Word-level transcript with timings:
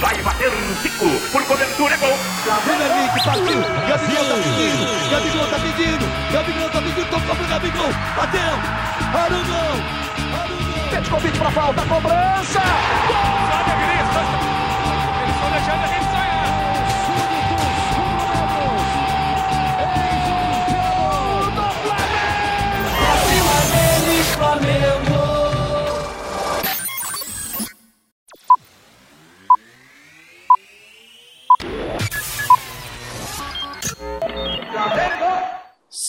Vai 0.00 0.22
bater 0.22 0.48
um 0.48 0.74
Zico. 0.82 1.08
Por 1.32 1.44
cobertura, 1.44 1.94
é 1.94 1.96
gol. 1.98 2.18
Vem 2.64 2.80
Henrique, 2.80 3.24
partiu. 3.24 3.60
Gabigol 3.88 4.24
tá 4.24 4.34
pedindo. 4.36 5.10
Gabigol 5.10 5.46
tá 5.48 5.58
pedindo. 5.58 6.32
Gabigol 6.32 6.70
tá 6.70 6.82
pedindo. 6.82 7.10
Tocou 7.10 7.36
pro 7.36 7.46
Gabigol. 7.46 7.92
Bateu. 8.16 8.40
Arugão. 9.14 9.98
Arugão. 10.40 10.90
Petkovic 10.90 11.38
pra 11.38 11.50
falta. 11.50 11.82
Cobrança. 11.82 12.60
Sabe 13.50 13.72
a 13.72 14.57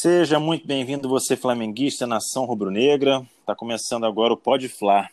Seja 0.02 0.40
muito 0.40 0.66
bem-vindo 0.66 1.10
você 1.10 1.36
flamenguista, 1.36 2.08
nação 2.08 2.46
rubro-negra. 2.46 3.22
Tá 3.46 3.54
começando 3.54 4.06
agora 4.06 4.32
o 4.32 4.38
Pode 4.38 4.70
Fla, 4.70 5.10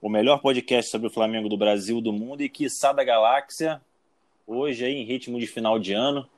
o 0.00 0.08
melhor 0.08 0.40
podcast 0.40 0.88
sobre 0.88 1.08
o 1.08 1.10
Flamengo 1.10 1.48
do 1.48 1.56
Brasil, 1.56 2.00
do 2.00 2.12
mundo 2.12 2.40
e 2.40 2.48
quiçá 2.48 2.92
da 2.92 3.02
galáxia. 3.02 3.82
Hoje 4.46 4.84
aí 4.84 4.94
em 4.94 5.04
ritmo 5.04 5.36
de 5.40 5.48
final 5.48 5.80
de 5.80 5.94
ano. 5.94 6.28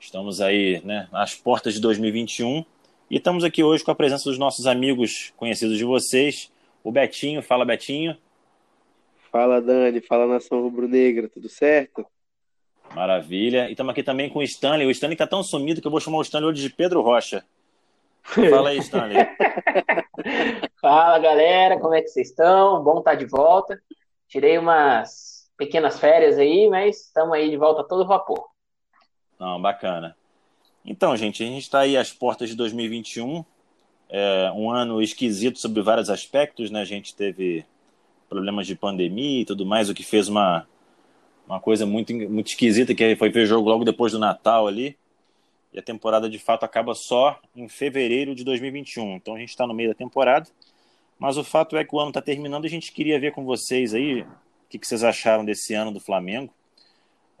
Estamos 0.00 0.40
aí, 0.40 0.80
né, 0.82 1.10
às 1.12 1.34
portas 1.34 1.74
de 1.74 1.80
2021 1.82 2.64
e 3.10 3.18
estamos 3.18 3.44
aqui 3.44 3.62
hoje 3.62 3.84
com 3.84 3.90
a 3.90 3.94
presença 3.94 4.24
dos 4.24 4.38
nossos 4.38 4.66
amigos 4.66 5.34
conhecidos 5.36 5.76
de 5.76 5.84
vocês, 5.84 6.50
o 6.82 6.90
Betinho. 6.90 7.42
Fala, 7.42 7.66
Betinho. 7.66 8.16
Fala, 9.30 9.60
Dani. 9.60 10.00
Fala, 10.00 10.26
nação 10.26 10.62
rubro-negra. 10.62 11.28
Tudo 11.28 11.50
certo? 11.50 12.06
Maravilha. 12.94 13.68
E 13.68 13.72
estamos 13.72 13.92
aqui 13.92 14.02
também 14.02 14.28
com 14.28 14.38
o 14.38 14.42
Stanley. 14.42 14.86
O 14.86 14.90
Stanley 14.90 15.14
está 15.14 15.26
tão 15.26 15.42
sumido 15.42 15.80
que 15.80 15.86
eu 15.86 15.90
vou 15.90 16.00
chamar 16.00 16.18
o 16.18 16.22
Stanley 16.22 16.48
hoje 16.48 16.62
de 16.62 16.70
Pedro 16.70 17.02
Rocha. 17.02 17.44
Fala 18.22 18.70
aí, 18.70 18.78
Stanley. 18.78 19.16
Fala 20.80 21.18
galera, 21.18 21.78
como 21.78 21.94
é 21.94 22.02
que 22.02 22.08
vocês 22.08 22.30
estão? 22.30 22.82
Bom 22.82 22.98
estar 22.98 23.14
de 23.14 23.26
volta. 23.26 23.80
Tirei 24.28 24.58
umas 24.58 25.48
pequenas 25.56 25.98
férias 25.98 26.38
aí, 26.38 26.68
mas 26.68 27.06
estamos 27.06 27.34
aí 27.34 27.50
de 27.50 27.56
volta 27.56 27.82
a 27.82 27.84
todo 27.84 28.06
vapor. 28.06 28.48
Não, 29.38 29.60
bacana. 29.60 30.16
Então, 30.84 31.16
gente, 31.16 31.42
a 31.42 31.46
gente 31.46 31.62
está 31.62 31.80
aí 31.80 31.96
às 31.96 32.12
portas 32.12 32.48
de 32.48 32.56
2021. 32.56 33.44
É 34.08 34.52
um 34.54 34.70
ano 34.70 35.02
esquisito 35.02 35.58
sobre 35.58 35.82
vários 35.82 36.08
aspectos, 36.08 36.70
né? 36.70 36.80
A 36.80 36.84
gente 36.84 37.14
teve 37.14 37.64
problemas 38.28 38.66
de 38.66 38.74
pandemia 38.74 39.42
e 39.42 39.44
tudo 39.44 39.64
mais, 39.66 39.88
o 39.88 39.94
que 39.94 40.02
fez 40.02 40.28
uma, 40.28 40.66
uma 41.46 41.60
coisa 41.60 41.86
muito, 41.86 42.12
muito 42.12 42.48
esquisita, 42.48 42.94
que 42.94 43.16
foi 43.16 43.30
ver 43.30 43.46
jogo 43.46 43.68
logo 43.68 43.84
depois 43.84 44.12
do 44.12 44.18
Natal 44.18 44.66
ali. 44.66 44.96
E 45.72 45.78
a 45.78 45.82
temporada, 45.82 46.28
de 46.28 46.38
fato, 46.38 46.64
acaba 46.64 46.94
só 46.94 47.38
em 47.54 47.68
fevereiro 47.68 48.34
de 48.34 48.42
2021. 48.44 49.16
Então 49.16 49.34
a 49.34 49.38
gente 49.38 49.50
está 49.50 49.66
no 49.66 49.74
meio 49.74 49.90
da 49.90 49.94
temporada. 49.94 50.48
Mas 51.18 51.36
o 51.36 51.44
fato 51.44 51.76
é 51.76 51.84
que 51.84 51.94
o 51.94 52.00
ano 52.00 52.08
está 52.10 52.20
terminando 52.20 52.64
e 52.64 52.66
a 52.66 52.70
gente 52.70 52.92
queria 52.92 53.18
ver 53.18 53.32
com 53.32 53.44
vocês 53.44 53.94
aí 53.94 54.22
o 54.22 54.26
que, 54.68 54.78
que 54.78 54.86
vocês 54.86 55.04
acharam 55.04 55.44
desse 55.44 55.72
ano 55.74 55.92
do 55.92 56.00
Flamengo. 56.00 56.52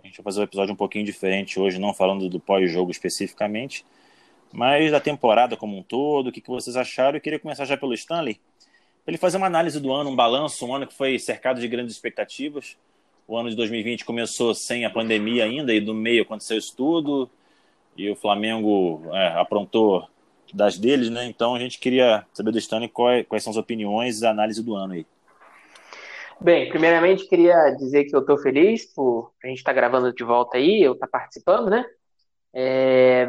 A 0.02 0.06
gente 0.06 0.16
vai 0.18 0.24
fazer 0.24 0.40
um 0.40 0.44
episódio 0.44 0.72
um 0.72 0.76
pouquinho 0.76 1.04
diferente 1.04 1.58
hoje, 1.58 1.78
não 1.78 1.92
falando 1.92 2.28
do 2.28 2.38
pós-jogo 2.38 2.90
especificamente, 2.90 3.84
mas 4.52 4.92
da 4.92 5.00
temporada 5.00 5.56
como 5.56 5.76
um 5.76 5.82
todo, 5.82 6.28
o 6.28 6.32
que, 6.32 6.40
que 6.40 6.48
vocês 6.48 6.76
acharam. 6.76 7.16
Eu 7.16 7.20
queria 7.20 7.38
começar 7.38 7.64
já 7.64 7.76
pelo 7.76 7.92
Stanley, 7.92 8.40
para 9.04 9.12
ele 9.12 9.18
fazer 9.18 9.36
uma 9.36 9.46
análise 9.46 9.80
do 9.80 9.92
ano, 9.92 10.10
um 10.10 10.16
balanço, 10.16 10.64
um 10.64 10.74
ano 10.74 10.86
que 10.86 10.94
foi 10.94 11.18
cercado 11.18 11.60
de 11.60 11.66
grandes 11.66 11.94
expectativas. 11.94 12.76
O 13.28 13.36
ano 13.36 13.50
de 13.50 13.56
2020 13.56 14.04
começou 14.04 14.54
sem 14.54 14.84
a 14.84 14.90
pandemia 14.90 15.44
ainda, 15.44 15.74
e 15.74 15.80
no 15.80 15.92
meio 15.92 16.22
aconteceu 16.22 16.56
isso 16.56 16.74
tudo, 16.76 17.28
e 17.96 18.08
o 18.08 18.14
Flamengo 18.14 19.02
é, 19.12 19.28
aprontou 19.40 20.08
das 20.54 20.78
deles, 20.78 21.10
né? 21.10 21.24
Então 21.26 21.54
a 21.54 21.58
gente 21.58 21.78
queria 21.78 22.24
saber 22.32 22.52
do 22.52 22.58
Stanley 22.58 22.88
quais, 22.88 23.26
quais 23.26 23.42
são 23.42 23.50
as 23.50 23.56
opiniões 23.56 24.20
e 24.20 24.26
a 24.26 24.30
análise 24.30 24.62
do 24.62 24.76
ano 24.76 24.94
aí. 24.94 25.06
Bem, 26.40 26.68
primeiramente 26.68 27.26
queria 27.26 27.70
dizer 27.70 28.04
que 28.04 28.14
eu 28.14 28.20
estou 28.20 28.38
feliz 28.38 28.84
por 28.94 29.32
a 29.42 29.48
gente 29.48 29.58
estar 29.58 29.72
tá 29.72 29.76
gravando 29.76 30.12
de 30.12 30.22
volta 30.22 30.58
aí, 30.58 30.82
eu 30.82 30.92
estar 30.92 31.06
tá 31.06 31.18
participando, 31.18 31.70
né? 31.70 31.84
É... 32.54 33.26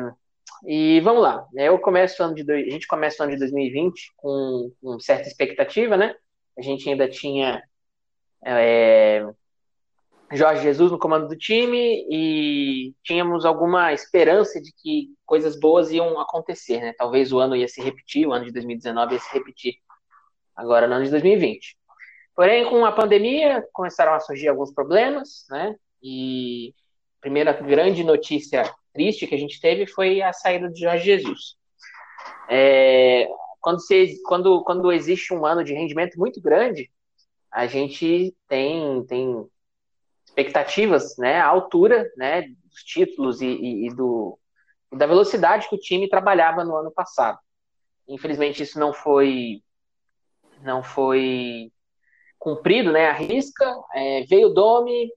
E 0.66 1.00
vamos 1.02 1.22
lá, 1.22 1.46
eu 1.56 1.80
começo 1.80 2.22
ano 2.22 2.36
de 2.36 2.44
do... 2.44 2.52
a 2.52 2.70
gente 2.70 2.88
começa 2.88 3.22
o 3.22 3.26
ano 3.26 3.34
de 3.34 3.40
2020 3.40 4.14
com, 4.16 4.72
com 4.82 5.00
certa 5.00 5.28
expectativa, 5.28 5.96
né? 5.98 6.14
A 6.58 6.62
gente 6.62 6.90
ainda 6.90 7.08
tinha 7.08 7.64
é... 8.46 9.26
Jorge 10.32 10.62
Jesus 10.62 10.92
no 10.92 11.00
comando 11.00 11.28
do 11.28 11.38
time 11.38 12.06
e 12.10 12.94
tínhamos 13.04 13.46
alguma 13.46 13.94
esperança 13.94 14.62
de 14.62 14.74
que 14.74 15.10
coisas 15.26 15.58
boas 15.58 15.90
iam 15.92 16.20
acontecer, 16.20 16.82
né? 16.82 16.94
Talvez 16.98 17.32
o 17.32 17.40
ano 17.40 17.56
ia 17.56 17.68
se 17.68 17.82
repetir, 17.82 18.28
o 18.28 18.34
ano 18.34 18.46
de 18.46 18.52
2019 18.52 19.14
ia 19.14 19.20
se 19.20 19.34
repetir 19.34 19.76
agora 20.56 20.88
no 20.88 20.96
ano 20.96 21.06
de 21.06 21.12
2020. 21.12 21.78
Porém, 22.36 22.66
com 22.70 22.86
a 22.86 22.92
pandemia, 22.92 23.66
começaram 23.72 24.14
a 24.14 24.20
surgir 24.20 24.50
alguns 24.50 24.74
problemas, 24.74 25.46
né? 25.50 25.76
E 26.04 26.74
a 27.18 27.22
primeira 27.22 27.54
grande 27.54 28.04
notícia 28.04 28.64
triste 28.94 29.28
que 29.28 29.36
a 29.36 29.40
gente 29.40 29.62
teve 29.62 29.88
foi 29.88 30.22
a 30.22 30.34
saída 30.34 30.70
de 30.70 30.82
Jorge 30.82 31.06
Jesus. 31.06 31.56
É, 32.50 33.30
quando, 33.62 33.80
você, 33.80 34.14
quando, 34.26 34.64
quando 34.64 34.92
existe 34.92 35.34
um 35.34 35.46
ano 35.46 35.64
de 35.64 35.74
rendimento 35.74 36.20
muito 36.20 36.42
grande, 36.42 36.92
a 37.52 37.66
gente 37.66 38.36
tem, 38.48 39.04
tem 39.06 39.48
expectativas, 40.38 41.18
né, 41.18 41.40
à 41.42 41.48
altura, 41.48 42.12
né, 42.16 42.44
dos 42.44 42.84
títulos 42.84 43.42
e, 43.42 43.48
e, 43.48 43.88
e 43.88 43.96
do, 43.96 44.38
da 44.94 45.08
velocidade 45.08 45.68
que 45.68 45.76
o 45.76 45.80
time 45.80 46.08
trabalhava 46.08 46.64
no 46.64 46.76
ano 46.76 46.92
passado. 46.92 47.40
Infelizmente 48.08 48.62
isso 48.62 48.80
não 48.80 48.94
foi 48.94 49.64
não 50.62 50.84
foi 50.84 51.72
cumprido, 52.38 52.92
né, 52.92 53.08
a 53.08 53.14
risca. 53.14 53.66
É, 53.94 54.24
veio 54.24 54.48
o 54.48 54.54
Domi 54.54 55.10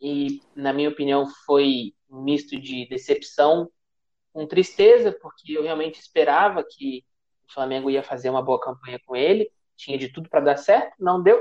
e, 0.00 0.40
na 0.54 0.72
minha 0.72 0.88
opinião, 0.88 1.26
foi 1.46 1.94
um 2.10 2.22
misto 2.22 2.58
de 2.58 2.86
decepção 2.88 3.70
com 4.32 4.46
tristeza, 4.46 5.12
porque 5.20 5.52
eu 5.52 5.62
realmente 5.62 6.00
esperava 6.00 6.62
que 6.62 7.04
o 7.48 7.52
Flamengo 7.52 7.90
ia 7.90 8.02
fazer 8.02 8.30
uma 8.30 8.42
boa 8.42 8.60
campanha 8.60 9.00
com 9.04 9.16
ele, 9.16 9.50
tinha 9.76 9.98
de 9.98 10.08
tudo 10.08 10.28
para 10.28 10.40
dar 10.40 10.56
certo, 10.56 10.94
não 10.98 11.22
deu. 11.22 11.38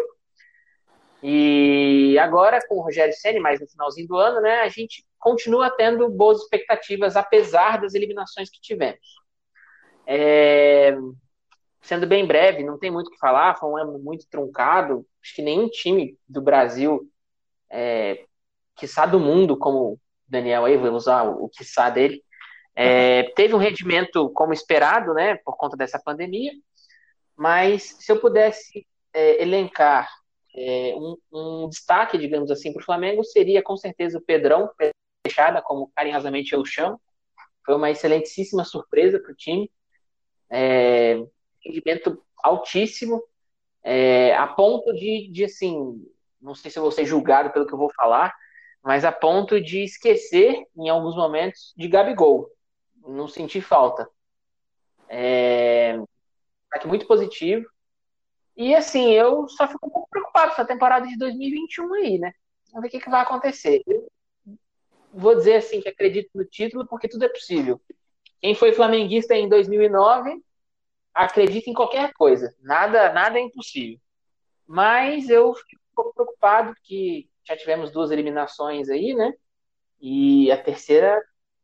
E 1.27 2.19
agora, 2.19 2.59
com 2.67 2.75
o 2.75 2.81
Rogério 2.81 3.11
Senna, 3.11 3.39
mais 3.39 3.59
no 3.59 3.67
finalzinho 3.67 4.07
do 4.07 4.15
ano, 4.15 4.41
né, 4.41 4.61
a 4.61 4.69
gente 4.69 5.03
continua 5.17 5.71
tendo 5.71 6.07
boas 6.07 6.39
expectativas, 6.43 7.15
apesar 7.15 7.81
das 7.81 7.95
eliminações 7.95 8.47
que 8.47 8.61
tivemos. 8.61 8.99
É... 10.05 10.95
Sendo 11.81 12.05
bem 12.05 12.27
breve, 12.27 12.63
não 12.63 12.77
tem 12.77 12.91
muito 12.91 13.07
o 13.07 13.09
que 13.09 13.17
falar, 13.17 13.57
foi 13.57 13.67
um 13.67 13.75
ano 13.75 13.97
muito 13.97 14.27
truncado. 14.29 15.03
Acho 15.19 15.33
que 15.33 15.41
nenhum 15.41 15.67
time 15.67 16.15
do 16.29 16.43
Brasil, 16.43 17.09
é... 17.71 18.23
quiçá 18.75 19.07
do 19.07 19.19
mundo, 19.19 19.57
como 19.57 19.93
o 19.93 19.99
Daniel 20.27 20.65
aí, 20.65 20.77
vou 20.77 20.91
usar 20.91 21.23
o, 21.23 21.49
quiçá 21.49 21.89
dele, 21.89 22.21
é... 22.75 23.23
teve 23.35 23.55
um 23.55 23.59
rendimento 23.59 24.29
como 24.29 24.53
esperado, 24.53 25.11
né, 25.15 25.37
por 25.43 25.57
conta 25.57 25.75
dessa 25.75 25.99
pandemia. 25.99 26.51
Mas 27.35 27.97
se 27.99 28.11
eu 28.11 28.21
pudesse 28.21 28.85
é, 29.11 29.41
elencar 29.41 30.07
é, 30.55 30.95
um, 30.95 31.17
um, 31.31 31.69
destaque, 31.69 32.17
digamos 32.17 32.49
assim, 32.49 32.71
para 32.71 32.81
o 32.81 32.85
Flamengo 32.85 33.23
seria 33.23 33.61
com 33.61 33.75
certeza 33.75 34.17
o 34.17 34.21
Pedrão, 34.21 34.71
fechada, 35.25 35.61
como 35.61 35.91
carinhosamente 35.95 36.53
eu 36.53 36.63
chamo. 36.65 36.99
Foi 37.65 37.75
uma 37.75 37.91
excelentíssima 37.91 38.63
surpresa 38.63 39.19
para 39.19 39.31
o 39.31 39.35
time. 39.35 39.69
É, 40.49 41.17
rendimento 41.63 42.23
altíssimo, 42.43 43.21
é, 43.83 44.35
a 44.35 44.47
ponto 44.47 44.93
de, 44.93 45.29
de, 45.31 45.45
assim, 45.45 46.05
não 46.39 46.55
sei 46.55 46.71
se 46.71 46.77
eu 46.77 46.83
vou 46.83 46.91
ser 46.91 47.05
julgado 47.05 47.51
pelo 47.51 47.65
que 47.65 47.73
eu 47.73 47.77
vou 47.77 47.91
falar, 47.93 48.33
mas 48.83 49.03
a 49.03 49.11
ponto 49.11 49.59
de 49.59 49.83
esquecer, 49.83 50.63
em 50.77 50.89
alguns 50.89 51.15
momentos, 51.15 51.73
de 51.75 51.87
Gabigol. 51.87 52.49
Não 53.01 53.27
senti 53.27 53.59
falta. 53.61 54.07
É, 55.09 55.97
muito 56.85 57.07
positivo. 57.07 57.65
E 58.55 58.73
assim, 58.73 59.11
eu 59.11 59.47
só 59.49 59.67
fico 59.67 59.85
um 59.87 59.89
pouco 59.89 60.09
preocupado 60.09 60.47
com 60.47 60.53
essa 60.53 60.65
temporada 60.65 61.05
de 61.05 61.17
2021 61.17 61.93
aí, 61.95 62.17
né? 62.17 62.33
Vamos 62.71 62.83
ver 62.83 62.87
o 62.87 62.91
que, 62.91 63.03
que 63.03 63.09
vai 63.09 63.21
acontecer. 63.21 63.83
Eu 63.85 64.07
vou 65.13 65.35
dizer 65.35 65.55
assim 65.55 65.81
que 65.81 65.89
acredito 65.89 66.29
no 66.33 66.45
título 66.45 66.87
porque 66.87 67.09
tudo 67.09 67.25
é 67.25 67.29
possível. 67.29 67.81
Quem 68.41 68.55
foi 68.55 68.71
flamenguista 68.71 69.35
em 69.35 69.49
2009 69.49 70.41
acredita 71.13 71.69
em 71.69 71.73
qualquer 71.73 72.13
coisa. 72.13 72.55
Nada, 72.61 73.11
nada 73.11 73.37
é 73.37 73.41
impossível. 73.41 73.99
Mas 74.65 75.29
eu 75.29 75.53
fico 75.53 75.81
um 75.91 75.95
pouco 75.95 76.13
preocupado 76.13 76.73
que 76.83 77.29
já 77.43 77.57
tivemos 77.57 77.91
duas 77.91 78.09
eliminações 78.09 78.89
aí, 78.89 79.13
né? 79.13 79.33
E 79.99 80.49
a 80.51 80.61
terceira 80.61 81.21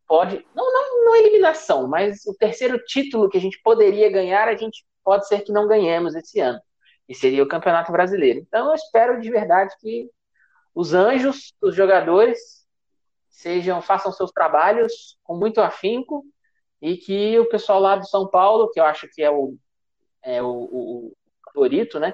pode, 0.08 0.46
não, 0.54 0.72
não, 0.72 1.06
não 1.06 1.16
eliminação, 1.16 1.88
mas 1.88 2.26
o 2.26 2.34
terceiro 2.36 2.78
título 2.86 3.30
que 3.30 3.38
a 3.38 3.42
gente 3.42 3.62
poderia 3.62 4.10
ganhar, 4.12 4.48
a 4.48 4.56
gente 4.56 4.86
pode 5.04 5.28
ser 5.28 5.42
que 5.42 5.52
não 5.52 5.68
ganhemos 5.68 6.16
esse 6.16 6.40
ano 6.40 6.62
e 7.08 7.16
seria 7.16 7.44
o 7.44 7.48
Campeonato 7.48 7.92
Brasileiro. 7.92 8.40
Então 8.40 8.70
eu 8.70 8.76
espero 8.76 9.20
de 9.20 9.30
verdade 9.30 9.76
que 9.80 10.10
os 10.74 10.94
anjos, 10.94 11.54
os 11.62 11.76
jogadores, 11.76 12.66
sejam 13.30 13.82
façam 13.82 14.12
seus 14.12 14.32
trabalhos 14.32 15.18
com 15.24 15.36
muito 15.36 15.62
afinco 15.62 16.24
e 16.82 16.98
que 16.98 17.38
o 17.40 17.50
pessoal 17.50 17.80
lá 17.80 17.96
do 17.96 18.08
São 18.08 18.28
Paulo, 18.28 18.70
que 18.72 18.80
eu 18.80 18.86
acho 18.86 19.08
que 19.10 19.22
é 19.22 19.30
o, 19.30 19.56
é 20.24 20.42
o, 20.42 20.48
o 20.48 21.14
favorito, 21.46 22.00
né? 22.00 22.14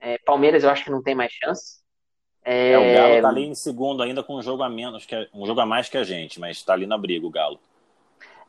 É, 0.00 0.18
Palmeiras 0.18 0.64
eu 0.64 0.70
acho 0.70 0.84
que 0.84 0.90
não 0.90 1.02
tem 1.02 1.14
mais 1.14 1.32
chance. 1.32 1.82
É, 2.44 2.72
é, 2.72 2.78
o 2.78 2.94
Galo 2.94 3.22
tá 3.22 3.28
ali 3.28 3.44
em 3.46 3.54
segundo 3.54 4.02
ainda 4.02 4.22
com 4.22 4.36
um 4.36 4.42
jogo 4.42 4.62
a 4.62 4.68
menos, 4.68 5.06
que 5.06 5.16
um 5.32 5.46
jogo 5.46 5.60
a 5.60 5.66
mais 5.66 5.88
que 5.88 5.96
a 5.96 6.04
gente, 6.04 6.38
mas 6.38 6.62
tá 6.62 6.74
ali 6.74 6.86
na 6.86 6.98
briga 6.98 7.26
o 7.26 7.30
Galo. 7.30 7.58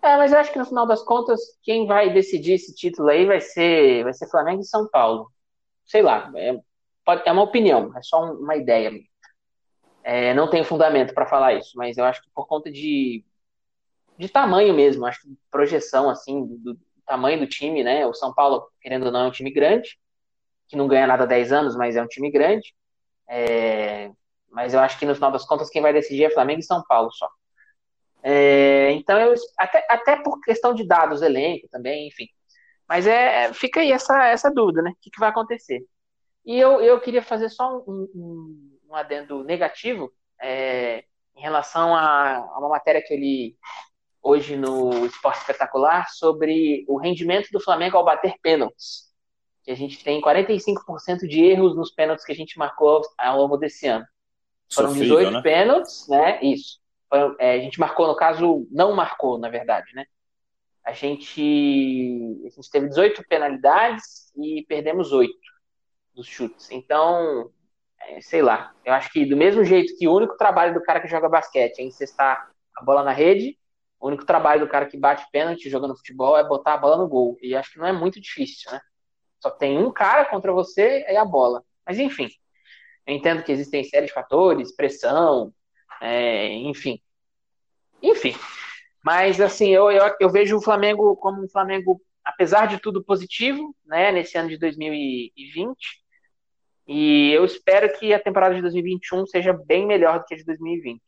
É, 0.02 0.18
mas 0.18 0.32
eu 0.32 0.38
acho 0.38 0.52
que 0.52 0.60
no 0.60 0.66
final 0.66 0.86
das 0.86 1.02
contas, 1.02 1.40
quem 1.64 1.88
vai 1.88 2.12
decidir 2.14 2.54
esse 2.54 2.76
título 2.76 3.10
aí 3.10 3.26
vai 3.26 3.40
ser, 3.40 4.04
vai 4.04 4.14
ser 4.14 4.30
Flamengo 4.30 4.62
e 4.62 4.66
São 4.66 4.88
Paulo. 4.90 5.32
Sei 5.86 6.02
lá, 6.02 6.32
é, 6.36 6.58
pode, 7.06 7.24
é 7.28 7.32
uma 7.32 7.44
opinião, 7.44 7.96
é 7.98 8.02
só 8.02 8.24
uma 8.34 8.56
ideia. 8.56 8.92
É, 10.04 10.34
não 10.34 10.50
tenho 10.50 10.64
fundamento 10.66 11.14
para 11.14 11.26
falar 11.26 11.54
isso, 11.56 11.72
mas 11.76 11.98
eu 11.98 12.06
acho 12.06 12.22
que 12.22 12.30
por 12.34 12.48
conta 12.48 12.72
de, 12.72 13.24
de 14.18 14.30
tamanho 14.30 14.74
mesmo, 14.74 15.06
acho 15.06 15.22
que 15.22 15.30
projeção, 15.52 16.10
assim, 16.10 16.46
do, 16.46 16.58
do 16.76 16.80
tamanho 17.06 17.40
do 17.40 17.48
time, 17.48 17.84
né? 17.84 18.06
O 18.06 18.14
São 18.14 18.34
Paulo, 18.34 18.68
querendo 18.82 19.08
ou 19.08 19.12
não, 19.12 19.26
é 19.26 19.28
um 19.28 19.32
time 19.32 19.52
grande, 19.52 19.98
que 20.68 20.76
não 20.76 20.88
ganha 20.88 21.08
nada 21.08 21.24
há 21.24 21.28
10 21.28 21.52
anos, 21.52 21.76
mas 21.76 21.96
é 21.96 22.02
um 22.04 22.08
time 22.08 22.32
grande. 22.32 22.74
É, 23.28 24.12
mas 24.52 24.74
eu 24.74 24.80
acho 24.80 24.98
que 25.00 25.06
no 25.06 25.16
final 25.16 25.32
das 25.32 25.46
contas, 25.46 25.70
quem 25.70 25.82
vai 25.82 25.94
decidir 25.94 26.26
é 26.26 26.30
Flamengo 26.30 26.60
e 26.60 26.64
São 26.64 26.84
Paulo 26.88 27.12
só. 27.12 27.30
É, 28.24 28.92
então, 28.94 29.20
eu, 29.20 29.36
até, 29.58 29.86
até 29.90 30.16
por 30.18 30.40
questão 30.42 30.74
de 30.74 30.84
dados, 30.88 31.22
elenco 31.22 31.68
também, 31.70 32.08
enfim. 32.08 32.28
Mas 32.88 33.08
é, 33.08 33.52
fica 33.54 33.80
aí 33.80 33.92
essa, 33.92 34.26
essa 34.28 34.52
dúvida, 34.52 34.82
né? 34.82 34.92
O 34.92 34.98
que, 35.02 35.10
que 35.10 35.20
vai 35.20 35.30
acontecer? 35.30 35.84
E 36.46 36.60
eu, 36.60 36.82
eu 36.82 37.00
queria 37.02 37.22
fazer 37.22 37.50
só 37.50 37.78
um, 37.88 38.08
um, 38.14 38.80
um 38.90 38.96
adendo 38.96 39.44
negativo 39.44 40.12
é, 40.42 41.04
em 41.36 41.42
relação 41.42 41.96
a, 41.96 42.38
a, 42.38 42.60
uma 42.60 42.70
matéria 42.70 43.02
que 43.02 43.14
eu 43.14 43.18
li 43.18 43.58
hoje 44.22 44.56
no 44.56 45.06
Esporte 45.06 45.40
Espetacular 45.40 46.08
sobre 46.10 46.86
o 46.88 46.98
rendimento 46.98 47.50
do 47.52 47.60
Flamengo 47.60 47.98
ao 47.98 48.06
bater 48.06 48.36
pênaltis. 48.42 49.06
Que 49.64 49.72
a 49.72 49.76
gente 49.76 50.04
tem 50.04 50.22
45% 50.22 51.28
de 51.28 51.44
erros 51.44 51.76
nos 51.76 51.92
pênaltis 51.92 52.26
que 52.26 52.32
a 52.32 52.36
gente 52.36 52.58
marcou 52.58 53.02
ao 53.18 53.38
longo 53.38 53.58
desse 53.58 53.88
ano. 53.88 54.06
Foram 54.72 54.90
Sofrível, 54.90 55.18
18 55.18 55.34
né? 55.34 55.42
pênaltis, 55.42 56.08
né? 56.08 56.40
Isso 56.44 56.80
é, 57.40 57.56
a 57.56 57.60
gente 57.60 57.80
marcou, 57.80 58.08
no 58.08 58.16
caso, 58.16 58.68
não 58.72 58.94
marcou, 58.94 59.38
na 59.38 59.50
verdade, 59.50 59.94
né? 59.94 60.06
A 60.86 60.94
gente, 60.94 61.42
a 62.46 62.50
gente 62.50 62.70
teve 62.70 62.88
18 62.90 63.24
penalidades 63.28 64.32
e 64.38 64.64
perdemos 64.68 65.12
8 65.12 65.34
dos 66.14 66.28
chutes. 66.28 66.70
Então, 66.72 67.52
é, 68.02 68.22
sei 68.22 68.42
lá, 68.42 68.74
eu 68.86 68.94
acho 68.94 69.12
que 69.12 69.26
do 69.26 69.36
mesmo 69.36 69.64
jeito 69.64 69.98
que 69.98 70.08
o 70.08 70.14
único 70.14 70.38
trabalho 70.38 70.74
do 70.74 70.84
cara 70.84 71.00
que 71.00 71.08
joga 71.08 71.28
basquete 71.28 71.80
é 71.80 71.84
encestar 71.84 72.52
a 72.76 72.84
bola 72.84 73.04
na 73.04 73.12
rede, 73.12 73.58
o 74.00 74.08
único 74.08 74.26
trabalho 74.26 74.62
do 74.62 74.70
cara 74.70 74.86
que 74.86 74.98
bate 74.98 75.26
pênalti 75.32 75.70
jogando 75.70 75.96
futebol 75.96 76.38
é 76.38 76.44
botar 76.44 76.76
a 76.76 76.78
bola 76.78 76.98
no 76.98 77.08
gol. 77.08 77.38
E 77.42 77.56
acho 77.56 77.74
que 77.74 77.80
não 77.80 77.88
é 77.88 77.92
muito 77.92 78.22
difícil, 78.22 78.72
né? 78.72 78.80
Só 79.42 79.50
tem 79.50 79.78
um 79.78 79.92
cara 79.92 80.26
contra 80.26 80.52
você 80.52 81.06
e 81.10 81.18
a 81.18 81.26
bola. 81.26 81.64
Mas 81.86 81.98
enfim, 81.98 82.30
eu 83.08 83.16
entendo 83.16 83.44
que 83.44 83.52
existem 83.52 83.84
série 83.84 84.06
de 84.06 84.14
fatores, 84.14 84.76
pressão, 84.76 85.54
é, 86.02 86.48
enfim. 86.50 87.02
Enfim. 88.02 88.36
Mas, 89.06 89.40
assim, 89.40 89.70
eu, 89.70 89.92
eu, 89.92 90.16
eu, 90.20 90.32
vejo 90.32 90.58
o 90.58 90.62
Flamengo 90.62 91.16
como 91.18 91.44
um 91.44 91.48
Flamengo, 91.48 92.02
apesar 92.24 92.66
de 92.66 92.80
tudo, 92.80 93.04
positivo, 93.04 93.76
né, 93.86 94.12
nesse 94.12 94.36
ano 94.36 94.50
de 94.50 94.58
2020. 94.58 95.78
E 96.88 97.32
eu 97.32 97.46
espero 97.46 97.96
que 98.00 98.16
a 98.16 98.20
temporada 98.20 98.56
de 98.56 98.62
2021 98.62 99.28
seja 99.28 99.54
bem 99.54 99.86
melhor 99.86 100.18
do 100.18 100.26
que 100.26 100.34
a 100.34 100.38
de 100.38 100.44
2020. 100.44 101.00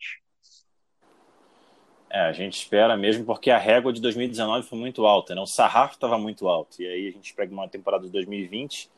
É, 2.11 2.19
a 2.21 2.31
gente 2.33 2.59
espera 2.59 2.95
mesmo, 2.95 3.25
porque 3.25 3.49
a 3.49 3.57
régua 3.57 3.91
de 3.91 3.99
2019 3.99 4.67
foi 4.67 4.77
muito 4.77 5.03
alta, 5.07 5.33
né? 5.33 5.41
O 5.41 5.47
sarrafo 5.47 5.95
estava 5.95 6.19
muito 6.19 6.47
alto. 6.47 6.79
E 6.79 6.85
aí 6.85 7.07
a 7.07 7.11
gente 7.11 7.33
pega 7.33 7.51
uma 7.51 7.67
temporada 7.67 8.05
de 8.05 8.11
2020, 8.11 8.91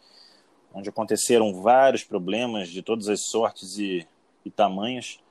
onde 0.73 0.89
aconteceram 0.89 1.61
vários 1.61 2.03
problemas 2.03 2.67
de 2.67 2.81
todas 2.81 3.07
as 3.07 3.21
sortes 3.21 3.77
e, 3.77 4.05
e 4.43 4.51
tamanhos. 4.51 5.21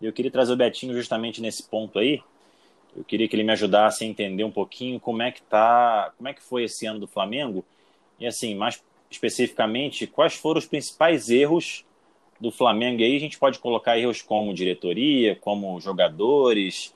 E 0.00 0.06
eu 0.06 0.12
queria 0.12 0.30
trazer 0.30 0.54
o 0.54 0.56
Betinho 0.56 0.94
justamente 0.94 1.42
nesse 1.42 1.68
ponto 1.68 1.98
aí. 1.98 2.22
Eu 2.96 3.04
queria 3.04 3.28
que 3.28 3.36
ele 3.36 3.44
me 3.44 3.52
ajudasse 3.52 4.04
a 4.04 4.06
entender 4.06 4.44
um 4.44 4.50
pouquinho 4.50 4.98
como 4.98 5.22
é 5.22 5.30
que 5.30 5.42
tá, 5.42 6.12
como 6.16 6.28
é 6.28 6.34
que 6.34 6.42
foi 6.42 6.64
esse 6.64 6.86
ano 6.86 7.00
do 7.00 7.06
Flamengo 7.06 7.64
e 8.18 8.26
assim, 8.26 8.54
mais 8.54 8.82
especificamente, 9.10 10.06
quais 10.06 10.34
foram 10.34 10.58
os 10.58 10.66
principais 10.66 11.30
erros 11.30 11.84
do 12.38 12.50
Flamengo. 12.50 13.00
E 13.00 13.04
aí 13.04 13.16
a 13.16 13.20
gente 13.20 13.38
pode 13.38 13.58
colocar 13.58 13.98
erros 13.98 14.22
como 14.22 14.54
diretoria, 14.54 15.36
como 15.36 15.80
jogadores, 15.80 16.94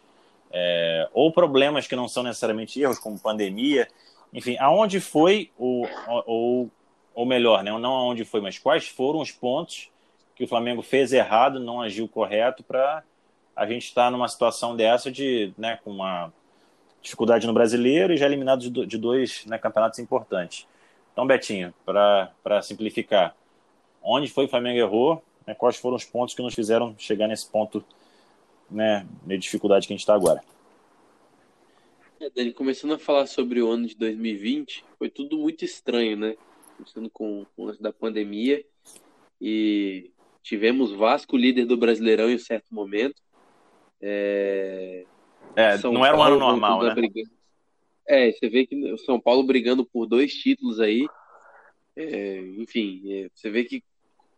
é, 0.53 1.09
ou 1.13 1.33
problemas 1.33 1.87
que 1.87 1.97
não 1.97 2.07
são 2.07 2.23
necessariamente 2.23 2.81
erros, 2.81 2.99
como 2.99 3.19
pandemia. 3.19 3.89
Enfim, 4.33 4.57
aonde 4.59 5.01
foi, 5.01 5.51
o, 5.59 5.87
ou, 6.27 6.71
ou 7.15 7.27
melhor, 7.27 7.65
né, 7.65 7.71
não 7.73 7.95
aonde 7.95 8.25
foi, 8.25 8.41
mas 8.41 8.59
quais 8.59 8.87
foram 8.87 9.21
os 9.21 9.33
pontos 9.33 9.89
que 10.37 10.45
o 10.45 10.49
Flamengo 10.49 10.83
fez 10.83 11.13
errado, 11.13 11.61
não 11.61 11.81
agiu 11.81 12.09
correto 12.09 12.63
para 12.63 13.03
a 13.55 13.67
gente 13.67 13.85
estar 13.85 14.07
tá 14.07 14.11
numa 14.11 14.29
situação 14.29 14.77
dessa 14.77 15.11
de, 15.11 15.53
né, 15.57 15.79
com 15.85 15.91
uma 15.91 16.33
dificuldade 17.01 17.47
no 17.47 17.53
brasileiro 17.53 18.13
e 18.13 18.17
já 18.17 18.27
eliminado 18.27 18.69
de 18.71 18.99
dois 18.99 19.45
né, 19.47 19.59
campeonatos 19.59 19.99
importantes. 19.99 20.67
Então, 21.13 21.27
Betinho, 21.27 21.73
para 21.85 22.63
simplificar, 22.63 23.37
onde 24.03 24.29
foi 24.29 24.47
o 24.47 24.49
Flamengo 24.49 24.79
errou, 24.79 25.23
né, 25.47 25.55
quais 25.55 25.77
foram 25.77 25.97
os 25.97 26.05
pontos 26.05 26.35
que 26.35 26.43
nos 26.43 26.55
fizeram 26.55 26.95
chegar 26.99 27.29
nesse 27.29 27.49
ponto 27.49 27.85
né, 28.71 29.07
de 29.27 29.39
dificuldade 29.39 29.87
que 29.87 29.93
a 29.93 29.97
gente 29.97 30.01
está 30.01 30.15
agora? 30.15 30.41
É, 32.21 32.31
Dani, 32.31 32.53
começando 32.53 32.95
a 32.95 32.99
falar 32.99 33.27
sobre 33.27 33.61
o 33.61 33.71
ano 33.71 33.87
de 33.87 33.95
2020, 33.97 34.85
foi 34.99 35.11
tudo 35.11 35.37
muito 35.37 35.65
estranho, 35.65 36.17
né? 36.17 36.37
Começando 36.77 37.11
com 37.11 37.45
o 37.57 37.65
lance 37.65 37.83
da 37.83 37.93
pandemia 37.93 38.65
e 39.41 40.11
Tivemos 40.43 40.93
Vasco 40.93 41.37
líder 41.37 41.65
do 41.65 41.77
Brasileirão 41.77 42.31
em 42.31 42.37
um 42.37 42.39
certo 42.39 42.75
momento. 42.75 43.23
É, 44.07 45.07
é 45.57 45.79
não 45.79 46.05
era 46.05 46.15
um 46.15 46.23
ano 46.23 46.39
normal, 46.39 46.83
né? 46.83 46.95
Brigando. 46.95 47.31
É, 48.07 48.31
você 48.31 48.51
vê 48.51 48.67
que 48.67 48.93
o 48.93 48.99
São 48.99 49.19
Paulo 49.19 49.43
brigando 49.45 49.83
por 49.83 50.07
dois 50.07 50.35
títulos 50.35 50.79
aí. 50.79 51.09
É, 51.97 52.39
enfim, 52.59 53.01
é, 53.11 53.31
você 53.35 53.49
vê 53.49 53.65
que 53.65 53.83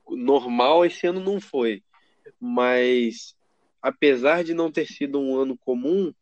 normal 0.09 0.87
esse 0.87 1.05
ano 1.09 1.19
não 1.19 1.41
foi. 1.41 1.83
Mas, 2.41 3.35
apesar 3.83 4.45
de 4.45 4.55
não 4.55 4.71
ter 4.71 4.87
sido 4.87 5.19
um 5.19 5.37
ano 5.37 5.59
comum, 5.59 6.15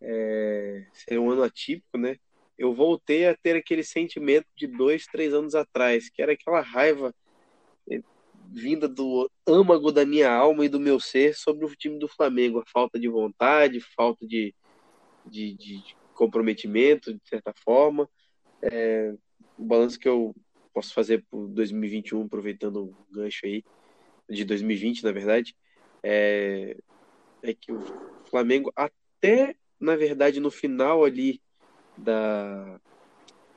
é, 0.00 0.86
ser 0.92 1.18
um 1.18 1.30
ano 1.30 1.42
atípico, 1.42 1.98
né? 1.98 2.16
Eu 2.56 2.72
voltei 2.72 3.26
a 3.26 3.36
ter 3.36 3.56
aquele 3.56 3.82
sentimento 3.82 4.46
de 4.56 4.68
dois, 4.68 5.06
três 5.06 5.34
anos 5.34 5.56
atrás, 5.56 6.08
que 6.08 6.22
era 6.22 6.34
aquela 6.34 6.60
raiva 6.60 7.12
vinda 8.54 8.88
do 8.88 9.30
âmago 9.46 9.90
da 9.90 10.06
minha 10.06 10.30
alma 10.30 10.64
e 10.64 10.68
do 10.68 10.78
meu 10.78 11.00
ser 11.00 11.34
sobre 11.34 11.66
o 11.66 11.74
time 11.76 11.98
do 11.98 12.08
Flamengo. 12.08 12.60
A 12.60 12.64
falta 12.72 12.98
de 12.98 13.08
vontade, 13.08 13.80
falta 13.80 14.26
de, 14.26 14.54
de, 15.26 15.54
de 15.54 15.82
comprometimento, 16.14 17.12
de 17.12 17.20
certa 17.28 17.52
forma. 17.64 18.08
É, 18.62 19.12
o 19.58 19.64
balanço 19.64 19.98
que 19.98 20.08
eu 20.08 20.34
posso 20.72 20.94
fazer 20.94 21.24
para 21.30 21.38
2021, 21.48 22.22
aproveitando 22.22 22.84
o 22.84 22.96
gancho 23.10 23.44
aí, 23.44 23.64
de 24.30 24.44
2020, 24.44 25.04
na 25.04 25.12
verdade, 25.12 25.54
é, 26.02 26.76
é 27.42 27.54
que 27.54 27.72
o 27.72 27.80
Flamengo, 28.30 28.72
até 28.74 29.56
na 29.78 29.96
verdade 29.96 30.40
no 30.40 30.50
final 30.50 31.04
ali 31.04 31.40
da, 31.96 32.80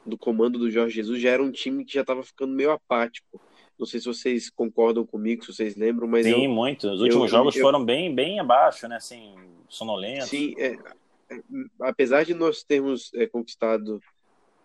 do 0.06 0.18
comando 0.18 0.60
do 0.60 0.70
Jorge 0.70 0.96
Jesus, 0.96 1.22
já 1.22 1.30
era 1.30 1.44
um 1.44 1.52
time 1.52 1.86
que 1.86 1.94
já 1.94 2.02
estava 2.02 2.24
ficando 2.24 2.54
meio 2.54 2.72
apático. 2.72 3.40
Não 3.78 3.86
sei 3.86 4.00
se 4.00 4.08
vocês 4.08 4.50
concordam 4.50 5.06
comigo, 5.06 5.44
se 5.46 5.54
vocês 5.54 5.76
lembram, 5.76 6.08
mas. 6.08 6.26
Sim, 6.26 6.46
eu, 6.46 6.52
muito. 6.52 6.90
Os 6.90 7.02
últimos 7.02 7.26
eu, 7.26 7.38
jogos 7.38 7.56
eu, 7.56 7.62
foram 7.62 7.84
bem, 7.84 8.14
bem 8.14 8.40
abaixo, 8.40 8.88
né? 8.88 8.96
Assim, 8.96 9.36
sonolentos. 9.70 10.30
Sim, 10.30 10.56
é, 10.58 10.74
é, 11.30 11.42
apesar 11.82 12.26
de 12.26 12.34
nós 12.34 12.64
termos 12.64 13.12
é, 13.14 13.28
conquistado 13.28 14.02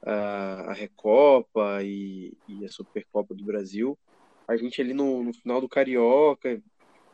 a, 0.04 0.70
a 0.70 0.72
Recopa 0.72 1.82
e, 1.82 2.32
e, 2.48 2.64
a 2.64 2.68
Supercopa 2.68 3.34
do 3.34 3.44
Brasil, 3.44 3.98
a 4.48 4.56
gente 4.56 4.80
ali 4.80 4.94
no, 4.94 5.22
no 5.22 5.34
final 5.34 5.60
do 5.60 5.68
Carioca 5.68 6.60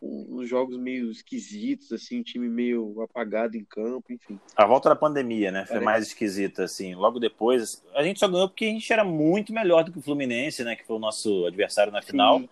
uns 0.01 0.49
jogos 0.49 0.77
meio 0.77 1.11
esquisitos, 1.11 1.93
assim, 1.93 2.21
um 2.21 2.23
time 2.23 2.49
meio 2.49 3.01
apagado 3.03 3.57
em 3.57 3.65
campo, 3.65 4.13
enfim. 4.13 4.39
A 4.57 4.65
volta 4.65 4.89
da 4.89 4.97
pandemia, 4.97 5.51
né? 5.51 5.61
Foi 5.61 5.75
Parece. 5.75 5.85
mais 5.85 6.07
esquisita, 6.07 6.65
assim. 6.65 6.95
Logo 6.95 7.19
depois, 7.19 7.85
a 7.95 8.03
gente 8.03 8.21
só 8.21 8.29
ganhou 8.29 8.49
porque 8.49 8.67
a 8.67 8.69
gente 8.69 8.93
era 8.93 9.05
muito 9.05 9.53
melhor 9.53 9.85
do 9.85 9.93
que 9.93 9.99
o 9.99 10.03
Fluminense, 10.03 10.63
né? 10.63 10.77
Que 10.77 10.87
foi 10.87 10.97
o 10.97 11.01
nosso 11.01 11.47
adversário 11.47 11.93
na 11.93 12.01
final. 12.01 12.41
Sim. 12.41 12.49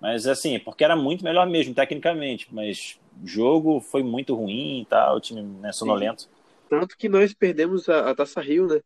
Mas, 0.00 0.26
assim, 0.26 0.58
porque 0.58 0.84
era 0.84 0.96
muito 0.96 1.24
melhor 1.24 1.48
mesmo, 1.48 1.74
tecnicamente. 1.74 2.48
Mas 2.52 2.98
o 3.22 3.26
jogo 3.26 3.80
foi 3.80 4.02
muito 4.02 4.34
ruim 4.34 4.82
e 4.82 4.86
tal, 4.86 5.16
o 5.16 5.20
time 5.20 5.42
né, 5.42 5.72
sonolento. 5.72 6.22
Sim. 6.22 6.28
Tanto 6.68 6.96
que 6.96 7.08
nós 7.08 7.32
perdemos 7.32 7.88
a, 7.88 8.10
a 8.10 8.14
Taça 8.14 8.40
Rio, 8.40 8.66
né? 8.66 8.80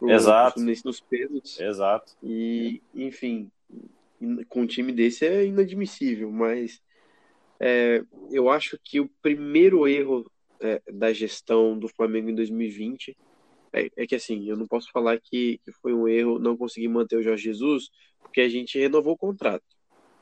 O, 0.00 0.10
Exato. 0.10 0.60
nos 0.60 1.00
pesos. 1.00 1.60
Exato. 1.60 2.12
E, 2.22 2.82
enfim, 2.94 3.50
com 4.48 4.62
um 4.62 4.66
time 4.66 4.92
desse 4.92 5.24
é 5.26 5.44
inadmissível, 5.44 6.30
mas 6.30 6.80
É, 7.64 8.02
eu 8.32 8.50
acho 8.50 8.76
que 8.82 8.98
o 8.98 9.08
primeiro 9.22 9.86
erro 9.86 10.28
é, 10.60 10.82
da 10.92 11.12
gestão 11.12 11.78
do 11.78 11.88
Flamengo 11.88 12.28
em 12.28 12.34
2020 12.34 13.16
é, 13.72 13.88
é, 13.96 14.06
que 14.06 14.16
assim, 14.16 14.48
eu 14.48 14.56
não 14.56 14.66
posso 14.66 14.90
falar 14.90 15.18
que, 15.20 15.58
que 15.64 15.72
foi 15.80 15.94
um 15.94 16.08
erro 16.08 16.40
não 16.40 16.56
conseguir 16.56 16.88
manter 16.88 17.16
o 17.16 17.22
Jorge 17.22 17.44
Jesus, 17.44 17.88
porque 18.20 18.40
a 18.40 18.48
gente 18.48 18.78
renovou 18.78 19.14
o 19.14 19.16
contrato. 19.16 19.64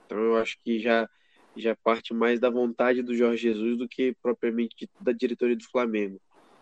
Então 0.07 0.19
eu 0.19 0.37
acho 0.37 0.57
que 0.63 0.79
já 0.79 1.09
já 1.57 1.75
parte 1.75 2.15
mais 2.15 2.39
da 2.39 2.49
vontade 2.49 3.03
do 3.03 3.15
Jorge 3.15 3.43
Jesus 3.43 3.77
do 3.77 3.89
que 3.89 4.15
propriamente 4.23 4.89
da 5.01 5.11
diretoria 5.11 5.57
do 5.57 5.65
Flamengo. 5.65 6.21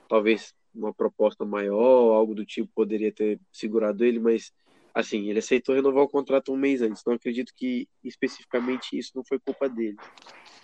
Talvez 0.08 0.54
uma 0.74 0.94
proposta 0.94 1.44
maior, 1.44 2.14
algo 2.14 2.34
do 2.34 2.44
tipo 2.44 2.70
poderia 2.74 3.12
ter 3.12 3.38
segurado 3.52 4.02
ele, 4.04 4.18
mas 4.18 4.50
assim, 4.94 5.28
ele 5.28 5.38
aceitou 5.38 5.74
renovar 5.74 6.04
o 6.04 6.08
contrato 6.08 6.52
um 6.52 6.56
mês 6.56 6.82
antes. 6.82 7.02
Não 7.06 7.14
acredito 7.14 7.52
que 7.54 7.88
especificamente 8.02 8.98
isso 8.98 9.12
não 9.14 9.24
foi 9.24 9.38
culpa 9.38 9.68
dele. 9.68 9.96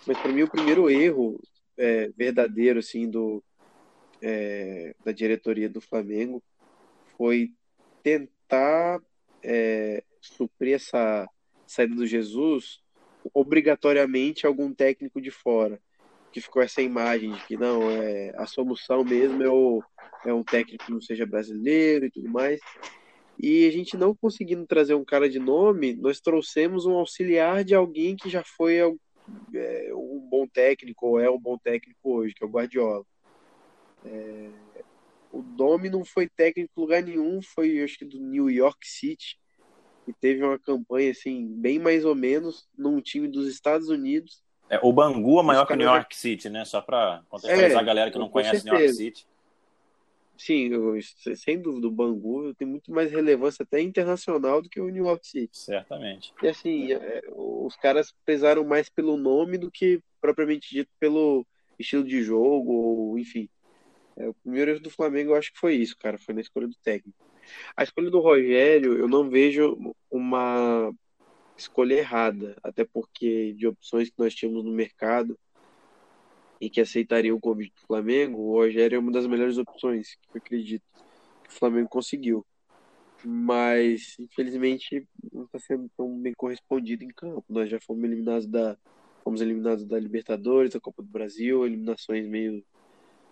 Mas 0.05 0.17
para 0.19 0.31
mim 0.31 0.43
o 0.43 0.49
primeiro 0.49 0.89
erro 0.89 1.39
é, 1.77 2.09
verdadeiro 2.15 2.79
assim 2.79 3.09
do 3.09 3.43
é, 4.21 4.95
da 5.03 5.11
diretoria 5.11 5.69
do 5.69 5.81
Flamengo 5.81 6.43
foi 7.17 7.51
tentar 8.01 9.01
é, 9.43 10.03
suprir 10.21 10.75
essa 10.75 11.27
saída 11.67 11.95
do 11.95 12.05
Jesus 12.05 12.79
obrigatoriamente 13.33 14.45
algum 14.45 14.73
técnico 14.73 15.19
de 15.19 15.31
fora 15.31 15.79
que 16.31 16.41
ficou 16.41 16.61
essa 16.61 16.81
imagem 16.81 17.31
de 17.31 17.45
que 17.45 17.57
não 17.57 17.89
é 17.89 18.31
a 18.35 18.45
solução 18.45 19.03
mesmo 19.03 19.41
é, 19.41 19.49
o, 19.49 19.81
é 20.25 20.33
um 20.33 20.43
técnico 20.43 20.85
que 20.85 20.91
não 20.91 21.01
seja 21.01 21.25
brasileiro 21.25 22.05
e 22.05 22.11
tudo 22.11 22.29
mais 22.29 22.59
e 23.39 23.67
a 23.67 23.71
gente 23.71 23.97
não 23.97 24.15
conseguindo 24.15 24.65
trazer 24.65 24.95
um 24.95 25.05
cara 25.05 25.29
de 25.29 25.39
nome 25.39 25.93
nós 25.95 26.19
trouxemos 26.19 26.85
um 26.85 26.93
auxiliar 26.93 27.63
de 27.63 27.75
alguém 27.75 28.15
que 28.15 28.29
já 28.29 28.43
foi 28.43 28.77
é, 28.77 29.91
um 29.93 30.19
bom 30.29 30.47
técnico 30.47 31.07
ou 31.07 31.19
é 31.19 31.29
um 31.29 31.39
bom 31.39 31.57
técnico 31.57 31.99
hoje 32.03 32.33
que 32.33 32.43
é 32.43 32.47
o 32.47 32.49
Guardiola 32.49 33.03
é, 34.05 34.49
o 35.35 35.41
Domi 35.41 35.89
não 35.89 36.05
foi 36.05 36.29
técnico 36.29 36.71
em 36.77 36.81
lugar 36.81 37.03
nenhum, 37.03 37.41
foi 37.41 37.83
acho 37.83 37.97
que 37.97 38.05
do 38.05 38.17
New 38.19 38.49
York 38.49 38.87
City, 38.87 39.37
e 40.07 40.13
teve 40.13 40.43
uma 40.43 40.57
campanha 40.57 41.11
assim, 41.11 41.45
bem 41.45 41.77
mais 41.77 42.05
ou 42.05 42.15
menos, 42.15 42.67
num 42.77 43.01
time 43.01 43.27
dos 43.27 43.47
Estados 43.47 43.89
Unidos. 43.89 44.41
É, 44.69 44.79
o 44.81 44.93
Bangu 44.93 45.39
é 45.39 45.43
maior 45.43 45.65
que 45.65 45.73
o 45.73 45.75
New 45.75 45.87
York 45.87 46.15
City, 46.15 46.49
né? 46.49 46.63
Só 46.63 46.79
para 46.79 47.21
contextualizar 47.27 47.79
é, 47.79 47.81
a 47.81 47.85
galera 47.85 48.11
que 48.11 48.17
não 48.17 48.29
conhece 48.29 48.61
certeza. 48.61 48.71
New 48.71 48.81
York 48.81 48.97
City. 48.97 49.27
Sim, 50.37 50.67
eu, 50.67 50.99
sem 51.35 51.61
dúvida, 51.61 51.87
o 51.87 51.91
Bangu 51.91 52.53
tem 52.55 52.67
muito 52.67 52.91
mais 52.91 53.11
relevância 53.11 53.63
até 53.63 53.81
internacional 53.81 54.61
do 54.61 54.69
que 54.69 54.81
o 54.81 54.89
New 54.89 55.05
York 55.05 55.25
City. 55.25 55.57
Certamente. 55.57 56.33
E 56.43 56.47
assim, 56.47 56.91
é, 56.91 57.21
os 57.31 57.75
caras 57.77 58.13
pesaram 58.25 58.65
mais 58.65 58.89
pelo 58.89 59.15
nome 59.15 59.57
do 59.57 59.71
que 59.71 60.01
propriamente 60.19 60.69
dito 60.69 60.91
pelo 60.99 61.45
estilo 61.79 62.03
de 62.03 62.21
jogo, 62.21 62.71
ou 62.71 63.19
enfim. 63.19 63.49
É, 64.17 64.27
o 64.27 64.33
primeiro 64.33 64.71
erro 64.71 64.81
do 64.81 64.89
Flamengo 64.89 65.31
eu 65.31 65.35
acho 65.35 65.53
que 65.53 65.59
foi 65.59 65.75
isso, 65.75 65.97
cara, 65.97 66.17
foi 66.17 66.33
na 66.33 66.41
escolha 66.41 66.67
do 66.67 66.75
técnico. 66.75 67.17
A 67.75 67.83
escolha 67.83 68.09
do 68.09 68.19
Rogério, 68.19 68.97
eu 68.97 69.07
não 69.07 69.29
vejo 69.29 69.95
uma 70.09 70.91
escolha 71.57 71.95
errada, 71.95 72.57
até 72.61 72.83
porque 72.83 73.53
de 73.53 73.67
opções 73.67 74.09
que 74.09 74.19
nós 74.19 74.33
tínhamos 74.35 74.63
no 74.63 74.71
mercado 74.71 75.37
e 76.59 76.69
que 76.69 76.81
aceitariam 76.81 77.37
o 77.37 77.39
convite 77.39 77.73
do 77.75 77.87
Flamengo, 77.87 78.39
o 78.39 78.53
Rogério 78.53 78.95
é 78.95 78.99
uma 78.99 79.11
das 79.11 79.27
melhores 79.27 79.57
opções, 79.57 80.15
que 80.15 80.37
eu 80.37 80.41
acredito 80.41 80.83
que 81.43 81.49
o 81.49 81.53
Flamengo 81.53 81.89
conseguiu. 81.89 82.45
Mas, 83.23 84.15
infelizmente, 84.19 85.07
não 85.33 85.45
está 85.45 85.59
sendo 85.59 85.89
tão 85.97 86.17
bem 86.19 86.33
correspondido 86.37 87.03
em 87.03 87.09
campo. 87.09 87.43
Nós 87.49 87.69
já 87.69 87.79
fomos 87.79 88.03
eliminados 88.03 88.45
da, 88.45 88.77
fomos 89.23 89.41
eliminados 89.41 89.83
da 89.85 89.99
Libertadores, 89.99 90.73
da 90.73 90.79
Copa 90.79 91.01
do 91.01 91.09
Brasil, 91.09 91.65
eliminações 91.65 92.27
meio 92.27 92.63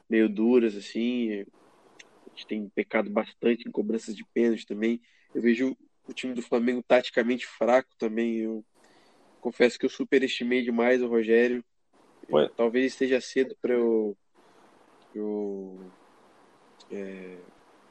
meio 0.10 0.30
duras, 0.30 0.76
assim. 0.76 1.32
A 1.32 2.30
gente 2.30 2.48
tem 2.48 2.70
pecado 2.70 3.10
bastante 3.10 3.68
em 3.68 3.72
cobranças 3.72 4.16
de 4.16 4.26
pênalti 4.34 4.66
também. 4.66 5.02
Eu 5.34 5.42
vejo 5.42 5.78
o 6.08 6.14
time 6.14 6.34
do 6.34 6.42
Flamengo 6.42 6.84
taticamente 6.84 7.46
fraco 7.46 7.90
também. 7.98 8.38
Eu 8.38 8.66
confesso 9.40 9.78
que 9.80 9.86
eu 9.86 9.90
superestimei 9.90 10.62
demais 10.62 11.02
o 11.02 11.08
Rogério. 11.08 11.64
Foi. 12.30 12.50
Talvez 12.50 12.94
esteja 12.94 13.20
cedo 13.22 13.56
para 13.62 13.74
eu, 13.74 14.18
eu, 15.14 15.92
é, 16.92 17.38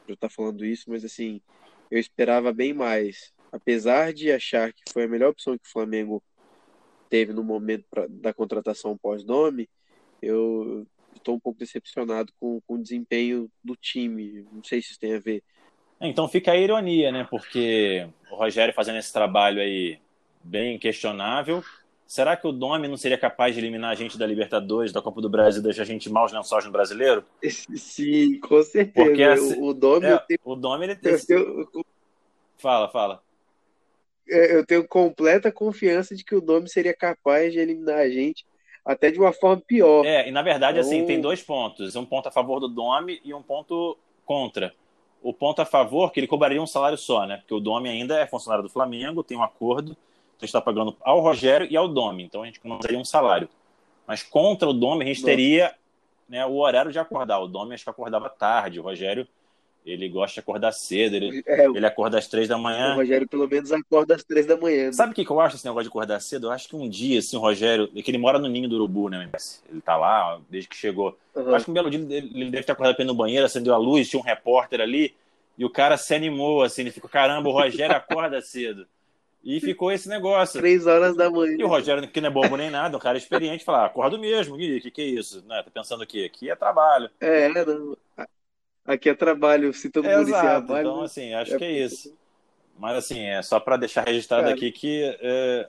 eu 0.08 0.14
estar 0.14 0.28
tá 0.28 0.34
falando 0.34 0.64
isso, 0.64 0.90
mas 0.90 1.04
assim, 1.04 1.40
eu 1.90 1.98
esperava 1.98 2.52
bem 2.52 2.72
mais. 2.72 3.32
Apesar 3.50 4.12
de 4.12 4.32
achar 4.32 4.72
que 4.72 4.82
foi 4.92 5.04
a 5.04 5.08
melhor 5.08 5.30
opção 5.30 5.58
que 5.58 5.68
o 5.68 5.72
Flamengo 5.72 6.22
teve 7.10 7.32
no 7.32 7.44
momento 7.44 7.84
pra, 7.90 8.06
da 8.08 8.32
contratação 8.32 8.96
pós-nome, 8.96 9.68
eu 10.22 10.86
estou 11.14 11.34
um 11.34 11.40
pouco 11.40 11.58
decepcionado 11.58 12.32
com, 12.40 12.60
com 12.66 12.74
o 12.74 12.82
desempenho 12.82 13.50
do 13.62 13.76
time. 13.76 14.46
Não 14.50 14.64
sei 14.64 14.80
se 14.80 14.92
isso 14.92 15.00
tem 15.00 15.14
a 15.14 15.18
ver. 15.18 15.42
Então 16.00 16.26
fica 16.26 16.52
a 16.52 16.56
ironia, 16.56 17.12
né? 17.12 17.26
Porque 17.30 18.08
o 18.30 18.36
Rogério 18.36 18.74
fazendo 18.74 18.98
esse 18.98 19.12
trabalho 19.12 19.60
aí 19.60 20.00
bem 20.42 20.78
questionável. 20.78 21.62
Será 22.12 22.36
que 22.36 22.46
o 22.46 22.52
Domi 22.52 22.88
não 22.88 22.98
seria 22.98 23.16
capaz 23.16 23.54
de 23.54 23.60
eliminar 23.62 23.90
a 23.90 23.94
gente 23.94 24.18
da 24.18 24.26
Libertadores, 24.26 24.92
da 24.92 25.00
Copa 25.00 25.22
do 25.22 25.30
Brasil 25.30 25.62
deixar 25.62 25.80
a 25.80 25.86
gente 25.86 26.10
maus 26.10 26.30
lençóis 26.30 26.62
no 26.62 26.70
brasileiro? 26.70 27.24
Sim, 27.42 28.38
com 28.38 28.62
certeza. 28.62 29.06
Porque 29.06 29.22
assim, 29.22 29.58
o 29.58 29.72
Domi. 29.72 30.08
É, 30.08 30.18
tenho... 30.18 30.40
O 30.44 30.54
Domi 30.54 30.84
ele 30.84 30.94
tem. 30.94 31.16
Tenho... 31.16 31.66
Fala, 32.58 32.90
fala. 32.90 33.22
É, 34.28 34.54
eu 34.56 34.66
tenho 34.66 34.86
completa 34.86 35.50
confiança 35.50 36.14
de 36.14 36.22
que 36.22 36.34
o 36.34 36.42
Domi 36.42 36.68
seria 36.68 36.92
capaz 36.92 37.50
de 37.50 37.58
eliminar 37.58 38.00
a 38.00 38.10
gente 38.10 38.44
até 38.84 39.10
de 39.10 39.18
uma 39.18 39.32
forma 39.32 39.62
pior. 39.66 40.04
É, 40.04 40.28
e 40.28 40.30
na 40.30 40.42
verdade, 40.42 40.80
então... 40.80 40.90
assim, 40.90 41.06
tem 41.06 41.18
dois 41.18 41.42
pontos. 41.42 41.96
Um 41.96 42.04
ponto 42.04 42.28
a 42.28 42.30
favor 42.30 42.60
do 42.60 42.68
Domi 42.68 43.22
e 43.24 43.32
um 43.32 43.42
ponto 43.42 43.96
contra. 44.26 44.74
O 45.22 45.32
ponto 45.32 45.62
a 45.62 45.64
favor, 45.64 46.12
que 46.12 46.20
ele 46.20 46.26
cobraria 46.26 46.60
um 46.60 46.66
salário 46.66 46.98
só, 46.98 47.24
né? 47.24 47.38
Porque 47.38 47.54
o 47.54 47.60
Domi 47.60 47.88
ainda 47.88 48.18
é 48.18 48.26
funcionário 48.26 48.62
do 48.62 48.68
Flamengo, 48.68 49.24
tem 49.24 49.38
um 49.38 49.42
acordo, 49.42 49.96
então 50.42 50.58
está 50.58 50.60
pagando 50.60 50.96
ao 51.00 51.20
Rogério 51.20 51.66
e 51.70 51.76
ao 51.76 51.88
Domi. 51.88 52.24
Então 52.24 52.42
a 52.42 52.46
gente 52.46 52.58
economizaria 52.58 52.98
um 52.98 53.04
salário. 53.04 53.48
Mas 54.06 54.22
contra 54.22 54.68
o 54.68 54.72
Domi, 54.72 55.04
a 55.04 55.06
gente 55.06 55.22
teria 55.22 55.72
né, 56.28 56.44
o 56.44 56.56
horário 56.56 56.90
de 56.90 56.98
acordar. 56.98 57.38
O 57.40 57.46
Domi 57.46 57.74
acho 57.74 57.84
que 57.84 57.90
acordava 57.90 58.28
tarde, 58.28 58.80
o 58.80 58.82
Rogério 58.82 59.26
ele 59.84 60.08
gosta 60.08 60.34
de 60.34 60.40
acordar 60.40 60.70
cedo, 60.72 61.16
ele, 61.16 61.42
é, 61.44 61.66
ele 61.66 61.84
acorda 61.84 62.16
às 62.16 62.28
três 62.28 62.48
da 62.48 62.56
manhã. 62.56 62.92
O 62.92 62.98
Rogério, 62.98 63.28
pelo 63.28 63.48
menos, 63.48 63.72
acorda 63.72 64.14
às 64.14 64.22
três 64.22 64.46
da 64.46 64.56
manhã. 64.56 64.86
Né? 64.86 64.92
Sabe 64.92 65.10
o 65.10 65.14
que, 65.14 65.28
eu 65.28 65.40
acho 65.40 65.56
esse 65.56 65.64
negócio 65.64 65.84
de 65.84 65.88
acordar 65.88 66.20
cedo? 66.20 66.46
Eu 66.46 66.52
acho 66.52 66.68
que 66.68 66.76
um 66.76 66.88
dia, 66.88 67.18
assim, 67.18 67.36
o 67.36 67.40
Rogério, 67.40 67.88
que 67.88 68.08
ele 68.08 68.18
mora 68.18 68.38
no 68.38 68.48
ninho 68.48 68.68
do 68.68 68.76
urubu, 68.76 69.08
né? 69.08 69.28
Ele 69.68 69.80
tá 69.80 69.96
lá 69.96 70.40
desde 70.48 70.68
que 70.68 70.76
chegou. 70.76 71.18
Uhum. 71.34 71.52
Acho 71.52 71.64
que 71.64 71.70
um 71.72 71.74
belo 71.74 71.90
dia 71.90 71.98
ele 71.98 72.50
deve 72.50 72.62
ter 72.62 72.72
acordado 72.72 72.96
pelo 72.96 73.12
banheiro, 73.12 73.44
acendeu 73.44 73.74
a 73.74 73.78
luz, 73.78 74.08
tinha 74.08 74.20
um 74.20 74.24
repórter 74.24 74.80
ali, 74.80 75.16
e 75.58 75.64
o 75.64 75.70
cara 75.70 75.96
se 75.96 76.14
animou, 76.14 76.62
assim, 76.62 76.82
ele 76.82 76.92
ficou, 76.92 77.10
caramba, 77.10 77.48
o 77.48 77.52
Rogério 77.52 77.96
acorda 77.96 78.40
cedo. 78.40 78.86
E 79.44 79.60
ficou 79.60 79.90
esse 79.90 80.08
negócio. 80.08 80.60
Três 80.60 80.86
horas 80.86 81.16
da 81.16 81.28
manhã. 81.28 81.56
E 81.58 81.64
o 81.64 81.68
Rogério, 81.68 82.06
que 82.08 82.20
não 82.20 82.28
é 82.28 82.32
bobo 82.32 82.56
nem 82.56 82.70
nada, 82.70 82.96
um 82.96 83.00
cara 83.00 83.18
experiente, 83.18 83.64
fala, 83.64 83.82
ah, 83.82 83.86
acordo 83.86 84.18
mesmo, 84.18 84.54
o 84.54 84.58
que, 84.58 84.90
que 84.90 85.02
é 85.02 85.06
isso? 85.06 85.44
Né? 85.46 85.62
Tá 85.62 85.70
pensando 85.70 86.02
o 86.02 86.06
quê? 86.06 86.30
Aqui 86.32 86.48
é 86.48 86.54
trabalho. 86.54 87.10
É, 87.20 87.48
não. 87.48 87.96
Aqui 88.84 89.08
é 89.08 89.14
trabalho, 89.14 89.72
se 89.72 89.90
todo 89.90 90.08
é, 90.08 90.16
mundo 90.16 90.28
exato. 90.28 90.66
Trabalho, 90.66 90.88
então, 90.88 91.02
assim, 91.02 91.34
acho 91.34 91.54
é... 91.54 91.58
que 91.58 91.64
é 91.64 91.70
isso. 91.70 92.16
Mas, 92.78 92.96
assim, 92.96 93.20
é 93.20 93.42
só 93.42 93.58
para 93.60 93.76
deixar 93.76 94.06
registrado 94.06 94.44
Cara. 94.44 94.54
aqui 94.54 94.70
que 94.72 95.16
é, 95.20 95.68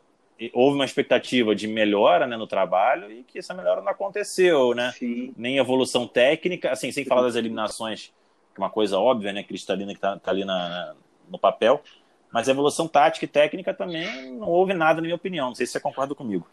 houve 0.54 0.76
uma 0.76 0.86
expectativa 0.86 1.56
de 1.56 1.68
melhora 1.68 2.26
né, 2.26 2.38
no 2.38 2.48
trabalho 2.48 3.12
e 3.12 3.24
que 3.24 3.40
essa 3.40 3.54
melhora 3.54 3.82
não 3.82 3.90
aconteceu, 3.90 4.74
né? 4.74 4.92
Sim. 4.98 5.34
Nem 5.38 5.58
evolução 5.58 6.08
técnica, 6.08 6.72
assim, 6.72 6.92
sem 6.92 7.06
falar 7.06 7.24
das 7.24 7.36
eliminações, 7.36 8.14
que 8.54 8.60
é 8.60 8.64
uma 8.64 8.70
coisa 8.70 8.98
óbvia, 8.98 9.34
né? 9.34 9.44
Cristalina 9.44 9.94
que 9.94 10.00
tá, 10.00 10.18
tá 10.18 10.32
ali 10.32 10.46
na, 10.46 10.96
no 11.30 11.38
papel. 11.38 11.82
Mas 12.34 12.48
evolução 12.48 12.88
tática 12.88 13.26
e 13.26 13.28
técnica 13.28 13.76
também 13.76 14.34
não 14.34 14.50
houve 14.50 14.74
nada, 14.74 14.96
na 14.96 15.04
minha 15.04 15.16
opinião. 15.16 15.50
Não 15.50 15.56
sei 15.56 15.68
se 15.68 15.74
você 15.74 15.80
concorda 15.80 16.16
comigo. 16.16 16.50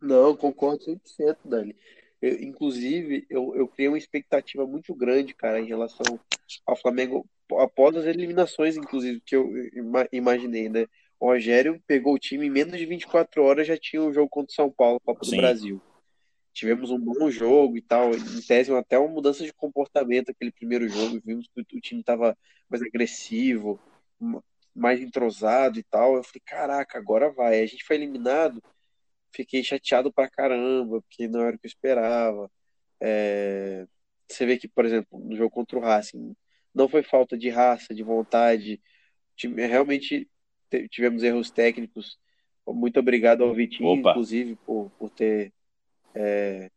Não, 0.00 0.34
concordo 0.34 0.82
100%, 0.82 1.36
Dani. 1.44 1.76
Eu, 2.20 2.42
inclusive, 2.42 3.26
eu, 3.28 3.54
eu 3.54 3.68
criei 3.68 3.88
uma 3.88 3.98
expectativa 3.98 4.66
muito 4.66 4.94
grande, 4.94 5.34
cara, 5.34 5.60
em 5.60 5.66
relação 5.66 6.18
ao 6.66 6.74
Flamengo 6.74 7.26
após 7.58 7.94
as 7.94 8.06
eliminações, 8.06 8.76
inclusive, 8.76 9.20
que 9.20 9.36
eu 9.36 9.52
imaginei, 10.10 10.70
né? 10.70 10.86
O 11.20 11.26
Rogério 11.26 11.80
pegou 11.86 12.14
o 12.14 12.18
time 12.18 12.46
em 12.46 12.50
menos 12.50 12.78
de 12.78 12.86
24 12.86 13.44
horas, 13.44 13.66
já 13.66 13.76
tinha 13.76 14.02
um 14.02 14.12
jogo 14.12 14.30
contra 14.30 14.50
o 14.50 14.54
São 14.54 14.70
Paulo, 14.70 14.98
Copa 15.00 15.24
Sim. 15.24 15.32
do 15.32 15.36
Brasil. 15.36 15.80
Tivemos 16.54 16.90
um 16.90 16.98
bom 16.98 17.30
jogo 17.30 17.76
e 17.76 17.82
tal, 17.82 18.14
em 18.14 18.40
tese 18.40 18.72
até 18.72 18.98
uma 18.98 19.08
mudança 19.08 19.44
de 19.44 19.52
comportamento 19.52 20.30
aquele 20.30 20.50
primeiro 20.50 20.88
jogo, 20.88 21.20
vimos 21.24 21.48
que 21.48 21.76
o 21.76 21.80
time 21.80 22.00
estava 22.00 22.36
mais 22.68 22.82
agressivo, 22.82 23.78
mais 24.74 25.00
entrosado 25.00 25.78
e 25.78 25.82
tal. 25.82 26.16
Eu 26.16 26.24
falei, 26.24 26.42
caraca, 26.44 26.98
agora 26.98 27.30
vai. 27.30 27.60
A 27.60 27.66
gente 27.66 27.84
foi 27.84 27.96
eliminado, 27.96 28.62
fiquei 29.32 29.62
chateado 29.62 30.12
pra 30.12 30.30
caramba, 30.30 31.00
porque 31.02 31.28
não 31.28 31.40
era 31.40 31.56
o 31.56 31.58
que 31.58 31.66
eu 31.66 31.70
esperava. 31.70 32.50
É... 33.00 33.86
Você 34.28 34.46
vê 34.46 34.56
que, 34.56 34.68
por 34.68 34.84
exemplo, 34.84 35.18
no 35.18 35.36
jogo 35.36 35.50
contra 35.50 35.78
o 35.78 35.82
Racing, 35.82 36.34
não 36.74 36.88
foi 36.88 37.02
falta 37.02 37.36
de 37.36 37.50
raça, 37.50 37.94
de 37.94 38.02
vontade. 38.02 38.80
Realmente 39.36 40.28
tivemos 40.90 41.22
erros 41.22 41.50
técnicos. 41.50 42.18
Muito 42.66 42.98
obrigado 43.00 43.42
ao 43.42 43.52
Vitinho, 43.52 43.88
Opa. 43.90 44.10
inclusive, 44.10 44.56
por, 44.64 44.90
por 44.98 45.10
ter 45.10 45.52
é, 46.14 46.70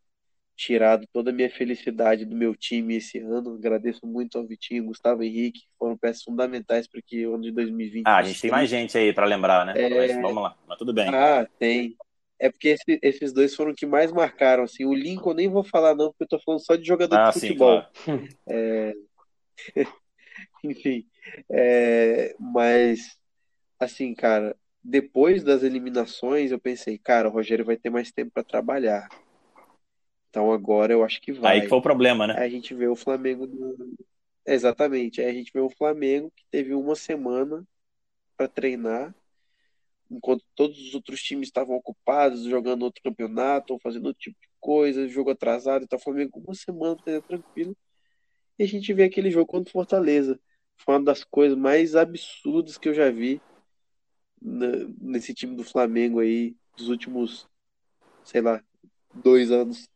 tirado 0.56 1.06
toda 1.12 1.32
a 1.32 1.34
minha 1.34 1.50
felicidade 1.50 2.26
do 2.26 2.36
meu 2.36 2.56
time 2.56 2.96
esse 2.96 3.20
ano. 3.20 3.56
Agradeço 3.56 4.06
muito 4.06 4.38
ao 4.38 4.46
Vitinho 4.46 4.84
e 4.84 4.88
Gustavo 4.88 5.24
Henrique, 5.24 5.62
que 5.62 5.78
foram 5.78 5.98
peças 5.98 6.24
fundamentais 6.24 6.88
para 6.88 7.02
que 7.02 7.26
o 7.28 7.36
ano 7.36 7.44
de 7.44 7.52
2020. 7.52 8.06
Ah, 8.08 8.18
a 8.18 8.24
gente 8.24 8.42
tem 8.42 8.52
mais 8.52 8.70
gente 8.70 8.98
aí 8.98 9.14
para 9.14 9.26
lembrar, 9.26 9.66
né? 9.66 9.74
É... 9.76 9.90
Mas 9.90 10.22
vamos 10.22 10.44
lá, 10.44 10.58
mas 10.68 10.78
tudo 10.78 10.94
bem. 10.94 11.10
Ah, 11.10 11.48
tem. 11.60 11.96
É 12.40 12.50
porque 12.50 12.70
esse, 12.70 13.00
esses 13.02 13.34
dois 13.34 13.56
foram 13.56 13.74
que 13.74 13.86
mais 13.86 14.12
marcaram. 14.12 14.64
Assim, 14.64 14.86
o 14.86 14.94
Lincoln 14.94 15.32
eu 15.32 15.36
nem 15.36 15.48
vou 15.50 15.64
falar, 15.64 15.96
não, 15.96 16.10
porque 16.10 16.24
eu 16.24 16.28
tô 16.28 16.40
falando 16.40 16.66
só 16.66 16.76
de 16.76 16.86
jogador 16.86 17.18
ah, 17.18 17.30
de 17.30 17.40
futebol. 17.40 17.84
Sim, 17.94 18.04
claro. 18.06 18.30
É... 18.48 18.94
Enfim, 20.64 21.06
é... 21.50 22.36
mas 22.40 23.18
assim, 23.80 24.14
cara, 24.14 24.56
depois 24.84 25.44
das 25.44 25.64
eliminações, 25.64 26.52
eu 26.52 26.60
pensei, 26.60 26.98
cara, 26.98 27.30
o 27.30 27.32
Rogério 27.32 27.66
vai 27.66 27.78
ter 27.78 27.90
mais 27.90 28.12
tempo 28.12 28.32
para 28.34 28.44
trabalhar. 28.44 29.08
Então 30.36 30.52
agora 30.52 30.92
eu 30.92 31.02
acho 31.02 31.22
que 31.22 31.32
vai. 31.32 31.56
Aí 31.56 31.62
que 31.62 31.70
foi 31.70 31.78
o 31.78 31.82
problema, 31.82 32.28
né? 32.28 32.36
Aí 32.38 32.48
a 32.48 32.50
gente 32.50 32.74
vê 32.74 32.90
o 32.90 32.96
Flamengo. 32.96 33.48
Exatamente. 34.46 35.22
Aí 35.22 35.30
a 35.30 35.34
gente 35.34 35.50
vê 35.54 35.62
o 35.62 35.70
Flamengo 35.70 36.30
que 36.36 36.44
teve 36.52 36.74
uma 36.74 36.94
semana 36.94 37.66
para 38.36 38.50
treinar, 38.50 39.16
enquanto 40.12 40.44
todos 40.54 40.78
os 40.78 40.94
outros 40.94 41.24
times 41.24 41.48
estavam 41.48 41.78
ocupados, 41.78 42.44
jogando 42.44 42.84
outro 42.84 43.02
campeonato, 43.02 43.72
ou 43.72 43.80
fazendo 43.80 44.08
outro 44.08 44.20
tipo 44.20 44.38
de 44.42 44.50
coisa, 44.60 45.08
jogo 45.08 45.30
atrasado. 45.30 45.86
Então 45.86 45.98
o 45.98 46.02
Flamengo 46.02 46.44
uma 46.46 46.54
semana 46.54 46.98
treinar 46.98 47.24
tranquilo. 47.24 47.74
E 48.60 48.64
a 48.66 48.68
gente 48.68 48.92
vê 48.94 49.06
aquele 49.06 49.32
jogo 49.32 49.46
contra 49.46 49.70
o 49.70 49.72
Fortaleza. 49.72 50.38
Foi 50.76 50.96
uma 50.96 51.04
das 51.06 51.24
coisas 51.24 51.58
mais 51.58 51.96
absurdas 51.96 52.78
que 52.78 52.90
eu 52.90 52.94
já 52.94 53.10
vi 53.10 53.40
nesse 54.42 55.34
time 55.34 55.56
do 55.56 55.64
Flamengo 55.64 56.20
aí 56.20 56.58
dos 56.76 56.90
últimos, 56.90 57.48
sei 58.26 58.42
lá, 58.42 58.62
dois 59.14 59.50
anos. 59.50 59.88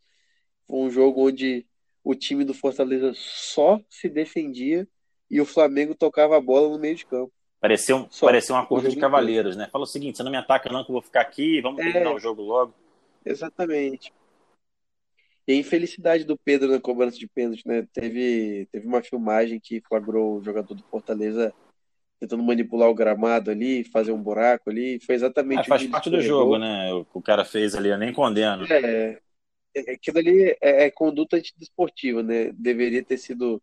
Um 0.70 0.90
jogo 0.90 1.28
onde 1.28 1.66
o 2.04 2.14
time 2.16 2.46
do 2.46 2.54
Fortaleza 2.54 3.12
só 3.16 3.80
se 3.90 4.08
defendia 4.08 4.88
e 5.30 5.42
o 5.42 5.46
Flamengo 5.46 5.96
tocava 5.96 6.38
a 6.38 6.42
bola 6.42 6.70
no 6.70 6.80
meio 6.80 6.96
de 6.96 7.06
campo. 7.06 7.32
Parecia, 7.60 7.96
um, 7.96 8.08
parecia 8.22 8.56
uma 8.56 8.66
corrida 8.66 8.90
de 8.90 8.96
cavaleiros, 8.96 9.58
né? 9.58 9.68
Fala 9.72 9.84
o 9.84 9.88
seguinte: 9.88 10.18
você 10.18 10.24
não 10.24 10.32
me 10.32 10.38
ataca, 10.38 10.72
não, 10.72 10.84
que 10.84 10.92
eu 10.92 10.94
vou 10.94 11.02
ficar 11.02 11.22
aqui, 11.22 11.62
vamos 11.62 11.80
é, 11.82 11.92
terminar 11.92 12.14
o 12.14 12.20
jogo 12.20 12.42
logo. 12.42 12.74
Exatamente. 13.26 14.14
E 15.46 15.54
a 15.54 15.56
infelicidade 15.56 16.24
do 16.24 16.38
Pedro 16.38 16.72
na 16.72 16.80
cobrança 16.80 17.18
de 17.18 17.28
pênalti, 17.28 17.68
né? 17.68 17.86
Teve, 17.92 18.68
teve 18.72 18.88
uma 18.88 19.02
filmagem 19.02 19.60
que 19.60 19.82
flagrou 19.82 20.38
o 20.38 20.44
jogador 20.44 20.74
do 20.74 20.84
Fortaleza 20.84 21.54
tentando 22.20 22.44
manipular 22.44 22.90
o 22.90 22.94
gramado 22.94 23.50
ali, 23.50 23.84
fazer 23.84 24.12
um 24.12 24.22
buraco 24.22 24.70
ali. 24.70 25.00
Foi 25.00 25.16
exatamente 25.16 25.62
é, 25.62 25.64
faz 25.64 25.86
parte 25.88 26.10
do 26.10 26.22
jogo, 26.22 26.58
né? 26.58 26.94
O, 26.94 27.06
o 27.14 27.22
cara 27.22 27.44
fez 27.44 27.76
ali, 27.76 27.90
eu 27.90 27.98
nem 27.98 28.14
condeno. 28.14 28.66
É, 28.72 28.80
é, 28.80 29.20
aquilo 29.78 30.20
ali 30.20 30.58
é, 30.62 30.86
é 30.86 30.92
conduta 30.92 31.38
antidesportiva, 31.38 32.24
né? 32.24 32.52
Deveria 32.54 33.04
ter 33.04 33.18
sido 33.18 33.62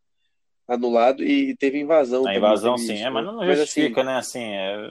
anulado 0.66 1.22
e 1.22 1.56
teve 1.56 1.78
invasão. 1.78 2.26
A 2.26 2.34
invasão, 2.34 2.76
sim, 2.76 3.02
é, 3.02 3.10
mas 3.10 3.24
não 3.24 3.36
mas, 3.36 3.60
assim, 3.60 3.82
justifica, 3.82 4.00
assim, 4.00 4.08
né? 4.08 4.16
Assim, 4.16 4.40
é... 4.40 4.90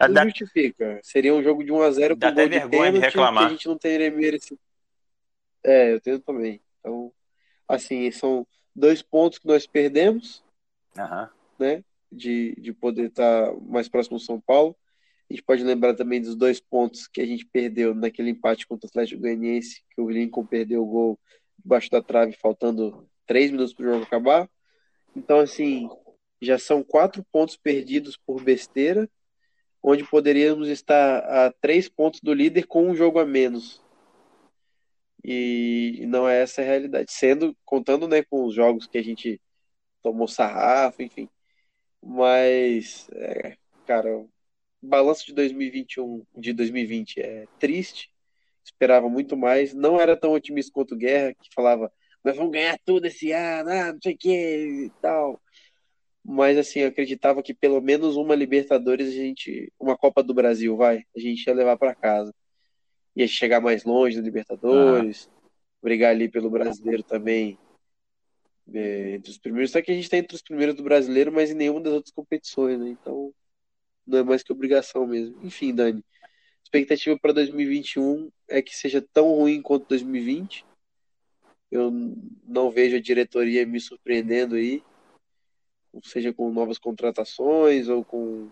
Não 0.00 0.12
dá... 0.12 0.24
justifica. 0.24 1.00
Seria 1.02 1.34
um 1.34 1.42
jogo 1.42 1.64
de 1.64 1.72
1 1.72 1.80
a 1.80 1.90
0 1.90 2.16
Dá 2.16 2.28
até 2.28 2.46
vergonha 2.46 2.92
de, 2.92 2.98
reclamar. 2.98 3.46
A 3.46 3.48
gente 3.50 3.66
não 3.66 3.78
teria 3.78 4.10
merecido. 4.10 4.60
É, 5.64 5.92
eu 5.94 6.00
tenho 6.00 6.20
também. 6.20 6.60
Então, 6.80 7.12
assim, 7.66 8.10
são 8.10 8.46
dois 8.74 9.02
pontos 9.02 9.38
que 9.38 9.46
nós 9.46 9.66
perdemos, 9.66 10.44
uhum. 10.96 11.28
né? 11.58 11.82
De, 12.12 12.54
de 12.58 12.72
poder 12.72 13.08
estar 13.08 13.52
mais 13.62 13.88
próximo 13.88 14.18
do 14.18 14.22
São 14.22 14.40
Paulo. 14.40 14.76
A 15.28 15.32
gente 15.32 15.42
pode 15.42 15.64
lembrar 15.64 15.94
também 15.94 16.20
dos 16.20 16.36
dois 16.36 16.60
pontos 16.60 17.08
que 17.08 17.20
a 17.20 17.26
gente 17.26 17.44
perdeu 17.46 17.94
naquele 17.94 18.30
empate 18.30 18.66
contra 18.66 18.86
o 18.86 18.88
Atlético 18.88 19.22
Goianiense, 19.22 19.82
que 19.90 20.00
o 20.00 20.08
Lincoln 20.08 20.46
perdeu 20.46 20.82
o 20.82 20.86
gol 20.86 21.20
debaixo 21.58 21.90
da 21.90 22.00
trave, 22.00 22.32
faltando 22.32 23.08
três 23.26 23.50
minutos 23.50 23.74
para 23.74 23.84
o 23.84 23.92
jogo 23.92 24.04
acabar. 24.04 24.48
Então, 25.16 25.40
assim, 25.40 25.88
já 26.40 26.58
são 26.58 26.82
quatro 26.82 27.24
pontos 27.32 27.56
perdidos 27.56 28.16
por 28.16 28.40
besteira, 28.42 29.08
onde 29.82 30.04
poderíamos 30.08 30.68
estar 30.68 31.18
a 31.18 31.52
três 31.60 31.88
pontos 31.88 32.20
do 32.20 32.32
líder 32.32 32.66
com 32.66 32.88
um 32.88 32.94
jogo 32.94 33.18
a 33.18 33.26
menos. 33.26 33.82
E 35.24 36.04
não 36.06 36.28
é 36.28 36.42
essa 36.42 36.62
a 36.62 36.64
realidade. 36.64 37.10
Sendo, 37.10 37.56
contando 37.64 38.06
né, 38.06 38.22
com 38.22 38.44
os 38.44 38.54
jogos 38.54 38.86
que 38.86 38.98
a 38.98 39.02
gente 39.02 39.40
tomou 40.02 40.28
sarrafo, 40.28 41.02
enfim. 41.02 41.28
Mas, 42.00 43.08
é, 43.12 43.56
cara, 43.86 44.24
balanço 44.86 45.26
de 45.26 45.34
2021, 45.34 46.24
de 46.36 46.52
2020 46.52 47.20
é 47.20 47.46
triste. 47.58 48.10
Esperava 48.64 49.08
muito 49.08 49.36
mais. 49.36 49.74
Não 49.74 50.00
era 50.00 50.16
tão 50.16 50.32
otimista 50.32 50.72
quanto 50.72 50.94
o 50.94 50.98
Guerra, 50.98 51.34
que 51.34 51.48
falava, 51.54 51.92
nós 52.24 52.36
vamos 52.36 52.52
ganhar 52.52 52.76
tudo 52.84 53.06
esse 53.06 53.30
ano, 53.30 53.70
ah, 53.70 53.92
não 53.92 54.00
sei 54.02 54.14
o 54.14 54.18
que 54.18 54.86
e 54.86 54.90
tal. 55.00 55.40
Mas 56.24 56.58
assim, 56.58 56.80
eu 56.80 56.88
acreditava 56.88 57.40
que 57.42 57.54
pelo 57.54 57.80
menos 57.80 58.16
uma 58.16 58.34
Libertadores 58.34 59.08
a 59.08 59.12
gente, 59.12 59.72
uma 59.78 59.96
Copa 59.96 60.22
do 60.24 60.34
Brasil, 60.34 60.76
vai, 60.76 61.04
a 61.16 61.20
gente 61.20 61.46
ia 61.46 61.54
levar 61.54 61.76
para 61.76 61.94
casa. 61.94 62.34
Ia 63.14 63.28
chegar 63.28 63.60
mais 63.60 63.84
longe 63.84 64.16
da 64.16 64.22
Libertadores, 64.22 65.30
ah. 65.32 65.48
brigar 65.80 66.10
ali 66.10 66.28
pelo 66.28 66.50
brasileiro 66.50 67.04
também. 67.04 67.56
É, 68.74 69.14
entre 69.14 69.30
os 69.30 69.38
primeiros, 69.38 69.70
só 69.70 69.80
que 69.80 69.92
a 69.92 69.94
gente 69.94 70.04
está 70.04 70.16
entre 70.16 70.34
os 70.34 70.42
primeiros 70.42 70.74
do 70.74 70.82
brasileiro, 70.82 71.30
mas 71.30 71.52
em 71.52 71.54
nenhuma 71.54 71.80
das 71.80 71.92
outras 71.92 72.12
competições, 72.12 72.80
né? 72.80 72.88
Então, 72.88 73.32
não 74.06 74.18
é 74.18 74.22
mais 74.22 74.42
que 74.42 74.52
obrigação 74.52 75.06
mesmo. 75.06 75.38
Enfim, 75.42 75.74
Dani, 75.74 76.04
expectativa 76.62 77.18
para 77.18 77.32
2021 77.32 78.30
é 78.48 78.62
que 78.62 78.74
seja 78.74 79.02
tão 79.12 79.28
ruim 79.34 79.60
quanto 79.60 79.88
2020. 79.88 80.64
Eu 81.70 81.90
não 82.44 82.70
vejo 82.70 82.96
a 82.96 83.00
diretoria 83.00 83.66
me 83.66 83.80
surpreendendo 83.80 84.54
aí, 84.54 84.82
seja 86.04 86.32
com 86.32 86.52
novas 86.52 86.78
contratações 86.78 87.88
ou 87.88 88.04
com, 88.04 88.48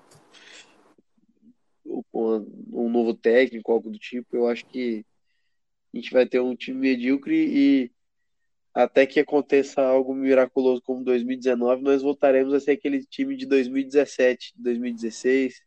ou 1.85 2.05
com 2.11 2.47
um 2.73 2.89
novo 2.89 3.15
técnico, 3.15 3.71
algo 3.71 3.91
do 3.91 3.99
tipo. 3.99 4.37
Eu 4.37 4.49
acho 4.49 4.67
que 4.67 5.05
a 5.93 5.97
gente 5.97 6.13
vai 6.13 6.27
ter 6.27 6.41
um 6.41 6.57
time 6.57 6.79
medíocre 6.79 7.35
e 7.37 7.94
até 8.75 9.07
que 9.07 9.21
aconteça 9.21 9.81
algo 9.81 10.13
miraculoso 10.13 10.83
como 10.83 11.05
2019, 11.05 11.83
nós 11.83 12.03
voltaremos 12.03 12.53
a 12.53 12.59
ser 12.59 12.73
aquele 12.73 13.05
time 13.05 13.37
de 13.37 13.47
2017, 13.47 14.53
2016, 14.57 15.63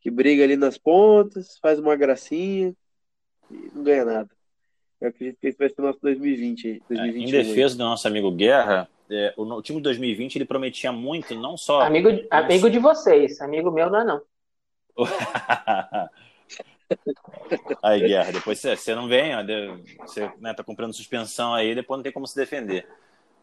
que 0.00 0.10
briga 0.10 0.42
ali 0.42 0.56
nas 0.56 0.78
pontas, 0.78 1.58
faz 1.60 1.78
uma 1.78 1.94
gracinha 1.94 2.74
e 3.50 3.70
não 3.74 3.82
ganha 3.82 4.04
nada. 4.04 4.30
Eu 5.00 5.08
acredito 5.08 5.38
que 5.38 5.46
esse 5.46 5.58
vai 5.58 5.68
ser 5.68 5.80
o 5.80 5.84
nosso 5.84 6.00
2020. 6.00 6.82
2021, 6.88 6.98
é, 6.98 7.22
em 7.22 7.30
defesa 7.30 7.76
do 7.76 7.84
nosso 7.84 8.08
amigo 8.08 8.32
Guerra, 8.32 8.88
é, 9.10 9.34
o, 9.36 9.42
o, 9.42 9.62
time 9.62 9.80
2020 9.80 10.36
ele 10.36 10.44
prometia 10.44 10.90
muito, 10.90 11.34
não 11.34 11.56
só. 11.56 11.82
Amigo, 11.82 12.08
amigo 12.30 12.70
de 12.70 12.78
vocês, 12.78 13.40
amigo 13.40 13.70
meu 13.70 13.90
não 13.90 14.00
é 14.00 14.04
não. 14.04 14.22
Aí, 17.82 18.00
Guerra, 18.00 18.32
depois 18.32 18.60
você, 18.60 18.94
não 18.94 19.08
vem, 19.08 19.34
ó, 19.34 19.42
você 20.00 20.30
né, 20.40 20.54
tá 20.54 20.64
comprando 20.64 20.92
suspensão 20.92 21.54
aí, 21.54 21.74
depois 21.74 21.98
não 21.98 22.02
tem 22.02 22.12
como 22.12 22.26
se 22.26 22.36
defender. 22.36 22.86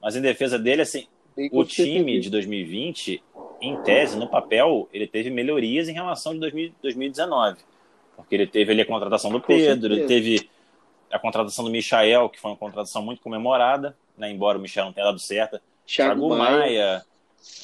Mas 0.02 0.16
em 0.16 0.22
defesa 0.22 0.58
dele, 0.58 0.82
assim, 0.82 1.08
o 1.52 1.64
time 1.64 2.20
de 2.20 2.30
2020, 2.30 3.24
em 3.62 3.82
tese, 3.84 4.18
no 4.18 4.28
papel, 4.28 4.90
ele 4.94 5.08
teve 5.08 5.30
melhorias 5.30 5.90
em 5.90 5.94
relação 5.94 6.38
de 6.38 6.74
2019. 6.82 7.58
Porque 8.16 8.36
ele 8.36 8.48
teve 8.48 8.72
ali 8.72 8.82
a 8.82 8.86
contratação 8.86 9.32
do 9.32 9.42
Pedro, 9.42 9.94
ele 9.94 10.06
teve 10.06 10.50
a 11.12 11.20
contratação 11.20 11.66
do 11.66 11.72
Michael, 11.72 12.30
que 12.30 12.40
foi 12.40 12.52
uma 12.52 12.58
contratação 12.58 13.02
muito 13.02 13.22
comemorada, 13.22 13.96
né, 14.18 14.32
embora 14.32 14.58
o 14.58 14.62
Michel 14.62 14.86
não 14.86 14.94
tenha 14.94 15.08
dado 15.08 15.20
certo. 15.20 15.60
Thiago 15.86 16.30
Maia, 16.30 16.58
Maia 16.58 17.06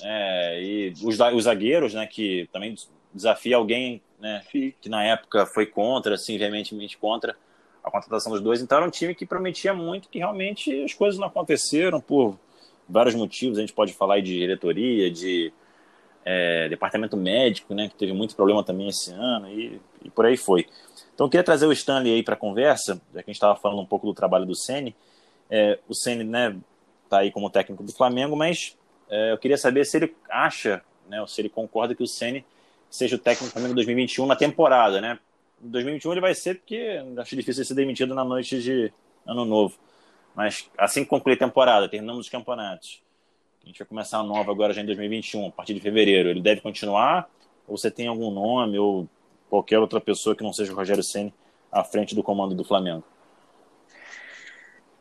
é, 0.03 0.61
e 0.61 0.93
os, 1.03 1.19
os 1.19 1.43
zagueiros, 1.43 1.93
né, 1.93 2.05
que 2.05 2.47
também 2.51 2.75
desafia 3.13 3.55
alguém 3.55 4.01
né, 4.21 4.43
que 4.51 4.87
na 4.87 5.03
época 5.03 5.45
foi 5.47 5.65
contra, 5.65 6.13
assim, 6.13 6.37
veementemente 6.37 6.97
contra 6.97 7.35
a 7.83 7.89
contratação 7.89 8.31
dos 8.31 8.41
dois. 8.41 8.61
Então 8.61 8.77
era 8.77 8.87
um 8.87 8.91
time 8.91 9.15
que 9.15 9.25
prometia 9.25 9.73
muito, 9.73 10.07
que 10.07 10.19
realmente 10.19 10.83
as 10.83 10.93
coisas 10.93 11.19
não 11.19 11.27
aconteceram 11.27 11.99
por 11.99 12.37
vários 12.87 13.15
motivos. 13.15 13.57
A 13.57 13.61
gente 13.61 13.73
pode 13.73 13.93
falar 13.93 14.21
de 14.21 14.37
diretoria, 14.37 15.09
de 15.09 15.51
é, 16.23 16.69
departamento 16.69 17.17
médico, 17.17 17.73
né, 17.73 17.89
que 17.89 17.95
teve 17.95 18.13
muito 18.13 18.35
problema 18.35 18.63
também 18.63 18.89
esse 18.89 19.11
ano 19.11 19.49
e, 19.49 19.81
e 20.03 20.09
por 20.11 20.25
aí 20.25 20.37
foi. 20.37 20.67
Então 21.13 21.25
eu 21.25 21.29
queria 21.29 21.43
trazer 21.43 21.65
o 21.65 21.71
Stanley 21.71 22.13
aí 22.13 22.23
para 22.23 22.35
a 22.35 22.37
conversa, 22.37 23.01
já 23.13 23.23
que 23.23 23.29
a 23.29 23.31
gente 23.31 23.35
estava 23.35 23.55
falando 23.55 23.81
um 23.81 23.85
pouco 23.85 24.05
do 24.05 24.13
trabalho 24.13 24.45
do 24.45 24.55
Ceni. 24.55 24.95
É, 25.49 25.79
o 25.89 25.95
Ceni, 25.95 26.23
né, 26.23 26.55
tá 27.09 27.19
aí 27.19 27.31
como 27.31 27.49
técnico 27.49 27.83
do 27.83 27.91
Flamengo, 27.91 28.35
mas 28.35 28.77
é, 29.09 29.31
eu 29.31 29.37
queria 29.39 29.57
saber 29.57 29.83
se 29.85 29.97
ele 29.97 30.15
acha, 30.29 30.83
né, 31.09 31.19
ou 31.19 31.27
se 31.27 31.41
ele 31.41 31.49
concorda 31.49 31.95
que 31.95 32.03
o 32.03 32.07
Ceni 32.07 32.45
seja 32.91 33.15
o 33.15 33.19
técnico 33.19 33.45
do 33.45 33.51
Flamengo 33.51 33.73
2021 33.73 34.25
na 34.27 34.35
temporada, 34.35 34.99
né? 34.99 35.17
Em 35.63 35.69
2021 35.69 36.11
ele 36.11 36.21
vai 36.21 36.35
ser 36.35 36.55
porque 36.55 37.01
acho 37.17 37.35
difícil 37.35 37.63
ser 37.63 37.73
demitido 37.73 38.13
na 38.13 38.23
noite 38.23 38.61
de 38.61 38.93
Ano 39.25 39.45
Novo. 39.45 39.75
Mas 40.35 40.69
assim 40.77 41.03
que 41.03 41.09
concluir 41.09 41.35
a 41.35 41.39
temporada, 41.39 41.87
terminamos 41.87 42.25
os 42.25 42.29
campeonatos. 42.29 43.01
A 43.63 43.67
gente 43.67 43.79
vai 43.79 43.87
começar 43.87 44.17
a 44.17 44.23
nova 44.23 44.51
agora 44.51 44.73
já 44.73 44.81
em 44.81 44.85
2021, 44.85 45.47
a 45.47 45.51
partir 45.51 45.73
de 45.73 45.79
fevereiro. 45.79 46.29
Ele 46.29 46.41
deve 46.41 46.61
continuar? 46.61 47.29
Ou 47.67 47.77
você 47.77 47.89
tem 47.89 48.07
algum 48.07 48.31
nome 48.31 48.77
ou 48.77 49.07
qualquer 49.49 49.79
outra 49.79 50.01
pessoa 50.01 50.35
que 50.35 50.43
não 50.43 50.51
seja 50.51 50.73
o 50.73 50.75
Rogério 50.75 51.03
Ceni 51.03 51.33
à 51.71 51.83
frente 51.83 52.15
do 52.15 52.23
comando 52.23 52.55
do 52.55 52.63
Flamengo? 52.63 53.03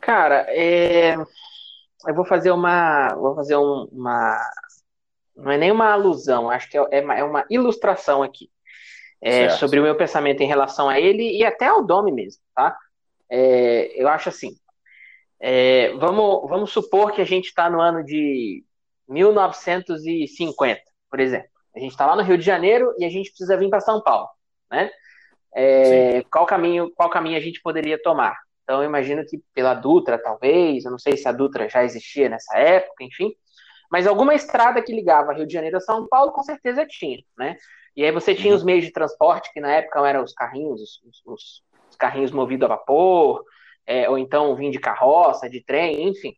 Cara, 0.00 0.46
é... 0.48 1.14
eu 1.14 2.14
vou 2.14 2.24
fazer 2.24 2.50
uma, 2.50 3.09
vou 3.14 3.35
fazer 3.35 3.57
um, 3.57 3.88
uma, 3.92 4.38
não 5.40 5.50
é 5.50 5.59
nem 5.59 5.70
uma 5.70 5.92
alusão, 5.92 6.50
acho 6.50 6.70
que 6.70 6.79
é, 6.79 6.87
é 6.90 7.00
uma, 7.03 7.14
é 7.16 7.24
uma 7.24 7.44
ilustração 7.50 8.22
aqui 8.22 8.50
é, 9.20 9.50
sobre 9.50 9.79
o 9.79 9.83
meu 9.83 9.96
pensamento 9.96 10.40
em 10.42 10.46
relação 10.46 10.88
a 10.88 10.98
ele 10.98 11.37
e 11.37 11.44
até 11.44 11.66
ao 11.66 11.85
Domi 11.85 12.11
mesmo, 12.11 12.42
tá? 12.55 12.76
É, 13.29 13.92
eu 14.00 14.09
acho 14.09 14.29
assim, 14.29 14.57
é, 15.38 15.92
vamos, 15.94 16.48
vamos 16.48 16.72
supor 16.72 17.12
que 17.12 17.20
a 17.20 17.26
gente 17.26 17.46
está 17.46 17.68
no 17.68 17.81
ano 17.81 18.03
de 18.05 18.64
1950, 19.09 20.81
por 21.11 21.20
exemplo. 21.20 21.48
A 21.74 21.79
gente 21.79 21.92
está 21.92 22.07
lá 22.07 22.16
no 22.16 22.22
Rio 22.22 22.38
de 22.38 22.44
Janeiro 22.44 22.94
e 22.98 23.05
a 23.05 23.09
gente 23.09 23.31
precisa 23.31 23.57
vir 23.57 23.68
para 23.68 23.81
São 23.81 24.03
Paulo, 24.03 24.29
né? 24.70 24.90
É, 25.53 26.22
qual 26.31 26.46
caminho 26.46 26.92
qual 26.94 27.11
caminho 27.11 27.37
a 27.37 27.40
gente 27.40 27.61
poderia 27.61 28.00
tomar? 28.00 28.37
Então 28.62 28.83
eu 28.83 28.88
imagino 28.88 29.24
que 29.26 29.40
pela 29.53 29.74
Dutra, 29.74 30.16
talvez, 30.16 30.85
eu 30.85 30.90
não 30.90 30.98
sei 30.98 31.16
se 31.16 31.26
a 31.29 31.33
Dutra 31.33 31.68
já 31.68 31.85
existia 31.85 32.29
nessa 32.29 32.57
época, 32.57 33.03
enfim, 33.05 33.33
mas 33.90 34.07
alguma 34.07 34.35
estrada 34.35 34.81
que 34.81 34.94
ligava 34.94 35.33
Rio 35.33 35.46
de 35.46 35.53
Janeiro 35.53 35.79
a 35.79 35.81
São 35.81 36.07
Paulo 36.07 36.33
com 36.33 36.42
certeza 36.42 36.87
tinha, 36.87 37.18
né? 37.37 37.57
E 37.96 38.05
aí 38.05 38.12
você 38.12 38.35
tinha 38.35 38.55
os 38.55 38.62
meios 38.62 38.85
de 38.85 38.92
transporte, 38.92 39.53
que 39.53 39.61
na 39.61 39.72
época 39.72 40.07
eram 40.09 40.22
os 40.22 40.33
carrinhos, 40.33 40.81
os, 40.81 41.22
os, 41.26 41.62
os 41.90 41.96
carrinhos 41.96 42.31
movidos 42.31 42.64
a 42.64 42.68
vapor, 42.68 43.44
é, 43.85 44.09
ou 44.09 44.16
então 44.16 44.55
vinha 44.55 44.70
de 44.70 44.79
carroça, 44.79 45.50
de 45.50 45.61
trem, 45.62 46.09
enfim. 46.09 46.33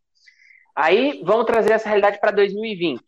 Aí 0.74 1.20
vamos 1.22 1.44
trazer 1.44 1.72
essa 1.74 1.88
realidade 1.88 2.18
para 2.18 2.30
2020. 2.30 3.02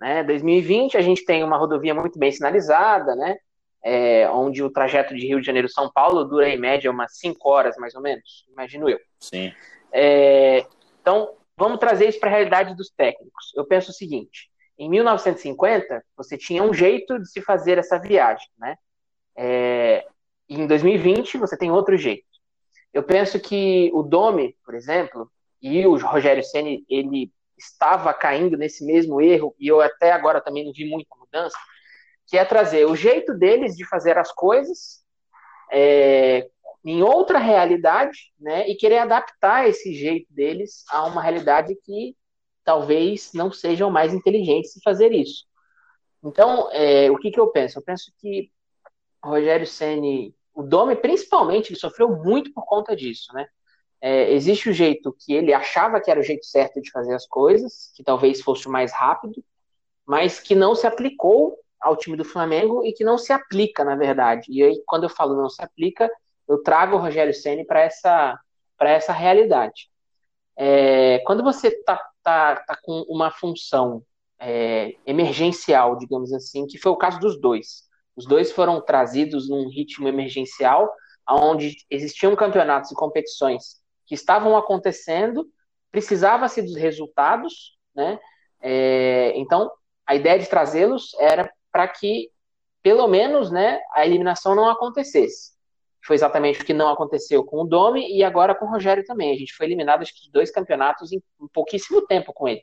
Né? 0.00 0.24
2020 0.24 0.96
a 0.96 1.02
gente 1.02 1.24
tem 1.26 1.44
uma 1.44 1.58
rodovia 1.58 1.94
muito 1.94 2.18
bem 2.18 2.32
sinalizada, 2.32 3.14
né? 3.14 3.36
É, 3.82 4.28
onde 4.30 4.62
o 4.62 4.70
trajeto 4.70 5.14
de 5.14 5.26
Rio 5.26 5.40
de 5.40 5.46
Janeiro 5.46 5.68
São 5.68 5.90
Paulo 5.92 6.24
dura 6.24 6.48
em 6.48 6.58
média 6.58 6.90
umas 6.90 7.18
5 7.18 7.48
horas, 7.48 7.76
mais 7.76 7.94
ou 7.94 8.02
menos, 8.02 8.46
imagino 8.50 8.88
eu. 8.88 8.98
Sim. 9.18 9.52
É, 9.92 10.66
então, 11.00 11.34
vamos 11.60 11.78
trazer 11.78 12.08
isso 12.08 12.18
para 12.18 12.30
a 12.30 12.32
realidade 12.32 12.74
dos 12.74 12.88
técnicos. 12.88 13.52
Eu 13.54 13.66
penso 13.66 13.90
o 13.90 13.94
seguinte: 13.94 14.50
em 14.78 14.88
1950, 14.88 16.02
você 16.16 16.38
tinha 16.38 16.62
um 16.62 16.72
jeito 16.72 17.18
de 17.18 17.30
se 17.30 17.42
fazer 17.42 17.76
essa 17.76 17.98
viagem, 17.98 18.48
né? 18.58 18.76
É, 19.36 20.06
em 20.48 20.66
2020, 20.66 21.36
você 21.36 21.56
tem 21.58 21.70
outro 21.70 21.98
jeito. 21.98 22.24
Eu 22.94 23.02
penso 23.02 23.38
que 23.38 23.90
o 23.92 24.02
Domi, 24.02 24.56
por 24.64 24.74
exemplo, 24.74 25.30
e 25.60 25.86
o 25.86 25.96
Rogério 25.98 26.42
Ceni, 26.42 26.82
ele 26.88 27.30
estava 27.58 28.12
caindo 28.14 28.56
nesse 28.56 28.84
mesmo 28.84 29.20
erro, 29.20 29.54
e 29.58 29.68
eu 29.68 29.82
até 29.82 30.12
agora 30.12 30.40
também 30.40 30.64
não 30.64 30.72
vi 30.72 30.88
muita 30.88 31.14
mudança, 31.14 31.56
que 32.26 32.38
é 32.38 32.44
trazer 32.44 32.86
o 32.86 32.96
jeito 32.96 33.34
deles 33.34 33.76
de 33.76 33.86
fazer 33.86 34.16
as 34.16 34.32
coisas 34.32 35.04
é, 35.70 36.48
em 36.84 37.02
outra 37.02 37.38
realidade, 37.38 38.32
né, 38.38 38.68
e 38.68 38.74
querer 38.74 38.98
adaptar 38.98 39.68
esse 39.68 39.92
jeito 39.92 40.32
deles 40.32 40.84
a 40.88 41.04
uma 41.04 41.22
realidade 41.22 41.74
que 41.84 42.16
talvez 42.64 43.32
não 43.34 43.52
sejam 43.52 43.90
mais 43.90 44.14
inteligentes 44.14 44.72
de 44.74 44.80
fazer 44.82 45.12
isso. 45.12 45.44
Então, 46.22 46.70
é, 46.72 47.10
o 47.10 47.18
que, 47.18 47.30
que 47.30 47.40
eu 47.40 47.48
penso? 47.48 47.78
Eu 47.78 47.82
penso 47.82 48.12
que 48.18 48.50
Rogério 49.22 49.66
Ceni, 49.66 50.34
o 50.54 50.62
Dome, 50.62 50.96
principalmente, 50.96 51.70
ele 51.70 51.78
sofreu 51.78 52.08
muito 52.16 52.52
por 52.52 52.64
conta 52.64 52.94
disso, 52.96 53.32
né? 53.34 53.46
É, 54.02 54.32
existe 54.32 54.70
o 54.70 54.72
jeito 54.72 55.14
que 55.18 55.34
ele 55.34 55.52
achava 55.52 56.00
que 56.00 56.10
era 56.10 56.20
o 56.20 56.22
jeito 56.22 56.46
certo 56.46 56.80
de 56.80 56.90
fazer 56.90 57.14
as 57.14 57.26
coisas, 57.26 57.92
que 57.94 58.02
talvez 58.02 58.40
fosse 58.40 58.66
o 58.66 58.70
mais 58.70 58.92
rápido, 58.92 59.44
mas 60.06 60.40
que 60.40 60.54
não 60.54 60.74
se 60.74 60.86
aplicou 60.86 61.58
ao 61.78 61.96
time 61.96 62.16
do 62.16 62.24
Flamengo 62.24 62.84
e 62.84 62.92
que 62.92 63.04
não 63.04 63.18
se 63.18 63.32
aplica, 63.32 63.84
na 63.84 63.96
verdade. 63.96 64.46
E 64.50 64.62
aí, 64.62 64.82
quando 64.86 65.04
eu 65.04 65.10
falo 65.10 65.36
não 65.36 65.50
se 65.50 65.62
aplica, 65.62 66.10
eu 66.50 66.62
trago 66.64 66.96
o 66.96 66.98
Rogério 66.98 67.32
Ceni 67.32 67.64
para 67.64 67.80
essa, 67.80 68.38
essa 68.80 69.12
realidade. 69.12 69.88
É, 70.56 71.20
quando 71.20 71.44
você 71.44 71.68
está 71.68 71.96
tá, 72.22 72.56
tá 72.56 72.76
com 72.82 73.04
uma 73.08 73.30
função 73.30 74.02
é, 74.38 74.96
emergencial, 75.06 75.96
digamos 75.96 76.32
assim, 76.32 76.66
que 76.66 76.76
foi 76.76 76.90
o 76.90 76.96
caso 76.96 77.20
dos 77.20 77.40
dois. 77.40 77.84
Os 78.16 78.26
dois 78.26 78.50
foram 78.50 78.80
trazidos 78.80 79.48
num 79.48 79.68
ritmo 79.68 80.08
emergencial, 80.08 80.92
onde 81.28 81.76
existiam 81.88 82.34
campeonatos 82.34 82.90
e 82.90 82.96
competições 82.96 83.80
que 84.04 84.14
estavam 84.16 84.56
acontecendo, 84.56 85.46
precisava-se 85.92 86.60
dos 86.60 86.74
resultados, 86.74 87.78
né? 87.94 88.18
É, 88.60 89.32
então, 89.36 89.70
a 90.04 90.16
ideia 90.16 90.38
de 90.38 90.48
trazê-los 90.48 91.14
era 91.20 91.48
para 91.70 91.86
que, 91.86 92.28
pelo 92.82 93.06
menos, 93.06 93.52
né, 93.52 93.80
a 93.94 94.04
eliminação 94.04 94.56
não 94.56 94.68
acontecesse. 94.68 95.59
Foi 96.02 96.16
exatamente 96.16 96.60
o 96.60 96.64
que 96.64 96.72
não 96.72 96.88
aconteceu 96.88 97.44
com 97.44 97.62
o 97.62 97.64
Domi 97.64 98.10
e 98.16 98.24
agora 98.24 98.54
com 98.54 98.64
o 98.66 98.70
Rogério 98.70 99.04
também. 99.04 99.32
A 99.32 99.36
gente 99.36 99.54
foi 99.54 99.66
eliminado 99.66 100.02
acho 100.02 100.14
que 100.14 100.22
de 100.22 100.30
dois 100.30 100.50
campeonatos 100.50 101.12
em, 101.12 101.22
pouquíssimo 101.52 102.06
tempo 102.06 102.32
com 102.32 102.48
ele. 102.48 102.62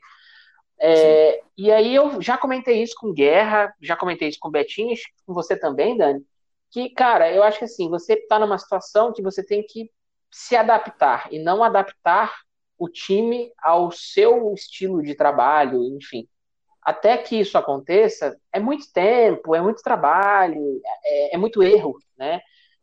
É, 0.79 1.41
e 1.57 1.71
aí 1.71 1.93
eu 1.95 2.21
já 2.21 2.37
comentei 2.37 2.81
isso 2.81 2.95
com 2.97 3.13
Guerra, 3.13 3.73
já 3.81 3.95
comentei 3.95 4.27
isso 4.27 4.37
com 4.39 4.51
Betinho, 4.51 4.95
com 5.25 5.33
você 5.33 5.57
também, 5.57 5.97
Dani. 5.97 6.23
Que, 6.71 6.89
cara, 6.89 7.31
eu 7.31 7.43
acho 7.43 7.59
que 7.59 7.65
assim, 7.65 7.89
você 7.89 8.13
está 8.13 8.37
numa 8.39 8.57
situação 8.57 9.13
que 9.13 9.21
você 9.21 9.43
tem 9.43 9.63
que 9.63 9.89
se 10.31 10.55
adaptar 10.55 11.31
e 11.31 11.39
não 11.39 11.63
adaptar 11.63 12.33
o 12.77 12.87
time 12.89 13.51
ao 13.57 13.91
seu 13.91 14.53
estilo 14.53 15.01
de 15.01 15.15
trabalho, 15.15 15.83
enfim. 15.95 16.27
Até 16.81 17.17
que 17.17 17.39
isso 17.39 17.57
aconteça, 17.57 18.39
é 18.51 18.59
muito 18.59 18.91
tempo, 18.93 19.55
é 19.55 19.61
muito 19.61 19.81
trabalho, 19.81 20.79
é, 21.03 21.35
é 21.35 21.37
muito 21.37 21.63
erro, 21.63 21.97
né? 22.17 22.39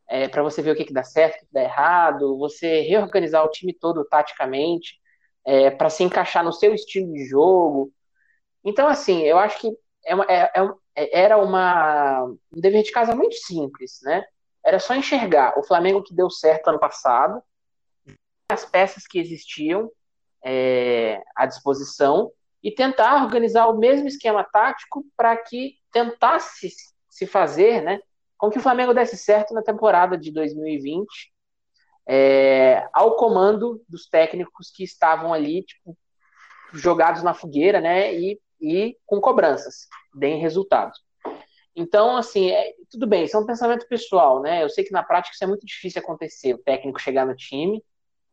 É, 0.08 0.28
para 0.28 0.42
você 0.42 0.60
ver 0.60 0.72
o 0.72 0.76
que, 0.76 0.84
que 0.84 0.92
dá 0.92 1.02
certo, 1.02 1.36
o 1.36 1.46
que, 1.46 1.52
dá 1.52 1.62
errado, 1.62 2.38
você 2.38 2.80
reorganizar 2.82 3.44
o 3.44 3.50
time 3.50 3.72
todo 3.72 4.04
taticamente, 4.04 5.00
é, 5.44 5.70
para 5.70 5.90
se 5.90 6.02
encaixar 6.02 6.44
no 6.44 6.52
seu 6.52 6.74
estilo 6.74 7.12
de 7.12 7.24
jogo. 7.26 7.92
Então, 8.62 8.86
assim, 8.86 9.22
eu 9.22 9.38
acho 9.38 9.58
que 9.60 9.70
é 10.04 10.14
uma, 10.14 10.24
é, 10.24 10.50
é, 10.54 10.68
é 10.96 11.20
era 11.22 11.38
uma, 11.38 12.22
um 12.24 12.60
dever 12.60 12.82
de 12.82 12.92
casa 12.92 13.14
muito 13.14 13.36
simples, 13.36 14.00
né? 14.02 14.24
Era 14.64 14.78
só 14.78 14.94
enxergar 14.94 15.58
o 15.58 15.62
Flamengo 15.62 16.02
que 16.02 16.14
deu 16.14 16.30
certo 16.30 16.68
ano 16.68 16.78
passado, 16.78 17.42
as 18.48 18.64
peças 18.64 19.06
que 19.06 19.18
existiam 19.18 19.90
à 21.34 21.46
disposição 21.46 22.30
e 22.62 22.70
tentar 22.70 23.22
organizar 23.22 23.66
o 23.66 23.78
mesmo 23.78 24.08
esquema 24.08 24.42
tático 24.42 25.04
para 25.16 25.36
que 25.36 25.76
tentasse 25.92 26.70
se 27.10 27.26
fazer, 27.26 27.82
né, 27.82 28.00
com 28.36 28.50
que 28.50 28.58
o 28.58 28.62
Flamengo 28.62 28.94
desse 28.94 29.16
certo 29.16 29.54
na 29.54 29.62
temporada 29.62 30.18
de 30.18 30.30
2020, 30.32 31.06
é, 32.06 32.86
ao 32.92 33.16
comando 33.16 33.82
dos 33.88 34.08
técnicos 34.08 34.70
que 34.70 34.84
estavam 34.84 35.32
ali, 35.32 35.62
tipo, 35.62 35.96
jogados 36.72 37.22
na 37.22 37.32
fogueira, 37.32 37.80
né, 37.80 38.14
e, 38.14 38.40
e 38.60 38.96
com 39.06 39.20
cobranças, 39.20 39.86
deem 40.14 40.40
resultados. 40.40 41.00
Então, 41.76 42.16
assim, 42.16 42.50
é, 42.50 42.72
tudo 42.90 43.06
bem, 43.06 43.24
isso 43.24 43.36
é 43.36 43.40
um 43.40 43.46
pensamento 43.46 43.86
pessoal, 43.88 44.40
né? 44.40 44.62
Eu 44.62 44.68
sei 44.68 44.84
que 44.84 44.92
na 44.92 45.02
prática 45.02 45.34
isso 45.34 45.42
é 45.42 45.46
muito 45.46 45.66
difícil 45.66 46.00
acontecer, 46.00 46.54
o 46.54 46.62
técnico 46.62 47.00
chegar 47.00 47.26
no 47.26 47.34
time, 47.34 47.82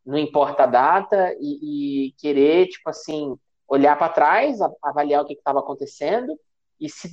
não 0.06 0.18
importa 0.18 0.64
a 0.64 0.68
data, 0.68 1.36
e, 1.40 2.08
e 2.08 2.12
querer, 2.14 2.68
tipo 2.68 2.88
assim, 2.90 3.36
olhar 3.68 3.98
para 3.98 4.14
trás, 4.14 4.60
avaliar 4.84 5.24
o 5.24 5.26
que 5.26 5.34
estava 5.34 5.60
acontecendo, 5.60 6.38
e 6.80 6.90
se, 6.90 7.12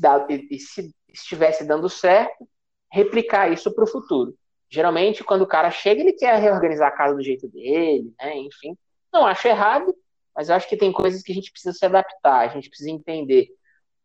e 0.50 0.58
se 0.58 0.94
estivesse 1.08 1.64
dando 1.64 1.88
certo, 1.88 2.48
replicar 2.90 3.52
isso 3.52 3.72
para 3.74 3.84
o 3.84 3.86
futuro. 3.86 4.34
Geralmente, 4.70 5.24
quando 5.24 5.42
o 5.42 5.46
cara 5.46 5.70
chega, 5.70 6.00
ele 6.00 6.12
quer 6.12 6.38
reorganizar 6.38 6.88
a 6.88 6.96
casa 6.96 7.14
do 7.14 7.22
jeito 7.22 7.48
dele, 7.48 8.12
né? 8.18 8.36
Enfim, 8.38 8.76
não 9.12 9.26
acho 9.26 9.48
errado, 9.48 9.94
mas 10.34 10.48
eu 10.48 10.54
acho 10.54 10.68
que 10.68 10.76
tem 10.76 10.92
coisas 10.92 11.22
que 11.22 11.32
a 11.32 11.34
gente 11.34 11.50
precisa 11.50 11.72
se 11.72 11.84
adaptar, 11.84 12.40
a 12.40 12.48
gente 12.48 12.68
precisa 12.68 12.90
entender. 12.90 13.48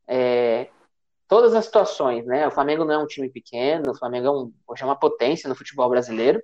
É, 0.08 0.70
todas 1.28 1.54
as 1.54 1.66
situações, 1.66 2.26
né? 2.26 2.48
O 2.48 2.52
Flamengo 2.52 2.86
não 2.86 2.94
é 2.94 2.98
um 2.98 3.08
time 3.08 3.30
pequeno, 3.30 3.92
o 3.92 3.98
Flamengo 3.98 4.28
é, 4.28 4.32
um, 4.32 4.54
hoje 4.68 4.84
é 4.84 4.86
uma 4.86 5.00
potência 5.00 5.50
no 5.50 5.56
futebol 5.56 5.90
brasileiro. 5.90 6.42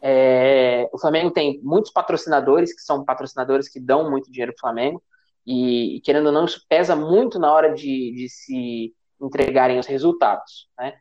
É, 0.00 0.88
o 0.92 0.98
Flamengo 0.98 1.30
tem 1.30 1.60
muitos 1.62 1.92
patrocinadores 1.92 2.74
que 2.74 2.82
são 2.82 3.04
patrocinadores 3.04 3.68
que 3.68 3.80
dão 3.80 4.10
muito 4.10 4.30
dinheiro 4.30 4.52
para 4.52 4.58
o 4.58 4.60
Flamengo 4.60 5.02
e, 5.46 6.00
querendo 6.04 6.26
ou 6.26 6.32
não, 6.32 6.44
isso 6.44 6.64
pesa 6.68 6.94
muito 6.94 7.38
na 7.38 7.52
hora 7.52 7.72
de, 7.72 8.12
de 8.12 8.28
se 8.28 8.94
entregarem 9.20 9.78
os 9.78 9.86
resultados, 9.86 10.68
né? 10.78 10.94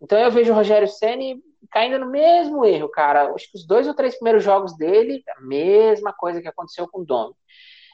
Então 0.00 0.18
eu 0.18 0.30
vejo 0.30 0.52
o 0.52 0.54
Rogério 0.54 0.88
Ceni 0.88 1.42
caindo 1.70 1.98
no 1.98 2.10
mesmo 2.10 2.64
erro, 2.64 2.88
cara. 2.88 3.32
Acho 3.34 3.50
que 3.50 3.58
os 3.58 3.66
dois 3.66 3.86
ou 3.86 3.94
três 3.94 4.14
primeiros 4.14 4.44
jogos 4.44 4.76
dele, 4.76 5.22
a 5.36 5.40
mesma 5.40 6.12
coisa 6.12 6.40
que 6.40 6.48
aconteceu 6.48 6.88
com 6.88 7.00
o 7.00 7.04
Domi. 7.04 7.34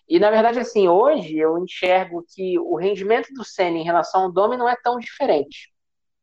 E 0.09 0.19
na 0.19 0.31
verdade, 0.31 0.59
assim, 0.59 0.87
hoje 0.87 1.39
eu 1.39 1.59
enxergo 1.59 2.25
que 2.35 2.59
o 2.59 2.77
rendimento 2.77 3.33
do 3.33 3.45
Senna 3.45 3.79
em 3.79 3.85
relação 3.85 4.25
ao 4.25 4.33
Domi 4.33 4.57
não 4.57 4.69
é 4.69 4.77
tão 4.77 4.99
diferente. 4.99 5.73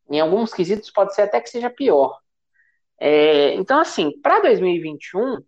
Em 0.09 0.19
alguns 0.19 0.53
quesitos 0.53 0.91
pode 0.91 1.15
ser 1.15 1.23
até 1.23 1.41
que 1.41 1.49
seja 1.49 1.69
pior. 1.69 2.19
É, 2.99 3.55
então, 3.55 3.79
assim, 3.79 4.11
para 4.21 4.41
2021, 4.41 5.41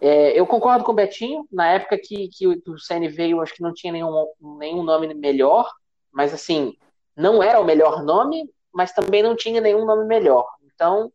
é, 0.00 0.38
eu 0.38 0.46
concordo 0.46 0.84
com 0.84 0.92
o 0.92 0.94
Betinho. 0.94 1.46
Na 1.50 1.68
época 1.68 1.98
que, 1.98 2.28
que 2.28 2.46
o 2.46 2.78
Senna 2.78 3.08
veio, 3.08 3.40
acho 3.40 3.54
que 3.54 3.62
não 3.62 3.74
tinha 3.74 3.92
nenhum, 3.92 4.26
nenhum 4.58 4.82
nome 4.84 5.12
melhor, 5.14 5.68
mas 6.12 6.32
assim, 6.32 6.76
não 7.16 7.42
era 7.42 7.58
o 7.58 7.64
melhor 7.64 8.04
nome, 8.04 8.48
mas 8.72 8.92
também 8.92 9.22
não 9.22 9.36
tinha 9.36 9.60
nenhum 9.60 9.84
nome 9.84 10.06
melhor. 10.06 10.46
Então, 10.64 11.12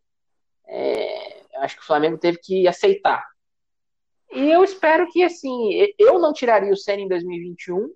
é, 0.68 1.44
acho 1.58 1.76
que 1.76 1.82
o 1.82 1.86
Flamengo 1.86 2.18
teve 2.18 2.38
que 2.38 2.68
aceitar. 2.68 3.26
E 4.32 4.52
eu 4.52 4.64
espero 4.64 5.10
que, 5.12 5.24
assim, 5.24 5.70
eu 5.98 6.20
não 6.20 6.34
tiraria 6.34 6.72
o 6.72 6.78
Senna 6.78 7.02
em 7.02 7.08
2021, 7.08 7.90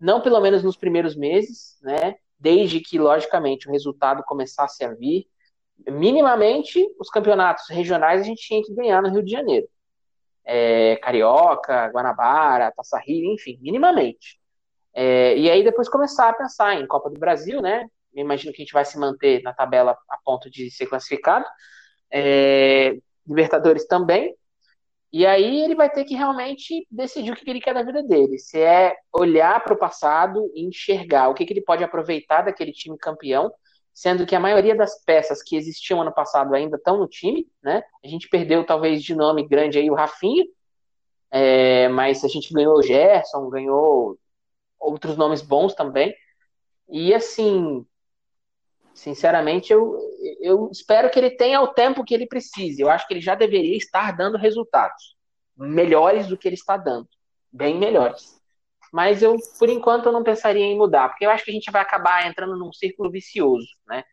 não 0.00 0.20
pelo 0.20 0.40
menos 0.40 0.62
nos 0.62 0.76
primeiros 0.76 1.14
meses, 1.14 1.78
né? 1.82 2.16
Desde 2.38 2.80
que, 2.80 2.98
logicamente, 2.98 3.68
o 3.68 3.70
resultado 3.70 4.22
começasse 4.24 4.84
a 4.84 4.92
vir. 4.92 5.26
Minimamente, 5.86 6.84
os 6.98 7.08
campeonatos 7.08 7.68
regionais 7.68 8.20
a 8.20 8.24
gente 8.24 8.42
tinha 8.42 8.62
que 8.62 8.74
ganhar 8.74 9.02
no 9.02 9.10
Rio 9.10 9.22
de 9.22 9.30
Janeiro. 9.30 9.68
É, 10.44 10.96
Carioca, 10.96 11.86
Guanabara, 11.88 12.72
Taça 12.72 12.98
Rio, 12.98 13.32
enfim, 13.32 13.58
minimamente. 13.60 14.40
É, 14.94 15.36
e 15.36 15.50
aí 15.50 15.62
depois 15.62 15.88
começar 15.88 16.28
a 16.28 16.34
pensar 16.34 16.74
em 16.74 16.86
Copa 16.86 17.08
do 17.10 17.18
Brasil, 17.18 17.62
né? 17.62 17.86
Imagino 18.14 18.52
que 18.52 18.62
a 18.62 18.64
gente 18.64 18.72
vai 18.72 18.84
se 18.84 18.98
manter 18.98 19.42
na 19.42 19.52
tabela 19.52 19.96
a 20.08 20.18
ponto 20.24 20.50
de 20.50 20.70
ser 20.70 20.86
classificado. 20.86 21.44
É, 22.10 22.96
Libertadores 23.26 23.86
também. 23.86 24.34
E 25.12 25.26
aí 25.26 25.62
ele 25.62 25.74
vai 25.74 25.90
ter 25.90 26.04
que 26.04 26.14
realmente 26.14 26.86
decidir 26.90 27.32
o 27.32 27.36
que 27.36 27.48
ele 27.48 27.60
quer 27.60 27.74
da 27.74 27.82
vida 27.82 28.02
dele. 28.02 28.38
Se 28.38 28.58
é 28.58 28.96
olhar 29.12 29.62
para 29.62 29.74
o 29.74 29.78
passado 29.78 30.50
e 30.54 30.64
enxergar 30.66 31.28
o 31.28 31.34
que, 31.34 31.44
que 31.44 31.52
ele 31.52 31.60
pode 31.60 31.84
aproveitar 31.84 32.42
daquele 32.42 32.72
time 32.72 32.96
campeão, 32.96 33.52
sendo 33.92 34.24
que 34.24 34.34
a 34.34 34.40
maioria 34.40 34.74
das 34.74 35.04
peças 35.04 35.42
que 35.42 35.54
existiam 35.54 36.00
ano 36.00 36.12
passado 36.12 36.54
ainda 36.54 36.76
estão 36.76 36.96
no 36.96 37.06
time, 37.06 37.46
né? 37.62 37.82
A 38.02 38.08
gente 38.08 38.28
perdeu 38.28 38.64
talvez 38.64 39.02
de 39.02 39.14
nome 39.14 39.46
grande 39.46 39.78
aí 39.78 39.90
o 39.90 39.94
Rafinha, 39.94 40.44
é, 41.30 41.88
mas 41.88 42.24
a 42.24 42.28
gente 42.28 42.52
ganhou 42.52 42.78
o 42.78 42.82
Gerson, 42.82 43.50
ganhou 43.50 44.18
outros 44.80 45.16
nomes 45.16 45.42
bons 45.42 45.74
também. 45.74 46.14
E 46.88 47.14
assim, 47.14 47.86
sinceramente, 48.94 49.72
eu, 49.72 49.98
eu 50.40 50.68
espero 50.70 51.10
que 51.10 51.18
ele 51.18 51.30
tenha 51.30 51.60
o 51.60 51.68
tempo 51.68 52.04
que 52.04 52.14
ele 52.14 52.26
precise. 52.26 52.80
Eu 52.80 52.90
acho 52.90 53.06
que 53.06 53.14
ele 53.14 53.20
já 53.20 53.34
deveria 53.34 53.76
estar 53.76 54.16
dando 54.16 54.38
resultados 54.38 55.16
melhores 55.56 56.26
do 56.26 56.36
que 56.36 56.48
ele 56.48 56.54
está 56.54 56.76
dando, 56.76 57.08
bem 57.52 57.78
melhores. 57.78 58.40
Mas 58.92 59.22
eu, 59.22 59.36
por 59.58 59.68
enquanto, 59.68 60.06
eu 60.06 60.12
não 60.12 60.22
pensaria 60.22 60.64
em 60.64 60.76
mudar, 60.76 61.08
porque 61.08 61.24
eu 61.24 61.30
acho 61.30 61.44
que 61.44 61.50
a 61.50 61.54
gente 61.54 61.70
vai 61.70 61.80
acabar 61.80 62.26
entrando 62.26 62.56
num 62.56 62.72
círculo 62.72 63.10
vicioso, 63.10 63.66
né? 63.86 64.04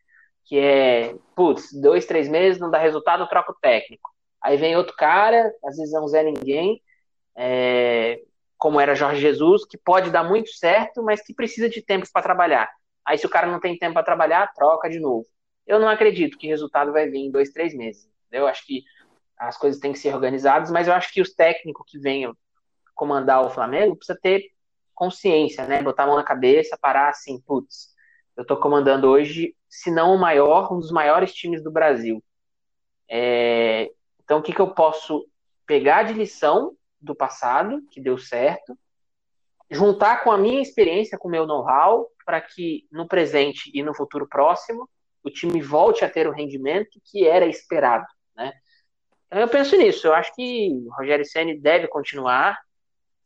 Que 0.46 0.58
é, 0.58 1.14
putz, 1.36 1.70
dois, 1.80 2.06
três 2.06 2.28
meses, 2.28 2.60
não 2.60 2.70
dá 2.70 2.78
resultado, 2.78 3.28
troca 3.28 3.52
o 3.52 3.58
técnico. 3.60 4.10
Aí 4.42 4.56
vem 4.56 4.76
outro 4.76 4.96
cara, 4.96 5.52
às 5.64 5.76
vezes 5.76 5.92
é 5.92 6.00
um 6.00 6.08
Zé 6.08 6.22
Ninguém, 6.22 6.82
é, 7.36 8.20
como 8.56 8.80
era 8.80 8.94
Jorge 8.94 9.20
Jesus, 9.20 9.66
que 9.66 9.76
pode 9.76 10.10
dar 10.10 10.24
muito 10.24 10.50
certo, 10.50 11.02
mas 11.02 11.22
que 11.22 11.34
precisa 11.34 11.68
de 11.68 11.82
tempo 11.82 12.06
para 12.10 12.22
trabalhar. 12.22 12.70
Aí, 13.04 13.18
se 13.18 13.26
o 13.26 13.30
cara 13.30 13.46
não 13.46 13.60
tem 13.60 13.78
tempo 13.78 13.94
para 13.94 14.02
trabalhar, 14.02 14.52
troca 14.54 14.88
de 14.88 15.00
novo. 15.00 15.26
Eu 15.66 15.78
não 15.78 15.88
acredito 15.88 16.38
que 16.38 16.46
o 16.46 16.50
resultado 16.50 16.92
vai 16.92 17.08
vir 17.08 17.18
em 17.18 17.30
dois, 17.30 17.50
três 17.50 17.74
meses. 17.74 18.08
Eu 18.30 18.46
acho 18.46 18.66
que 18.66 18.82
as 19.36 19.56
coisas 19.56 19.80
têm 19.80 19.92
que 19.92 19.98
ser 19.98 20.14
organizadas, 20.14 20.70
mas 20.70 20.86
eu 20.86 20.94
acho 20.94 21.12
que 21.12 21.20
os 21.20 21.32
técnicos 21.32 21.90
que 21.90 21.98
venham 21.98 22.36
comandar 22.94 23.44
o 23.44 23.50
Flamengo 23.50 23.96
precisa 23.96 24.18
ter 24.20 24.50
consciência, 24.94 25.66
né? 25.66 25.82
Botar 25.82 26.04
a 26.04 26.06
mão 26.06 26.16
na 26.16 26.22
cabeça, 26.22 26.78
parar 26.78 27.08
assim, 27.08 27.40
putz, 27.40 27.88
eu 28.36 28.42
estou 28.42 28.58
comandando 28.58 29.08
hoje, 29.08 29.54
se 29.68 29.90
não 29.90 30.14
o 30.14 30.18
maior, 30.18 30.72
um 30.72 30.78
dos 30.78 30.90
maiores 30.90 31.32
times 31.32 31.62
do 31.62 31.70
Brasil. 31.70 32.22
É... 33.08 33.90
Então, 34.22 34.38
o 34.38 34.42
que, 34.42 34.52
que 34.52 34.60
eu 34.60 34.74
posso 34.74 35.26
pegar 35.66 36.02
de 36.02 36.12
lição 36.12 36.76
do 37.00 37.14
passado, 37.14 37.80
que 37.90 38.00
deu 38.00 38.18
certo, 38.18 38.78
juntar 39.70 40.22
com 40.22 40.30
a 40.30 40.38
minha 40.38 40.60
experiência, 40.60 41.16
com 41.16 41.28
o 41.28 41.30
meu 41.30 41.46
know-how, 41.46 42.06
para 42.30 42.40
que 42.40 42.86
no 42.92 43.08
presente 43.08 43.72
e 43.74 43.82
no 43.82 43.92
futuro 43.92 44.24
próximo 44.24 44.88
o 45.20 45.28
time 45.28 45.60
volte 45.60 46.04
a 46.04 46.08
ter 46.08 46.28
o 46.28 46.32
rendimento 46.32 47.00
que 47.04 47.26
era 47.26 47.44
esperado, 47.44 48.06
né? 48.36 48.52
Então 49.26 49.40
eu 49.40 49.48
penso 49.48 49.76
nisso. 49.76 50.06
Eu 50.06 50.14
acho 50.14 50.32
que 50.36 50.70
o 50.86 50.94
Rogério 50.96 51.24
Ceni 51.24 51.58
deve 51.58 51.88
continuar, 51.88 52.56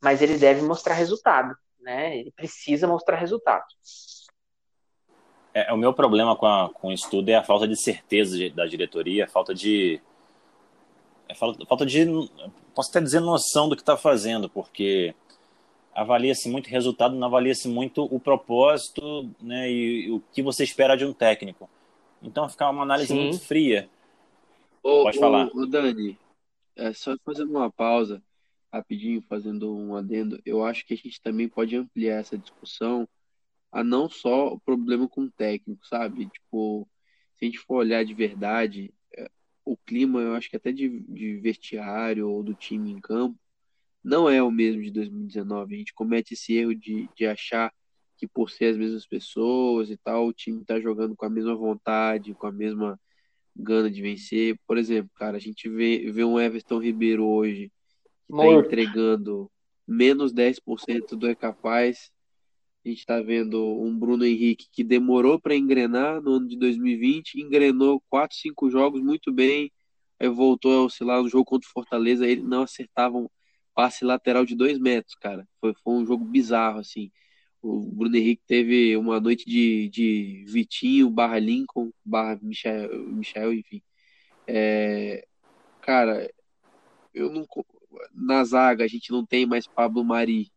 mas 0.01 0.23
ele 0.23 0.39
deve 0.39 0.63
mostrar 0.63 0.95
resultado, 0.95 1.55
né? 1.79 2.17
Ele 2.17 2.31
precisa 2.31 2.87
mostrar 2.87 3.17
resultado. 3.17 3.63
É, 5.53 5.71
o 5.71 5.77
meu 5.77 5.93
problema 5.93 6.35
com, 6.35 6.47
a, 6.47 6.67
com 6.73 6.87
o 6.87 6.91
estudo 6.91 7.29
é 7.29 7.35
a 7.35 7.43
falta 7.43 7.67
de 7.67 7.79
certeza 7.79 8.49
da 8.55 8.65
diretoria, 8.65 9.25
a 9.25 9.27
falta 9.27 9.53
de 9.53 10.01
é 11.29 11.35
falta, 11.35 11.63
falta 11.67 11.85
de 11.85 12.07
posso 12.73 12.89
até 12.89 13.01
dizer 13.01 13.19
noção 13.19 13.69
do 13.69 13.75
que 13.75 13.83
está 13.83 13.95
fazendo, 13.95 14.49
porque 14.49 15.13
avalia-se 15.95 16.49
muito 16.49 16.67
resultado, 16.67 17.15
não 17.15 17.27
avalia-se 17.27 17.69
muito 17.69 18.03
o 18.03 18.19
propósito 18.19 19.31
né, 19.41 19.71
e, 19.71 20.07
e, 20.07 20.11
o 20.11 20.19
que 20.33 20.43
você 20.43 20.63
espera 20.63 20.97
de 20.97 21.05
um 21.05 21.13
técnico. 21.13 21.69
Então 22.21 22.49
fica 22.49 22.69
uma 22.69 22.83
análise 22.83 23.07
Sim. 23.07 23.21
muito 23.21 23.39
fria. 23.39 23.89
Ô, 24.83 25.03
Pode 25.03 25.17
ô, 25.17 25.21
falar. 25.21 25.49
Ô, 25.53 25.65
Dani, 25.65 26.19
é 26.75 26.91
só 26.91 27.15
fazendo 27.23 27.51
uma 27.51 27.71
pausa, 27.71 28.21
rapidinho, 28.71 29.21
fazendo 29.21 29.73
um 29.73 29.95
adendo. 29.95 30.39
Eu 30.45 30.65
acho 30.65 30.85
que 30.85 30.93
a 30.93 30.97
gente 30.97 31.21
também 31.21 31.47
pode 31.47 31.75
ampliar 31.77 32.19
essa 32.19 32.37
discussão 32.37 33.07
a 33.71 33.83
não 33.83 34.09
só 34.09 34.53
o 34.53 34.59
problema 34.59 35.07
com 35.07 35.21
o 35.21 35.31
técnico, 35.31 35.85
sabe? 35.87 36.27
Tipo, 36.27 36.87
se 37.35 37.45
a 37.45 37.45
gente 37.45 37.59
for 37.59 37.75
olhar 37.77 38.03
de 38.03 38.13
verdade, 38.13 38.93
é, 39.13 39.29
o 39.63 39.77
clima, 39.77 40.21
eu 40.21 40.33
acho 40.33 40.49
que 40.49 40.55
até 40.55 40.71
de, 40.71 40.99
de 41.01 41.37
vestiário 41.37 42.29
ou 42.29 42.43
do 42.43 42.53
time 42.53 42.91
em 42.91 42.99
campo, 42.99 43.37
não 44.05 44.29
é 44.29 44.41
o 44.41 44.51
mesmo 44.51 44.83
de 44.83 44.91
2019. 44.91 45.73
A 45.73 45.77
gente 45.79 45.93
comete 45.93 46.35
esse 46.35 46.53
erro 46.53 46.75
de, 46.75 47.09
de 47.15 47.25
achar 47.25 47.73
que 48.15 48.27
por 48.27 48.51
ser 48.51 48.65
as 48.65 48.77
mesmas 48.77 49.07
pessoas 49.07 49.89
e 49.89 49.97
tal, 49.97 50.27
o 50.27 50.33
time 50.33 50.63
tá 50.63 50.79
jogando 50.79 51.15
com 51.15 51.25
a 51.25 51.29
mesma 51.29 51.55
vontade, 51.55 52.35
com 52.35 52.45
a 52.45 52.51
mesma 52.51 52.99
gana 53.55 53.89
de 53.89 54.03
vencer. 54.03 54.59
Por 54.67 54.77
exemplo, 54.77 55.09
cara, 55.15 55.37
a 55.37 55.39
gente 55.39 55.67
vê, 55.67 56.11
vê 56.11 56.23
um 56.23 56.39
Everton 56.39 56.79
Ribeiro 56.79 57.25
hoje 57.25 57.71
que 58.27 58.37
tá 58.37 58.45
entregando 58.45 59.51
menos 59.87 60.31
10% 60.31 61.15
do 61.15 61.27
é 61.27 61.33
capaz. 61.33 62.11
A 62.85 62.89
gente 62.89 63.03
tá 63.07 63.19
vendo 63.19 63.59
um 63.81 63.97
Bruno 63.97 64.23
Henrique 64.23 64.67
que 64.71 64.83
demorou 64.83 65.39
para 65.39 65.55
engrenar 65.55 66.21
no 66.21 66.33
ano 66.33 66.47
de 66.47 66.55
2020, 66.57 67.41
engrenou 67.41 67.99
4, 68.07 68.37
5 68.37 68.69
jogos 68.69 69.01
muito 69.01 69.33
bem, 69.33 69.71
aí 70.19 70.29
voltou 70.29 70.71
a 70.71 70.85
oscilar 70.85 71.23
no 71.23 71.27
jogo 71.27 71.45
contra 71.45 71.67
o 71.67 71.71
Fortaleza, 71.71 72.27
ele 72.27 72.43
não 72.43 72.61
acertavam 72.61 73.27
passe 73.75 74.05
lateral 74.05 74.45
de 74.45 74.55
dois 74.55 74.79
metros, 74.79 75.15
cara. 75.15 75.47
Foi, 75.59 75.73
foi 75.83 75.93
um 75.93 76.05
jogo 76.05 76.25
bizarro, 76.25 76.79
assim. 76.79 77.11
O 77.61 77.81
Bruno 77.91 78.15
Henrique 78.15 78.43
teve 78.47 78.95
uma 78.97 79.19
noite 79.19 79.45
de, 79.45 79.89
de 79.89 80.45
Vitinho, 80.47 81.09
barra 81.09 81.39
Lincoln, 81.39 81.91
barra 82.05 82.39
Michel, 82.41 83.07
Michel 83.07 83.53
enfim. 83.53 83.81
É, 84.47 85.27
cara, 85.81 86.31
eu 87.13 87.31
não. 87.31 87.45
Na 88.13 88.43
zaga 88.43 88.83
a 88.85 88.87
gente 88.87 89.11
não 89.11 89.25
tem 89.25 89.45
mais 89.45 89.67
Pablo 89.67 90.03
Mari. 90.03 90.51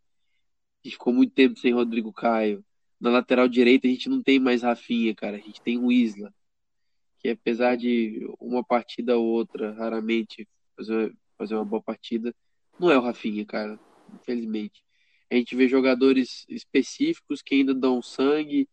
A 0.85 0.89
gente 0.89 0.95
ficou 0.95 1.13
muito 1.13 1.33
tempo 1.35 1.59
sem 1.59 1.73
Rodrigo 1.73 2.13
Caio. 2.13 2.65
Na 3.01 3.11
lateral 3.11 3.49
direita 3.49 3.87
a 3.87 3.91
gente 3.91 4.09
não 4.09 4.23
tem 4.23 4.39
mais 4.39 4.63
Rafinha, 4.63 5.15
cara. 5.15 5.37
A 5.37 5.41
gente 5.41 5.63
tem 5.63 5.79
o 5.79 5.91
Isla. 5.93 6.33
Que 7.21 7.31
apesar 7.31 7.77
de 7.77 8.27
uma 8.41 8.65
partida 8.65 9.17
ou 9.19 9.27
outra, 9.27 9.73
raramente 9.75 10.49
fazer, 10.77 11.15
fazer 11.39 11.55
uma 11.55 11.65
boa 11.65 11.83
partida, 11.83 12.35
não 12.79 12.91
é 12.91 12.99
o 12.99 13.03
Rafinha, 13.03 13.45
cara, 13.45 13.79
infelizmente. 14.15 14.83
A 15.31 15.35
gente 15.35 15.55
vê 15.55 15.69
jogadores 15.69 16.47
específicos 16.49 17.43
que 17.43 17.57
ainda 17.57 17.75
dão 17.75 18.01
sangue, 18.01 18.69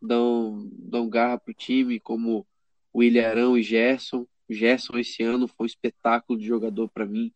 dão, 0.00 0.68
dão 0.72 1.08
garra 1.08 1.38
pro 1.38 1.52
time, 1.52 2.00
como 2.00 2.46
o 2.92 3.02
Ilharão 3.02 3.58
e 3.58 3.62
Gerson. 3.62 4.26
O 4.48 4.54
Gerson 4.54 4.98
esse 4.98 5.22
ano 5.22 5.46
foi 5.46 5.64
um 5.64 5.66
espetáculo 5.66 6.38
de 6.38 6.46
jogador 6.46 6.88
para 6.88 7.04
mim. 7.04 7.32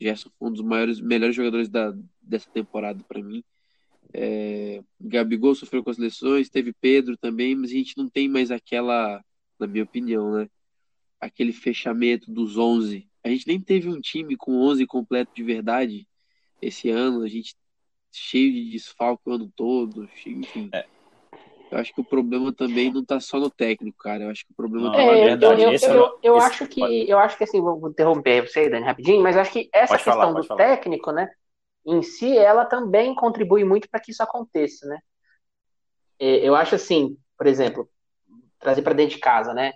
Gerson 0.00 0.30
foi 0.38 0.48
um 0.48 0.52
dos 0.52 0.62
maiores, 0.62 1.00
melhores 1.00 1.34
jogadores 1.34 1.68
da, 1.68 1.94
dessa 2.20 2.50
temporada 2.50 3.02
para 3.04 3.22
mim. 3.22 3.42
É, 4.12 4.82
Gabigol 5.00 5.54
sofreu 5.54 5.82
com 5.82 5.90
as 5.90 5.96
lesões, 5.96 6.50
teve 6.50 6.72
Pedro 6.74 7.16
também, 7.16 7.54
mas 7.54 7.70
a 7.70 7.74
gente 7.74 7.96
não 7.96 8.08
tem 8.10 8.28
mais 8.28 8.50
aquela, 8.50 9.24
na 9.58 9.66
minha 9.66 9.84
opinião, 9.84 10.34
né? 10.34 10.50
Aquele 11.18 11.52
fechamento 11.52 12.30
dos 12.30 12.58
11 12.58 13.08
a 13.24 13.28
gente 13.28 13.46
nem 13.46 13.60
teve 13.60 13.88
um 13.88 14.00
time 14.00 14.36
com 14.36 14.60
11 14.60 14.86
completo 14.86 15.30
de 15.34 15.42
verdade 15.42 16.06
esse 16.60 16.90
ano. 16.90 17.22
A 17.22 17.28
gente 17.28 17.54
cheio 18.10 18.52
de 18.52 18.70
desfalque 18.70 19.22
o 19.26 19.32
ano 19.32 19.50
todo, 19.56 20.04
enfim. 20.04 20.68
É. 20.72 20.84
Eu 21.70 21.78
acho 21.78 21.94
que 21.94 22.00
o 22.02 22.04
problema 22.04 22.52
também 22.52 22.92
não 22.92 23.00
está 23.00 23.18
só 23.18 23.40
no 23.40 23.50
técnico, 23.50 23.96
cara. 23.96 24.24
Eu 24.24 24.30
acho 24.30 24.44
que 24.44 24.52
o 24.52 24.54
problema 24.54 24.88
não, 24.88 24.92
tá 24.92 25.02
é, 25.02 25.24
verdade, 25.24 25.62
eu, 25.62 25.70
eu, 25.70 25.78
eu, 25.78 26.18
eu 26.22 26.36
acho 26.36 26.66
que 26.66 27.08
eu 27.08 27.18
acho 27.18 27.38
que 27.38 27.44
assim, 27.44 27.62
vou 27.62 27.88
interromper 27.88 28.46
você, 28.46 28.68
Dani, 28.68 28.84
rapidinho, 28.84 29.22
mas 29.22 29.38
acho 29.38 29.50
que 29.50 29.70
essa 29.72 29.94
pode 29.94 30.04
questão 30.04 30.20
falar, 30.20 30.40
do 30.40 30.46
falar. 30.46 30.58
técnico, 30.58 31.10
né, 31.12 31.30
em 31.86 32.02
si, 32.02 32.36
ela 32.36 32.66
também 32.66 33.14
contribui 33.14 33.64
muito 33.64 33.88
para 33.88 34.00
que 34.00 34.10
isso 34.10 34.22
aconteça, 34.22 34.86
né? 34.86 34.98
É, 36.18 36.46
eu 36.46 36.54
acho 36.54 36.74
assim, 36.74 37.16
por 37.38 37.46
exemplo, 37.46 37.88
trazer 38.58 38.82
para 38.82 38.92
dentro 38.92 39.14
de 39.16 39.20
casa, 39.20 39.54
né? 39.54 39.72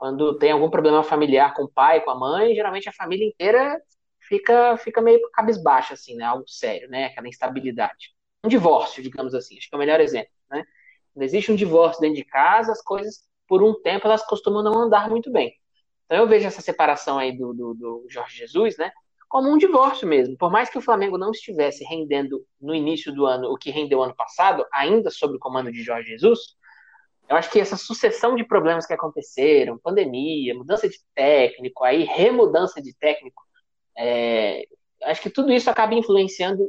Quando 0.00 0.38
tem 0.38 0.50
algum 0.50 0.70
problema 0.70 1.02
familiar 1.02 1.52
com 1.52 1.64
o 1.64 1.70
pai, 1.70 2.00
com 2.00 2.10
a 2.10 2.18
mãe, 2.18 2.54
geralmente 2.54 2.88
a 2.88 2.92
família 2.92 3.26
inteira 3.28 3.78
fica, 4.18 4.74
fica 4.78 5.02
meio 5.02 5.20
cabisbaixa, 5.30 5.92
assim, 5.92 6.16
né? 6.16 6.24
Algo 6.24 6.48
sério, 6.48 6.88
né? 6.88 7.08
Aquela 7.08 7.28
instabilidade. 7.28 8.14
Um 8.42 8.48
divórcio, 8.48 9.02
digamos 9.02 9.34
assim, 9.34 9.58
acho 9.58 9.68
que 9.68 9.74
é 9.74 9.76
o 9.76 9.78
melhor 9.78 10.00
exemplo, 10.00 10.32
né? 10.50 10.64
Quando 11.12 11.22
existe 11.22 11.52
um 11.52 11.54
divórcio 11.54 12.00
dentro 12.00 12.16
de 12.16 12.24
casa, 12.24 12.72
as 12.72 12.80
coisas, 12.80 13.28
por 13.46 13.62
um 13.62 13.74
tempo, 13.82 14.06
elas 14.06 14.24
costumam 14.24 14.62
não 14.62 14.72
andar 14.72 15.10
muito 15.10 15.30
bem. 15.30 15.52
Então 16.06 16.16
eu 16.16 16.26
vejo 16.26 16.46
essa 16.46 16.62
separação 16.62 17.18
aí 17.18 17.36
do, 17.36 17.52
do, 17.52 17.74
do 17.74 18.06
Jorge 18.08 18.38
Jesus, 18.38 18.78
né? 18.78 18.90
Como 19.28 19.50
um 19.50 19.58
divórcio 19.58 20.08
mesmo. 20.08 20.34
Por 20.38 20.50
mais 20.50 20.70
que 20.70 20.78
o 20.78 20.80
Flamengo 20.80 21.18
não 21.18 21.30
estivesse 21.30 21.84
rendendo 21.84 22.42
no 22.58 22.74
início 22.74 23.14
do 23.14 23.26
ano 23.26 23.50
o 23.52 23.58
que 23.58 23.70
rendeu 23.70 24.02
ano 24.02 24.16
passado, 24.16 24.64
ainda 24.72 25.10
sob 25.10 25.36
o 25.36 25.38
comando 25.38 25.70
de 25.70 25.82
Jorge 25.82 26.08
Jesus, 26.08 26.56
eu 27.30 27.36
acho 27.36 27.48
que 27.48 27.60
essa 27.60 27.76
sucessão 27.76 28.34
de 28.34 28.42
problemas 28.42 28.86
que 28.86 28.92
aconteceram, 28.92 29.78
pandemia, 29.78 30.52
mudança 30.52 30.88
de 30.88 30.98
técnico, 31.14 31.84
aí 31.84 32.02
remudança 32.02 32.82
de 32.82 32.92
técnico, 32.94 33.40
é, 33.96 34.64
acho 35.04 35.22
que 35.22 35.30
tudo 35.30 35.52
isso 35.52 35.70
acaba 35.70 35.94
influenciando 35.94 36.68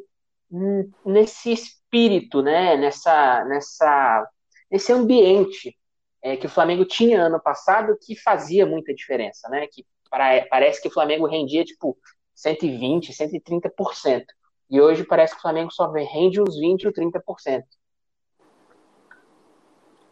nesse 1.04 1.52
espírito, 1.52 2.44
né? 2.44 2.78
Nessa, 2.78 3.44
nessa, 3.46 4.30
nesse 4.70 4.94
ambiente 4.94 5.76
é, 6.22 6.38
que 6.38 6.46
o 6.46 6.50
Flamengo 6.50 6.86
tinha 6.86 7.24
ano 7.24 7.42
passado 7.42 7.98
que 8.00 8.16
fazia 8.16 8.64
muita 8.64 8.94
diferença, 8.94 9.50
né? 9.50 9.66
Que 9.66 9.84
para, 10.12 10.46
parece 10.46 10.80
que 10.80 10.90
o 10.90 10.94
Flamengo 10.94 11.26
rendia 11.26 11.66
tipo 11.66 11.98
120, 12.36 13.12
130%. 13.14 14.26
E 14.70 14.80
hoje 14.80 15.04
parece 15.04 15.34
que 15.34 15.40
o 15.40 15.42
Flamengo 15.42 15.72
só 15.72 15.90
rende 15.92 16.40
uns 16.40 16.60
20 16.60 16.86
ou 16.86 16.94
30%. 16.94 17.64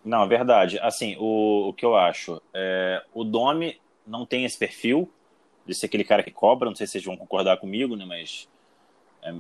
Não, 0.04 0.24
é 0.24 0.28
verdade. 0.28 0.80
Assim, 0.80 1.16
o, 1.20 1.70
o 1.70 1.74
que 1.74 1.86
eu 1.86 1.96
acho, 1.96 2.42
é, 2.54 3.04
o 3.14 3.24
Domi 3.24 3.80
não 4.06 4.26
tem 4.26 4.46
esse 4.46 4.58
perfil 4.58 5.10
de 5.66 5.74
ser 5.74 5.86
aquele 5.86 6.04
cara 6.04 6.24
que 6.24 6.32
cobra, 6.32 6.70
não 6.70 6.76
sei 6.76 6.88
se 6.88 6.94
vocês 6.94 7.06
vão 7.06 7.16
concordar 7.16 7.58
comigo, 7.58 7.96
né, 7.96 8.06
mas 8.06 8.50
é, 9.22 9.34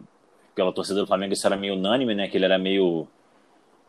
pela 0.54 0.72
torcida 0.72 1.00
do 1.00 1.08
Flamengo 1.08 1.34
isso 1.34 1.48
era 1.48 1.58
meio 1.58 1.74
unânime, 1.74 2.14
né, 2.14 2.28
que 2.28 2.38
ele 2.38 2.46
era 2.46 2.58
meio... 2.58 3.08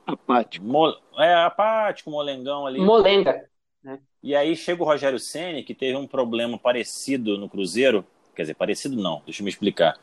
Apático. 0.06 0.64
Mo, 0.64 0.96
é, 1.18 1.34
apático, 1.34 2.10
molengão 2.10 2.66
ali. 2.66 2.80
Molenga. 2.80 3.44
Né? 3.82 3.98
E 4.22 4.34
aí 4.34 4.56
chega 4.56 4.82
o 4.82 4.86
Rogério 4.86 5.18
Ceni 5.18 5.62
que 5.62 5.74
teve 5.74 5.96
um 5.96 6.06
problema 6.06 6.58
parecido 6.58 7.36
no 7.36 7.48
Cruzeiro, 7.48 8.04
quer 8.34 8.42
dizer, 8.42 8.54
parecido 8.54 8.96
não, 8.96 9.22
deixa 9.24 9.42
eu 9.42 9.44
me 9.44 9.50
explicar. 9.50 9.98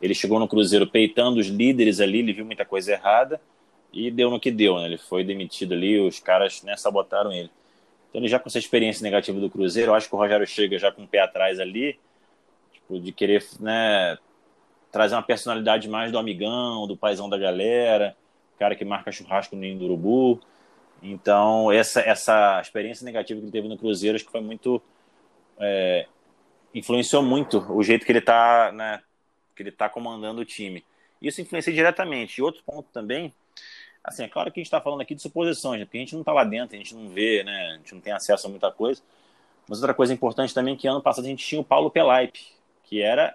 Ele 0.00 0.14
chegou 0.14 0.40
no 0.40 0.48
Cruzeiro 0.48 0.86
peitando 0.86 1.38
os 1.38 1.46
líderes 1.46 2.00
ali, 2.00 2.20
ele 2.20 2.32
viu 2.32 2.44
muita 2.44 2.64
coisa 2.64 2.92
errada, 2.92 3.40
e 3.92 4.10
deu 4.10 4.30
no 4.30 4.40
que 4.40 4.50
deu, 4.50 4.78
né? 4.78 4.86
Ele 4.86 4.98
foi 4.98 5.22
demitido 5.22 5.74
ali, 5.74 6.00
os 6.00 6.18
caras 6.18 6.62
né, 6.62 6.76
sabotaram 6.76 7.32
ele. 7.32 7.50
Então 8.08 8.20
ele 8.20 8.28
já 8.28 8.38
com 8.38 8.48
essa 8.48 8.58
experiência 8.58 9.02
negativa 9.02 9.38
do 9.38 9.50
Cruzeiro, 9.50 9.90
eu 9.90 9.94
acho 9.94 10.08
que 10.08 10.14
o 10.14 10.18
Rogério 10.18 10.46
chega 10.46 10.78
já 10.78 10.90
com 10.90 11.04
o 11.04 11.08
pé 11.08 11.20
atrás 11.20 11.60
ali, 11.60 11.98
tipo, 12.72 12.98
de 12.98 13.12
querer 13.12 13.44
né, 13.60 14.18
trazer 14.90 15.14
uma 15.14 15.22
personalidade 15.22 15.88
mais 15.88 16.10
do 16.10 16.18
amigão, 16.18 16.86
do 16.86 16.96
paizão 16.96 17.28
da 17.28 17.38
galera, 17.38 18.16
cara 18.58 18.74
que 18.74 18.84
marca 18.84 19.12
churrasco 19.12 19.54
no 19.54 19.62
Ninho 19.62 19.78
do 19.78 19.84
Urubu. 19.84 20.40
Então 21.02 21.70
essa, 21.70 22.00
essa 22.00 22.60
experiência 22.60 23.04
negativa 23.04 23.40
que 23.40 23.46
ele 23.46 23.52
teve 23.52 23.68
no 23.68 23.78
Cruzeiro, 23.78 24.16
acho 24.16 24.24
que 24.24 24.32
foi 24.32 24.40
muito... 24.40 24.80
É, 25.58 26.06
influenciou 26.74 27.22
muito 27.22 27.58
o 27.70 27.82
jeito 27.82 28.06
que 28.06 28.12
ele 28.12 28.18
está 28.18 28.72
né, 28.72 29.02
que 29.54 29.62
ele 29.62 29.70
tá 29.70 29.88
comandando 29.88 30.40
o 30.40 30.44
time. 30.44 30.84
Isso 31.20 31.40
influencia 31.40 31.72
diretamente. 31.72 32.38
E 32.38 32.42
outro 32.42 32.62
ponto 32.64 32.88
também 32.92 33.32
Assim, 34.04 34.24
é 34.24 34.28
claro 34.28 34.50
que 34.50 34.58
a 34.58 34.60
gente 34.60 34.66
está 34.66 34.80
falando 34.80 35.00
aqui 35.00 35.14
de 35.14 35.22
suposições, 35.22 35.78
né? 35.78 35.84
porque 35.84 35.98
a 35.98 36.00
gente 36.00 36.14
não 36.14 36.22
está 36.22 36.32
lá 36.32 36.42
dentro, 36.42 36.74
a 36.74 36.78
gente 36.78 36.94
não 36.94 37.08
vê, 37.08 37.44
né? 37.44 37.74
A 37.74 37.76
gente 37.76 37.94
não 37.94 38.00
tem 38.00 38.12
acesso 38.12 38.46
a 38.46 38.50
muita 38.50 38.70
coisa. 38.70 39.00
Mas 39.68 39.78
outra 39.78 39.94
coisa 39.94 40.12
importante 40.12 40.52
também 40.52 40.74
é 40.74 40.76
que 40.76 40.88
ano 40.88 41.00
passado 41.00 41.24
a 41.24 41.28
gente 41.28 41.46
tinha 41.46 41.60
o 41.60 41.64
Paulo 41.64 41.90
Pelaipe, 41.90 42.40
que 42.84 43.00
era 43.00 43.34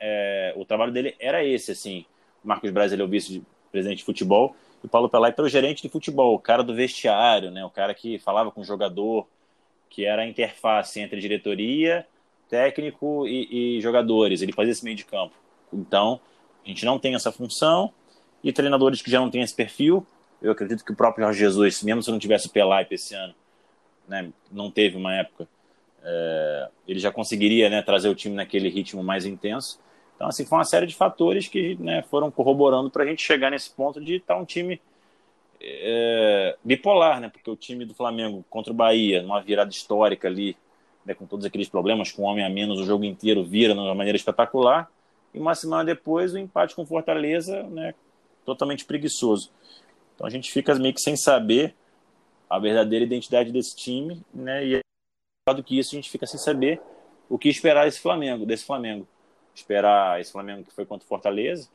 é, 0.00 0.52
o 0.56 0.64
trabalho 0.64 0.92
dele 0.92 1.14
era 1.20 1.44
esse, 1.44 1.72
assim. 1.72 2.04
O 2.44 2.48
Marcos 2.48 2.70
Braz 2.70 2.92
ele 2.92 3.02
é 3.02 3.04
o 3.04 3.08
vice-presidente 3.08 3.98
de 3.98 4.04
futebol 4.04 4.56
e 4.82 4.86
o 4.86 4.88
Paulo 4.88 5.08
Pelaipe 5.08 5.38
era 5.38 5.46
o 5.46 5.50
gerente 5.50 5.82
de 5.82 5.88
futebol, 5.88 6.34
o 6.34 6.38
cara 6.38 6.62
do 6.62 6.74
vestiário, 6.74 7.50
né? 7.50 7.64
O 7.64 7.70
cara 7.70 7.94
que 7.94 8.18
falava 8.18 8.50
com 8.50 8.60
o 8.60 8.64
jogador, 8.64 9.26
que 9.88 10.04
era 10.04 10.22
a 10.22 10.26
interface 10.26 11.00
entre 11.00 11.20
diretoria, 11.20 12.06
técnico 12.48 13.26
e, 13.26 13.76
e 13.78 13.80
jogadores. 13.80 14.42
Ele 14.42 14.52
fazia 14.52 14.72
esse 14.72 14.84
meio 14.84 14.96
de 14.96 15.04
campo. 15.04 15.34
Então, 15.72 16.20
a 16.64 16.68
gente 16.68 16.84
não 16.84 16.98
tem 16.98 17.14
essa 17.14 17.30
função 17.30 17.92
e 18.42 18.52
treinadores 18.52 19.02
que 19.02 19.10
já 19.10 19.20
não 19.20 19.30
têm 19.30 19.42
esse 19.42 19.54
perfil. 19.54 20.06
Eu 20.40 20.52
acredito 20.52 20.84
que 20.84 20.92
o 20.92 20.96
próprio 20.96 21.24
Jorge 21.24 21.40
Jesus, 21.40 21.82
mesmo 21.82 22.02
se 22.02 22.10
não 22.10 22.18
tivesse 22.18 22.46
o 22.46 22.50
Pelaipe 22.50 22.94
esse 22.94 23.14
ano, 23.14 23.34
né, 24.06 24.30
não 24.50 24.70
teve 24.70 24.96
uma 24.96 25.14
época, 25.14 25.46
é, 26.02 26.68
ele 26.86 26.98
já 26.98 27.10
conseguiria 27.10 27.68
né, 27.68 27.82
trazer 27.82 28.08
o 28.08 28.14
time 28.14 28.34
naquele 28.34 28.68
ritmo 28.68 29.02
mais 29.02 29.26
intenso. 29.26 29.80
Então, 30.16 30.28
assim, 30.28 30.44
foi 30.44 30.58
uma 30.58 30.64
série 30.64 30.86
de 30.86 30.94
fatores 30.94 31.48
que 31.48 31.76
né, 31.76 32.02
foram 32.02 32.30
corroborando 32.30 32.90
para 32.90 33.04
a 33.04 33.06
gente 33.06 33.22
chegar 33.22 33.50
nesse 33.50 33.70
ponto 33.70 34.00
de 34.00 34.16
estar 34.16 34.34
tá 34.34 34.40
um 34.40 34.44
time 34.44 34.80
é, 35.60 36.56
bipolar, 36.64 37.20
né? 37.20 37.28
Porque 37.28 37.50
o 37.50 37.56
time 37.56 37.84
do 37.84 37.94
Flamengo 37.94 38.44
contra 38.48 38.72
o 38.72 38.76
Bahia, 38.76 39.22
numa 39.22 39.40
virada 39.40 39.70
histórica 39.70 40.28
ali, 40.28 40.56
né, 41.04 41.14
com 41.14 41.26
todos 41.26 41.44
aqueles 41.44 41.68
problemas, 41.68 42.12
com 42.12 42.22
um 42.22 42.26
homem 42.26 42.44
a 42.44 42.48
menos, 42.48 42.80
o 42.80 42.84
jogo 42.84 43.04
inteiro 43.04 43.44
vira 43.44 43.74
de 43.74 43.80
uma 43.80 43.94
maneira 43.94 44.16
espetacular. 44.16 44.90
E 45.32 45.38
uma 45.38 45.54
semana 45.54 45.84
depois, 45.84 46.32
o 46.32 46.38
empate 46.38 46.74
com 46.74 46.86
Fortaleza, 46.86 47.62
né, 47.64 47.94
totalmente 48.48 48.84
preguiçoso. 48.84 49.50
Então 50.14 50.26
a 50.26 50.30
gente 50.30 50.50
fica 50.50 50.74
meio 50.74 50.94
que 50.94 51.00
sem 51.00 51.16
saber 51.16 51.74
a 52.48 52.58
verdadeira 52.58 53.04
identidade 53.04 53.52
desse 53.52 53.76
time, 53.76 54.22
né? 54.32 54.64
E 54.64 54.80
do 55.54 55.62
que 55.62 55.78
isso 55.78 55.94
a 55.94 55.96
gente 55.96 56.10
fica 56.10 56.26
sem 56.26 56.38
saber 56.38 56.80
o 57.28 57.38
que 57.38 57.48
esperar 57.48 57.84
desse 57.84 58.00
Flamengo, 58.00 58.46
desse 58.46 58.64
Flamengo. 58.64 59.06
Esperar 59.54 60.20
esse 60.20 60.32
Flamengo 60.32 60.64
que 60.64 60.74
foi 60.74 60.86
contra 60.86 61.04
o 61.04 61.08
Fortaleza, 61.08 61.68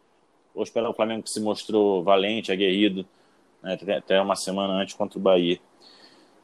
ou 0.53 0.63
esperar 0.63 0.89
o 0.89 0.93
Flamengo 0.93 1.23
que 1.23 1.29
se 1.29 1.39
mostrou 1.39 2.03
valente, 2.03 2.51
aguerrido, 2.51 3.05
né? 3.61 3.77
até 3.97 4.21
uma 4.21 4.35
semana 4.35 4.73
antes 4.73 4.93
contra 4.95 5.17
o 5.17 5.21
Bahia. 5.21 5.59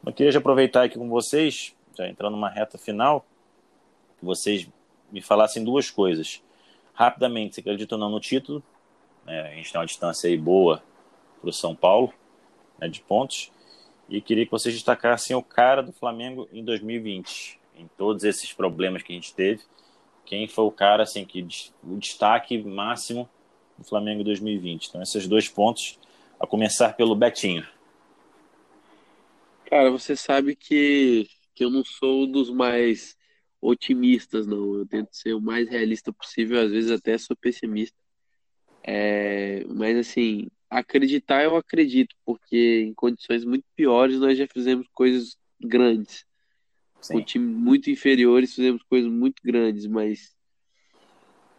Eu 0.05 0.13
queria 0.13 0.31
já 0.31 0.39
aproveitar 0.39 0.83
aqui 0.83 0.97
com 0.97 1.09
vocês, 1.09 1.75
já 1.97 2.07
entrando 2.07 2.33
numa 2.33 2.49
reta 2.49 2.77
final, 2.77 3.25
que 4.17 4.25
vocês 4.25 4.67
me 5.11 5.21
falassem 5.21 5.63
duas 5.63 5.89
coisas. 5.89 6.41
Rapidamente, 6.93 7.55
você 7.55 7.61
acredita 7.61 7.95
ou 7.95 7.99
não 7.99 8.09
no 8.09 8.19
título, 8.19 8.63
né? 9.29 9.41
A 9.41 9.55
gente 9.55 9.71
tem 9.71 9.79
uma 9.79 9.85
distância 9.85 10.27
aí 10.27 10.35
boa 10.35 10.81
para 11.39 11.51
o 11.51 11.53
São 11.53 11.75
Paulo, 11.75 12.11
né, 12.79 12.87
de 12.87 12.99
pontos. 13.01 13.51
E 14.09 14.19
queria 14.19 14.43
que 14.43 14.51
vocês 14.51 14.73
destacassem 14.73 15.35
o 15.35 15.43
cara 15.43 15.83
do 15.83 15.93
Flamengo 15.93 16.49
em 16.51 16.63
2020, 16.65 17.59
em 17.75 17.87
todos 17.95 18.23
esses 18.23 18.51
problemas 18.51 19.03
que 19.03 19.13
a 19.13 19.15
gente 19.15 19.33
teve. 19.33 19.61
Quem 20.25 20.47
foi 20.47 20.65
o 20.65 20.71
cara 20.71 21.03
assim 21.03 21.23
que 21.23 21.47
o 21.83 21.95
destaque 21.97 22.57
máximo 22.57 23.29
do 23.77 23.85
Flamengo 23.85 24.21
em 24.21 24.23
2020? 24.23 24.87
Então, 24.87 25.01
esses 25.01 25.27
dois 25.27 25.47
pontos, 25.47 25.99
a 26.39 26.47
começar 26.47 26.93
pelo 26.93 27.15
Betinho. 27.15 27.67
Cara, 29.65 29.91
você 29.91 30.15
sabe 30.15 30.55
que, 30.55 31.27
que 31.53 31.63
eu 31.63 31.69
não 31.69 31.85
sou 31.85 32.25
dos 32.25 32.49
mais 32.49 33.15
otimistas, 33.61 34.47
não. 34.47 34.73
Eu 34.75 34.87
tento 34.87 35.09
ser 35.11 35.33
o 35.33 35.41
mais 35.41 35.69
realista 35.69 36.11
possível, 36.11 36.59
às 36.59 36.71
vezes 36.71 36.89
até 36.89 37.15
sou 37.17 37.35
pessimista. 37.35 37.97
É, 38.83 39.63
mas 39.65 39.97
assim, 39.97 40.47
acreditar 40.69 41.43
eu 41.43 41.55
acredito, 41.55 42.15
porque 42.25 42.81
em 42.81 42.93
condições 42.93 43.43
muito 43.43 43.65
piores 43.75 44.19
nós 44.19 44.37
já 44.37 44.47
fizemos 44.47 44.87
coisas 44.93 45.37
grandes. 45.59 46.25
Sim. 47.01 47.13
Com 47.13 47.23
time 47.23 47.45
muito 47.45 47.89
inferiores 47.89 48.53
fizemos 48.53 48.83
coisas 48.83 49.09
muito 49.11 49.41
grandes, 49.43 49.85
mas 49.85 50.35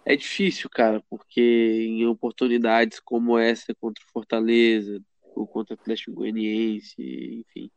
é 0.04 0.16
difícil, 0.16 0.68
cara, 0.70 1.02
porque 1.09 1.40
em 1.40 2.06
oportunidades 2.06 3.00
como 3.00 3.38
essa 3.38 3.74
contra 3.74 4.02
o 4.04 4.11
Fortaleza, 4.12 5.00
ou 5.35 5.46
contra 5.46 5.74
o 5.74 5.78
Atlético 5.78 6.12
Goianiense, 6.12 6.94
enfim, 6.98 7.70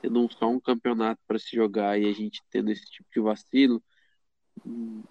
tendo 0.00 0.28
só 0.32 0.48
um 0.48 0.60
campeonato 0.60 1.20
para 1.26 1.38
se 1.38 1.54
jogar 1.54 2.00
e 2.00 2.06
a 2.06 2.12
gente 2.12 2.42
tendo 2.50 2.70
esse 2.70 2.84
tipo 2.86 3.08
de 3.12 3.20
vacilo, 3.20 3.82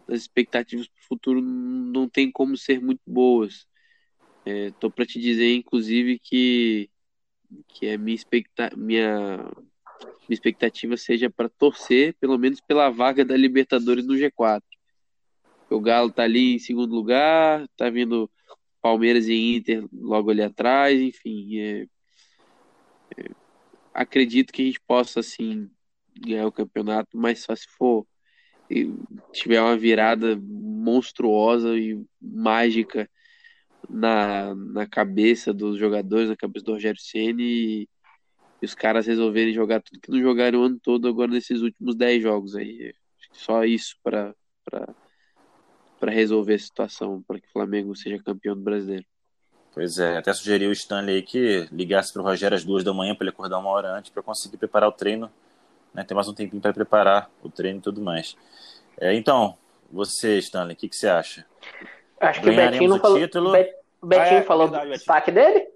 as 0.07 0.21
expectativas 0.21 0.87
para 0.87 1.01
o 1.01 1.07
futuro 1.07 1.41
não 1.41 2.07
tem 2.09 2.31
como 2.31 2.57
ser 2.57 2.81
muito 2.81 3.01
boas. 3.05 3.67
É, 4.49 4.71
tô 4.79 4.89
para 4.89 5.05
te 5.05 5.19
dizer, 5.19 5.53
inclusive, 5.53 6.17
que, 6.19 6.89
que 7.67 7.89
a 7.89 7.97
minha, 7.97 8.15
expecta 8.15 8.71
minha, 8.77 9.39
minha 9.39 10.29
expectativa 10.29 10.95
seja 10.95 11.29
para 11.29 11.49
torcer, 11.49 12.15
pelo 12.17 12.37
menos 12.37 12.61
pela 12.61 12.89
vaga 12.89 13.25
da 13.25 13.35
Libertadores 13.35 14.05
no 14.07 14.15
G4. 14.15 14.63
O 15.69 15.81
Galo 15.81 16.09
tá 16.09 16.23
ali 16.23 16.55
em 16.55 16.59
segundo 16.59 16.95
lugar, 16.95 17.67
tá 17.75 17.89
vindo 17.89 18.31
Palmeiras 18.81 19.27
e 19.27 19.33
Inter 19.33 19.85
logo 19.91 20.31
ali 20.31 20.41
atrás, 20.41 20.97
enfim. 20.97 21.59
É, 21.59 21.87
é, 23.17 23.29
acredito 23.93 24.53
que 24.53 24.61
a 24.61 24.65
gente 24.65 24.79
possa, 24.87 25.19
assim, 25.19 25.69
ganhar 26.21 26.47
o 26.47 26.53
campeonato, 26.53 27.17
mas 27.17 27.39
só 27.39 27.53
se 27.53 27.67
for 27.77 28.07
tiver 29.33 29.61
uma 29.61 29.77
virada 29.77 30.39
monstruosa 30.41 31.77
e 31.77 32.01
mágica 32.21 33.09
na, 33.89 34.53
na 34.55 34.87
cabeça 34.87 35.53
dos 35.53 35.77
jogadores, 35.77 36.29
na 36.29 36.35
cabeça 36.35 36.65
do 36.65 36.73
Rogério 36.73 36.99
Ceni 36.99 37.43
e, 37.83 37.89
os 38.61 38.73
caras 38.73 39.05
resolverem 39.05 39.53
jogar 39.53 39.81
tudo 39.81 39.99
que 39.99 40.09
não 40.09 40.19
jogaram 40.19 40.59
o 40.59 40.63
ano 40.63 40.79
todo 40.81 41.07
agora 41.07 41.31
nesses 41.31 41.61
últimos 41.61 41.95
10 41.95 42.23
jogos 42.23 42.55
aí. 42.55 42.93
Só 43.31 43.63
isso 43.63 43.95
para 44.03 44.33
para 45.99 46.11
resolver 46.11 46.53
a 46.53 46.59
situação, 46.59 47.23
para 47.25 47.39
que 47.39 47.47
o 47.47 47.51
Flamengo 47.51 47.95
seja 47.95 48.21
campeão 48.21 48.55
do 48.55 48.61
brasileiro. 48.61 49.05
Pois 49.73 49.97
é, 49.97 50.17
até 50.17 50.33
sugeri 50.33 50.67
o 50.67 50.71
Stanley 50.71 51.23
que 51.23 51.67
ligasse 51.71 52.11
para 52.11 52.21
o 52.21 52.25
Rogério 52.25 52.55
às 52.55 52.63
duas 52.63 52.83
da 52.83 52.93
manhã 52.93 53.15
para 53.15 53.23
ele 53.23 53.31
acordar 53.31 53.57
uma 53.57 53.69
hora 53.69 53.97
antes 53.97 54.11
para 54.11 54.21
conseguir 54.21 54.57
preparar 54.57 54.89
o 54.89 54.91
treino 54.91 55.31
né, 55.97 56.03
tem 56.03 56.13
mais 56.13 56.27
um 56.27 56.33
tempinho 56.33 56.61
para 56.61 56.71
preparar 56.71 57.29
o 57.41 57.49
treino 57.49 57.79
e 57.79 57.81
tudo 57.81 57.99
mais. 57.99 58.37
É, 58.99 59.15
então, 59.15 59.57
você, 59.91 60.37
Stanley, 60.37 60.75
o 60.75 60.77
que, 60.77 60.87
que 60.87 60.95
você 60.95 61.07
acha? 61.07 61.43
Acho 62.19 62.41
que 62.41 62.49
o 62.49 62.55
Betinho 62.55 62.89
não 62.89 62.99
falou. 62.99 63.19
Título... 63.19 63.53
O 64.01 64.05
Betinho 64.05 64.37
ah, 64.37 64.41
é, 64.41 64.43
falou 64.43 64.67
verdade, 64.67 64.91
destaque 64.91 65.31
dele? 65.31 65.67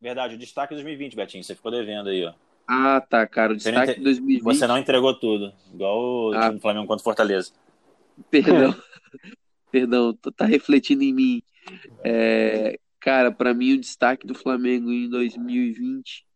Verdade, 0.00 0.34
o 0.34 0.38
destaque 0.38 0.74
2020, 0.74 1.14
Betinho. 1.14 1.44
Você 1.44 1.54
ficou 1.54 1.70
devendo 1.70 2.08
aí, 2.08 2.24
ó. 2.24 2.32
Ah, 2.66 3.00
tá, 3.00 3.26
cara. 3.26 3.52
O 3.52 3.56
destaque 3.56 3.94
de 3.94 4.00
2020. 4.00 4.42
Você 4.42 4.66
não 4.66 4.78
entregou 4.78 5.14
tudo, 5.18 5.52
igual 5.72 5.98
o 6.00 6.32
ah. 6.34 6.42
time 6.42 6.54
do 6.54 6.60
Flamengo 6.60 6.86
contra 6.86 7.04
Fortaleza. 7.04 7.52
Perdão. 8.30 8.74
Perdão, 9.70 10.12
tá 10.34 10.44
refletindo 10.44 11.02
em 11.04 11.12
mim. 11.12 11.42
É, 12.02 12.78
cara, 12.98 13.30
para 13.30 13.54
mim 13.54 13.74
o 13.74 13.80
destaque 13.80 14.26
do 14.26 14.34
Flamengo 14.34 14.90
em 14.90 15.08
2020 15.08 16.26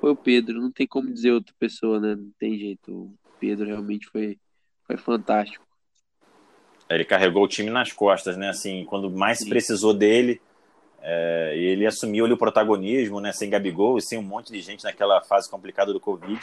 foi 0.00 0.10
o 0.10 0.16
Pedro. 0.16 0.60
Não 0.60 0.70
tem 0.70 0.86
como 0.86 1.12
dizer 1.12 1.32
outra 1.32 1.54
pessoa, 1.58 1.98
né? 1.98 2.14
Não 2.14 2.30
tem 2.38 2.56
jeito. 2.56 2.92
O 2.92 3.18
Pedro 3.40 3.66
realmente 3.66 4.06
foi, 4.06 4.38
foi 4.84 4.96
fantástico. 4.96 5.66
Ele 6.90 7.04
carregou 7.04 7.44
o 7.44 7.48
time 7.48 7.70
nas 7.70 7.92
costas, 7.92 8.36
né? 8.36 8.48
Assim, 8.48 8.84
quando 8.84 9.10
mais 9.10 9.38
se 9.38 9.48
precisou 9.48 9.92
dele, 9.92 10.40
é, 11.02 11.52
ele 11.56 11.86
assumiu 11.86 12.24
ali 12.24 12.34
o 12.34 12.38
protagonismo, 12.38 13.20
né? 13.20 13.32
Sem 13.32 13.50
Gabigol 13.50 13.98
e 13.98 14.02
sem 14.02 14.18
um 14.18 14.22
monte 14.22 14.52
de 14.52 14.60
gente 14.60 14.84
naquela 14.84 15.20
fase 15.20 15.50
complicada 15.50 15.92
do 15.92 16.00
Covid. 16.00 16.40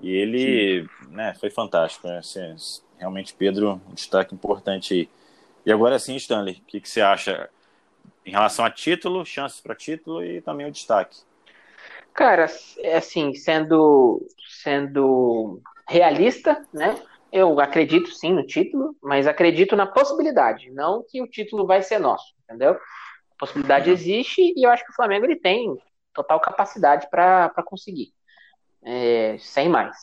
E 0.00 0.10
ele, 0.10 0.88
né? 1.10 1.34
Foi 1.40 1.50
fantástico. 1.50 2.08
Né? 2.08 2.18
Assim, 2.18 2.56
realmente, 2.98 3.34
Pedro, 3.34 3.80
um 3.88 3.94
destaque 3.94 4.34
importante 4.34 4.94
aí. 4.94 5.08
E 5.64 5.72
agora 5.72 5.98
sim, 5.98 6.16
Stanley, 6.16 6.62
o 6.62 6.66
que, 6.66 6.80
que 6.80 6.88
você 6.88 7.00
acha 7.00 7.48
em 8.24 8.30
relação 8.30 8.64
a 8.64 8.70
título, 8.70 9.24
chances 9.24 9.60
para 9.60 9.74
título 9.74 10.24
e 10.24 10.40
também 10.40 10.66
o 10.66 10.72
destaque? 10.72 11.18
Cara, 12.12 12.46
é 12.78 12.96
assim, 12.96 13.34
sendo, 13.34 14.26
sendo 14.48 15.60
realista, 15.88 16.66
né? 16.72 17.00
Eu 17.30 17.60
acredito 17.60 18.10
sim 18.10 18.32
no 18.32 18.46
título, 18.46 18.96
mas 19.02 19.26
acredito 19.26 19.76
na 19.76 19.86
possibilidade, 19.86 20.70
não 20.70 21.04
que 21.06 21.20
o 21.20 21.26
título 21.26 21.66
vai 21.66 21.82
ser 21.82 21.98
nosso, 21.98 22.34
entendeu? 22.44 22.72
A 22.72 23.38
possibilidade 23.38 23.88
uhum. 23.88 23.94
existe 23.94 24.54
e 24.56 24.66
eu 24.66 24.70
acho 24.70 24.84
que 24.84 24.90
o 24.90 24.94
Flamengo 24.94 25.26
ele 25.26 25.36
tem 25.36 25.76
total 26.14 26.40
capacidade 26.40 27.08
para 27.10 27.62
conseguir, 27.64 28.12
é, 28.82 29.36
sem 29.38 29.68
mais. 29.68 29.96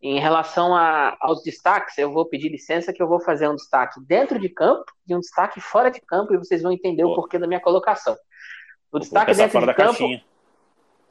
Em 0.00 0.20
relação 0.20 0.76
a, 0.76 1.16
aos 1.20 1.42
destaques, 1.42 1.98
eu 1.98 2.12
vou 2.12 2.24
pedir 2.24 2.50
licença 2.50 2.92
que 2.92 3.02
eu 3.02 3.08
vou 3.08 3.18
fazer 3.18 3.48
um 3.48 3.56
destaque 3.56 4.00
dentro 4.06 4.38
de 4.38 4.48
campo 4.48 4.84
e 5.08 5.14
um 5.14 5.18
destaque 5.18 5.60
fora 5.60 5.90
de 5.90 6.00
campo 6.00 6.32
e 6.32 6.38
vocês 6.38 6.62
vão 6.62 6.70
entender 6.70 7.04
o 7.04 7.16
porquê 7.16 7.36
da 7.36 7.48
minha 7.48 7.60
colocação. 7.60 8.16
O 8.92 8.98
destaque 9.00 9.34
dentro 9.34 9.60
de 9.60 9.66
campo, 9.74 9.98
caixinha. 9.98 10.24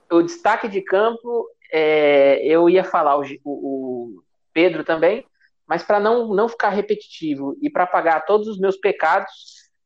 o 0.09 0.21
destaque 0.21 0.69
de 0.69 0.81
campo, 0.81 1.47
é, 1.71 2.39
eu 2.45 2.69
ia 2.69 2.83
falar 2.83 3.17
o, 3.17 3.25
o, 3.43 4.23
Pedro 4.53 4.83
também, 4.85 5.25
mas 5.67 5.83
para 5.83 5.99
não, 5.99 6.33
não 6.33 6.47
ficar 6.47 6.69
repetitivo 6.69 7.57
e 7.61 7.69
para 7.69 7.85
pagar 7.85 8.25
todos 8.25 8.47
os 8.47 8.57
meus 8.57 8.77
pecados, 8.77 9.31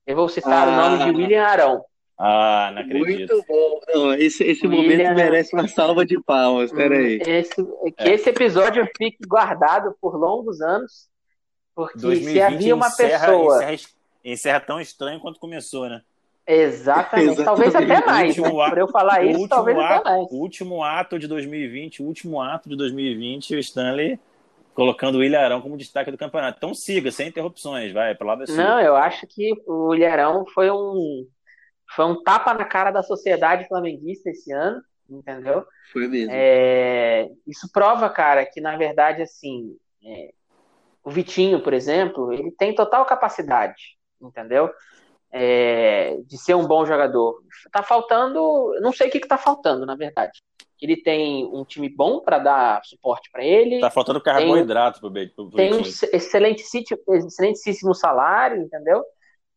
eu 0.05 0.15
vou 0.15 0.29
citar 0.29 0.67
ah. 0.67 0.71
o 0.71 0.75
nome 0.75 0.97
de 1.03 1.09
ah. 1.09 1.13
William 1.17 1.43
Arão. 1.43 1.83
Ah, 2.23 2.71
não 2.75 2.83
acredito. 2.83 3.33
Muito 3.33 3.47
bom. 3.47 3.79
Não, 3.95 4.13
esse 4.13 4.43
esse 4.43 4.67
momento 4.67 5.15
merece 5.15 5.55
uma 5.55 5.67
salva 5.67 6.05
de 6.05 6.21
palmas. 6.21 6.71
Peraí. 6.71 7.19
Esse, 7.25 7.55
que 7.55 7.93
é. 7.97 8.13
esse 8.13 8.29
episódio 8.29 8.87
fique 8.95 9.17
guardado 9.27 9.95
por 9.99 10.15
longos 10.15 10.61
anos. 10.61 11.09
Porque 11.73 12.15
se 12.17 12.39
havia 12.39 12.75
uma 12.75 12.87
encerra, 12.89 13.25
pessoa. 13.25 13.73
Encerra, 13.73 13.91
encerra, 14.23 14.59
tão 14.59 14.79
estranho 14.79 15.19
quanto 15.19 15.39
começou, 15.39 15.89
né? 15.89 16.01
Exatamente. 16.45 17.31
Exatamente. 17.31 17.43
Talvez 17.43 17.75
até 17.75 18.05
mais. 18.05 18.37
Né? 18.37 18.49
Por 18.49 18.77
eu 18.77 18.87
falar 18.89 19.25
isso, 19.25 19.47
talvez 19.47 19.77
ato, 19.79 19.85
até 19.85 20.03
mais. 20.03 20.31
O 20.31 20.35
último 20.35 20.83
ato 20.83 21.17
de 21.17 21.27
2020, 21.27 22.03
o 22.03 22.05
último 22.05 22.39
ato 22.39 22.69
de 22.69 22.75
2020, 22.75 23.55
o 23.55 23.59
Stanley 23.59 24.19
colocando 24.73 25.17
o 25.17 25.23
Ilharão 25.23 25.61
como 25.61 25.77
destaque 25.77 26.11
do 26.11 26.17
campeonato. 26.17 26.57
Então 26.57 26.73
siga, 26.73 27.11
sem 27.11 27.27
interrupções, 27.27 27.91
vai, 27.91 28.15
pelo 28.15 28.29
lado 28.29 28.43
Não, 28.49 28.79
eu 28.79 28.95
acho 28.95 29.27
que 29.27 29.53
o 29.67 29.93
Ilharão 29.93 30.45
foi 30.53 30.71
um 30.71 31.27
foi 31.95 32.05
um 32.05 32.23
tapa 32.23 32.53
na 32.53 32.63
cara 32.63 32.89
da 32.89 33.03
sociedade 33.03 33.67
flamenguista 33.67 34.29
esse 34.29 34.51
ano, 34.53 34.81
entendeu? 35.09 35.65
Foi 35.91 36.07
mesmo. 36.07 36.31
É, 36.33 37.29
isso 37.45 37.69
prova, 37.71 38.09
cara, 38.09 38.45
que 38.45 38.61
na 38.61 38.77
verdade, 38.77 39.21
assim, 39.21 39.75
é, 40.05 40.31
o 41.03 41.09
Vitinho, 41.09 41.61
por 41.61 41.73
exemplo, 41.73 42.31
ele 42.31 42.51
tem 42.51 42.73
total 42.73 43.05
capacidade, 43.05 43.97
entendeu? 44.21 44.71
É, 45.33 46.17
de 46.25 46.37
ser 46.37 46.55
um 46.55 46.67
bom 46.67 46.85
jogador. 46.85 47.41
Tá 47.71 47.81
faltando, 47.81 48.73
não 48.81 48.91
sei 48.91 49.07
o 49.07 49.11
que, 49.11 49.19
que 49.19 49.27
tá 49.27 49.37
faltando, 49.37 49.85
na 49.85 49.95
verdade. 49.95 50.41
Ele 50.81 50.97
tem 50.97 51.45
um 51.45 51.63
time 51.63 51.87
bom 51.87 52.19
para 52.19 52.39
dar 52.39 52.83
suporte 52.83 53.29
para 53.31 53.43
ele. 53.43 53.79
Tá 53.79 53.91
faltando 53.91 54.19
carboidrato 54.19 54.99
pro, 54.99 55.11
pro, 55.11 55.29
pro 55.35 55.51
Tem 55.51 55.73
um 55.73 55.81
excelente, 55.81 56.63
excelentíssimo 56.63 57.93
salário, 57.93 58.61
entendeu? 58.61 59.03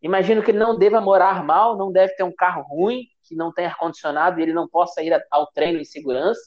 Imagino 0.02 0.42
que 0.42 0.50
ele 0.50 0.58
não 0.58 0.78
deva 0.78 1.00
morar 1.00 1.42
mal, 1.42 1.78
não 1.78 1.90
deve 1.90 2.14
ter 2.14 2.24
um 2.24 2.34
carro 2.34 2.62
ruim, 2.68 3.06
que 3.26 3.34
não 3.34 3.50
tem 3.50 3.64
ar-condicionado 3.64 4.38
e 4.38 4.42
ele 4.42 4.52
não 4.52 4.68
possa 4.68 5.02
ir 5.02 5.18
ao 5.30 5.46
treino 5.46 5.80
em 5.80 5.84
segurança. 5.84 6.42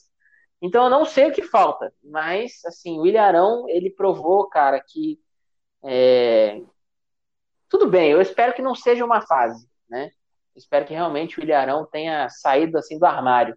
Então 0.61 0.83
eu 0.83 0.89
não 0.91 1.05
sei 1.05 1.27
o 1.27 1.31
que 1.31 1.41
falta, 1.41 1.91
mas 2.03 2.63
assim, 2.65 2.99
o 2.99 3.05
Ilharão, 3.05 3.67
ele 3.67 3.89
provou, 3.89 4.47
cara, 4.47 4.79
que 4.79 5.19
é... 5.83 6.61
tudo 7.69 7.89
bem, 7.89 8.11
eu 8.11 8.21
espero 8.21 8.53
que 8.53 8.61
não 8.61 8.75
seja 8.75 9.03
uma 9.05 9.21
fase, 9.21 9.67
né? 9.89 10.11
espero 10.55 10.85
que 10.85 10.93
realmente 10.93 11.39
o 11.39 11.43
Ilharão 11.43 11.85
tenha 11.85 12.27
saído 12.29 12.77
assim 12.77 12.97
do 12.97 13.05
armário. 13.05 13.55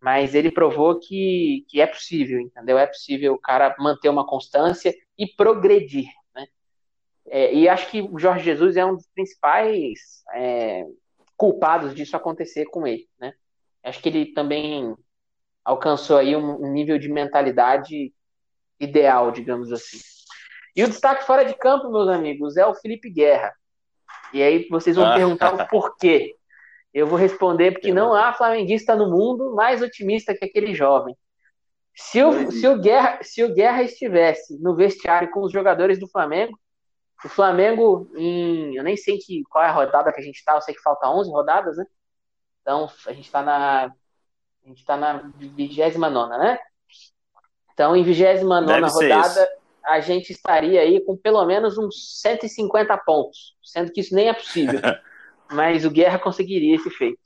Mas 0.00 0.34
ele 0.34 0.50
provou 0.50 0.98
que, 0.98 1.64
que 1.68 1.80
é 1.80 1.86
possível, 1.86 2.40
entendeu? 2.40 2.78
É 2.78 2.86
possível 2.86 3.34
o 3.34 3.38
cara 3.38 3.74
manter 3.78 4.08
uma 4.08 4.26
constância 4.26 4.94
e 5.18 5.26
progredir. 5.26 6.06
É, 7.26 7.54
e 7.54 7.68
acho 7.68 7.90
que 7.90 8.02
o 8.02 8.18
Jorge 8.18 8.44
Jesus 8.44 8.76
é 8.76 8.84
um 8.84 8.94
dos 8.94 9.06
principais 9.14 10.22
é, 10.34 10.84
culpados 11.36 11.94
disso 11.94 12.16
acontecer 12.16 12.66
com 12.66 12.86
ele, 12.86 13.08
né? 13.18 13.32
Acho 13.82 14.00
que 14.00 14.08
ele 14.08 14.26
também 14.26 14.94
alcançou 15.64 16.18
aí 16.18 16.36
um, 16.36 16.62
um, 16.62 16.72
nível 16.72 16.98
de 16.98 17.08
mentalidade 17.08 18.12
ideal, 18.78 19.30
digamos 19.30 19.72
assim. 19.72 19.98
E 20.74 20.82
o 20.82 20.88
destaque 20.88 21.24
fora 21.24 21.44
de 21.44 21.54
campo, 21.54 21.90
meus 21.90 22.08
amigos, 22.08 22.56
é 22.56 22.66
o 22.66 22.74
Felipe 22.74 23.10
Guerra. 23.10 23.54
E 24.32 24.42
aí 24.42 24.66
vocês 24.68 24.96
vão 24.96 25.06
ah. 25.06 25.14
perguntar 25.14 25.54
o 25.54 25.68
porquê. 25.68 26.34
Eu 26.92 27.06
vou 27.06 27.18
responder 27.18 27.72
porque 27.72 27.92
não 27.92 28.14
há 28.14 28.32
flamenguista 28.32 28.94
no 28.94 29.10
mundo 29.10 29.54
mais 29.54 29.82
otimista 29.82 30.34
que 30.34 30.44
aquele 30.44 30.74
jovem. 30.74 31.16
Se 31.94 32.22
o, 32.22 32.50
se 32.50 32.66
o, 32.66 32.80
Guerra, 32.80 33.20
se 33.22 33.42
o 33.44 33.54
Guerra 33.54 33.82
estivesse 33.82 34.60
no 34.60 34.74
vestiário 34.74 35.30
com 35.30 35.42
os 35.42 35.52
jogadores 35.52 35.98
do 35.98 36.08
Flamengo, 36.08 36.58
o 37.24 37.28
Flamengo, 37.28 38.10
em, 38.16 38.74
eu 38.76 38.82
nem 38.82 38.96
sei 38.96 39.18
que, 39.18 39.42
qual 39.44 39.64
é 39.64 39.68
a 39.68 39.72
rodada 39.72 40.12
que 40.12 40.20
a 40.20 40.22
gente 40.22 40.36
está, 40.36 40.54
eu 40.54 40.60
sei 40.60 40.74
que 40.74 40.82
falta 40.82 41.08
11 41.08 41.30
rodadas, 41.30 41.76
né? 41.76 41.86
Então, 42.60 42.90
a 43.06 43.12
gente 43.12 43.26
está 43.26 43.42
na. 43.42 43.84
A 43.84 44.68
gente 44.68 44.84
tá 44.84 44.96
na 44.96 45.30
29, 45.36 46.38
né? 46.38 46.58
Então, 47.72 47.94
em 47.94 48.02
29 48.02 48.66
rodada, 48.80 49.48
a 49.86 50.00
gente 50.00 50.30
estaria 50.30 50.80
aí 50.80 51.00
com 51.04 51.16
pelo 51.16 51.44
menos 51.44 51.76
uns 51.78 52.20
150 52.20 52.96
pontos, 52.98 53.56
sendo 53.62 53.92
que 53.92 54.00
isso 54.00 54.14
nem 54.14 54.28
é 54.28 54.32
possível. 54.32 54.80
Mas 55.50 55.84
o 55.84 55.90
Guerra 55.90 56.18
conseguiria 56.18 56.76
esse 56.76 56.90
feito. 56.90 57.18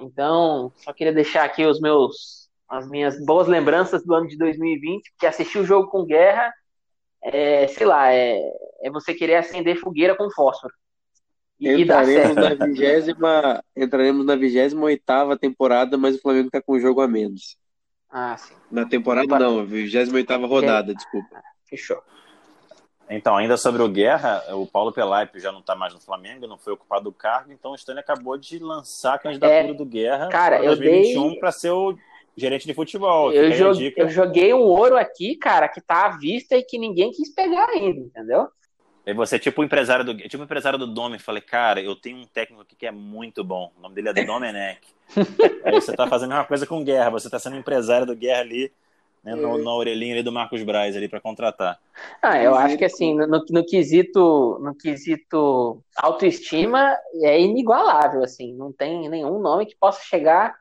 Então, 0.00 0.72
só 0.76 0.92
queria 0.92 1.12
deixar 1.12 1.44
aqui 1.44 1.66
os 1.66 1.80
meus, 1.80 2.48
as 2.68 2.88
minhas 2.88 3.24
boas 3.24 3.48
lembranças 3.48 4.04
do 4.04 4.14
ano 4.14 4.28
de 4.28 4.38
2020, 4.38 5.10
porque 5.10 5.26
assistir 5.26 5.58
o 5.58 5.64
jogo 5.64 5.90
com 5.90 6.04
Guerra 6.04 6.52
é, 7.22 7.66
sei 7.68 7.86
lá, 7.86 8.12
é, 8.12 8.40
é 8.82 8.90
você 8.90 9.14
querer 9.14 9.36
acender 9.36 9.80
fogueira 9.80 10.16
com 10.16 10.30
fósforo. 10.30 10.72
E, 11.58 11.68
entraremos, 11.68 12.36
na 12.36 12.54
vigésima, 12.54 13.64
entraremos 13.76 14.24
na 14.24 14.36
28 14.36 15.36
temporada, 15.40 15.98
mas 15.98 16.16
o 16.16 16.20
Flamengo 16.20 16.46
está 16.46 16.62
com 16.62 16.76
um 16.76 16.80
jogo 16.80 17.00
a 17.00 17.08
menos. 17.08 17.56
Ah, 18.08 18.36
sim. 18.36 18.54
Na 18.70 18.86
temporada 18.86 19.38
não, 19.38 19.66
28 19.66 20.46
rodada, 20.46 20.94
desculpa. 20.94 21.42
Fechou. 21.68 22.02
Então, 23.10 23.36
ainda 23.36 23.56
sobre 23.56 23.82
o 23.82 23.88
Guerra, 23.88 24.44
o 24.54 24.66
Paulo 24.66 24.92
Pelaipe 24.92 25.40
já 25.40 25.50
não 25.50 25.60
está 25.60 25.74
mais 25.74 25.94
no 25.94 26.00
Flamengo, 26.00 26.46
não 26.46 26.58
foi 26.58 26.74
ocupado 26.74 27.08
o 27.08 27.12
cargo, 27.12 27.50
então 27.50 27.72
o 27.72 27.74
Stanley 27.74 28.02
acabou 28.02 28.36
de 28.36 28.58
lançar 28.58 29.14
a 29.14 29.18
candidatura 29.18 29.70
é, 29.70 29.74
do 29.74 29.86
Guerra 29.86 30.28
para 30.28 30.58
2021 30.58 31.30
dei... 31.30 31.38
para 31.38 31.50
ser 31.50 31.70
o 31.70 31.96
gerente 32.36 32.66
de 32.66 32.74
futebol. 32.74 33.32
Eu 33.32 33.50
joguei, 33.52 33.94
eu 33.96 34.08
joguei 34.10 34.52
um 34.52 34.60
ouro 34.60 34.96
aqui, 34.96 35.36
cara, 35.36 35.68
que 35.68 35.80
tá 35.80 36.06
à 36.06 36.16
vista 36.18 36.54
e 36.56 36.62
que 36.62 36.78
ninguém 36.78 37.10
quis 37.10 37.34
pegar 37.34 37.68
ainda, 37.70 38.00
entendeu? 38.00 38.48
E 39.06 39.14
você 39.14 39.36
é 39.36 39.38
tipo 39.38 39.62
o 39.62 39.64
empresário 39.64 40.04
do, 40.04 40.14
tipo 40.14 40.44
empresário 40.44 40.78
do 40.78 40.86
Dome, 40.86 41.18
falei, 41.18 41.40
cara, 41.40 41.80
eu 41.80 41.96
tenho 41.96 42.18
um 42.18 42.26
técnico 42.26 42.60
aqui 42.60 42.76
que 42.76 42.86
é 42.86 42.90
muito 42.90 43.42
bom. 43.42 43.72
O 43.78 43.80
nome 43.80 43.94
dele 43.94 44.10
é 44.10 44.24
Domenech. 44.24 44.80
Aí 45.64 45.72
você 45.72 45.96
tá 45.96 46.06
fazendo 46.06 46.32
a 46.32 46.34
mesma 46.34 46.48
coisa 46.48 46.66
com 46.66 46.84
Guerra, 46.84 47.08
você 47.08 47.30
tá 47.30 47.38
sendo 47.38 47.56
empresário 47.56 48.06
do 48.06 48.14
Guerra 48.14 48.42
ali, 48.42 48.70
né, 49.22 49.34
no, 49.34 49.58
na 49.58 49.74
orelhinha 49.74 50.14
ali 50.14 50.22
do 50.22 50.32
Marcos 50.32 50.62
Braz 50.62 50.96
ali 50.96 51.08
para 51.08 51.20
contratar. 51.20 51.78
Ah, 52.22 52.42
eu 52.42 52.54
acho 52.54 52.76
que 52.76 52.84
assim, 52.84 53.14
no, 53.14 53.26
no, 53.26 53.64
quesito, 53.64 54.58
no 54.60 54.74
quesito 54.74 55.82
autoestima 55.96 56.96
é 57.22 57.40
inigualável, 57.40 58.22
assim, 58.22 58.54
não 58.54 58.72
tem 58.72 59.08
nenhum 59.08 59.38
nome 59.38 59.66
que 59.66 59.76
possa 59.76 60.02
chegar 60.04 60.54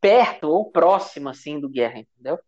perto 0.00 0.48
ou 0.48 0.70
próximo 0.70 1.28
assim 1.28 1.58
do 1.58 1.68
Guerra, 1.68 1.98
entendeu? 1.98 2.38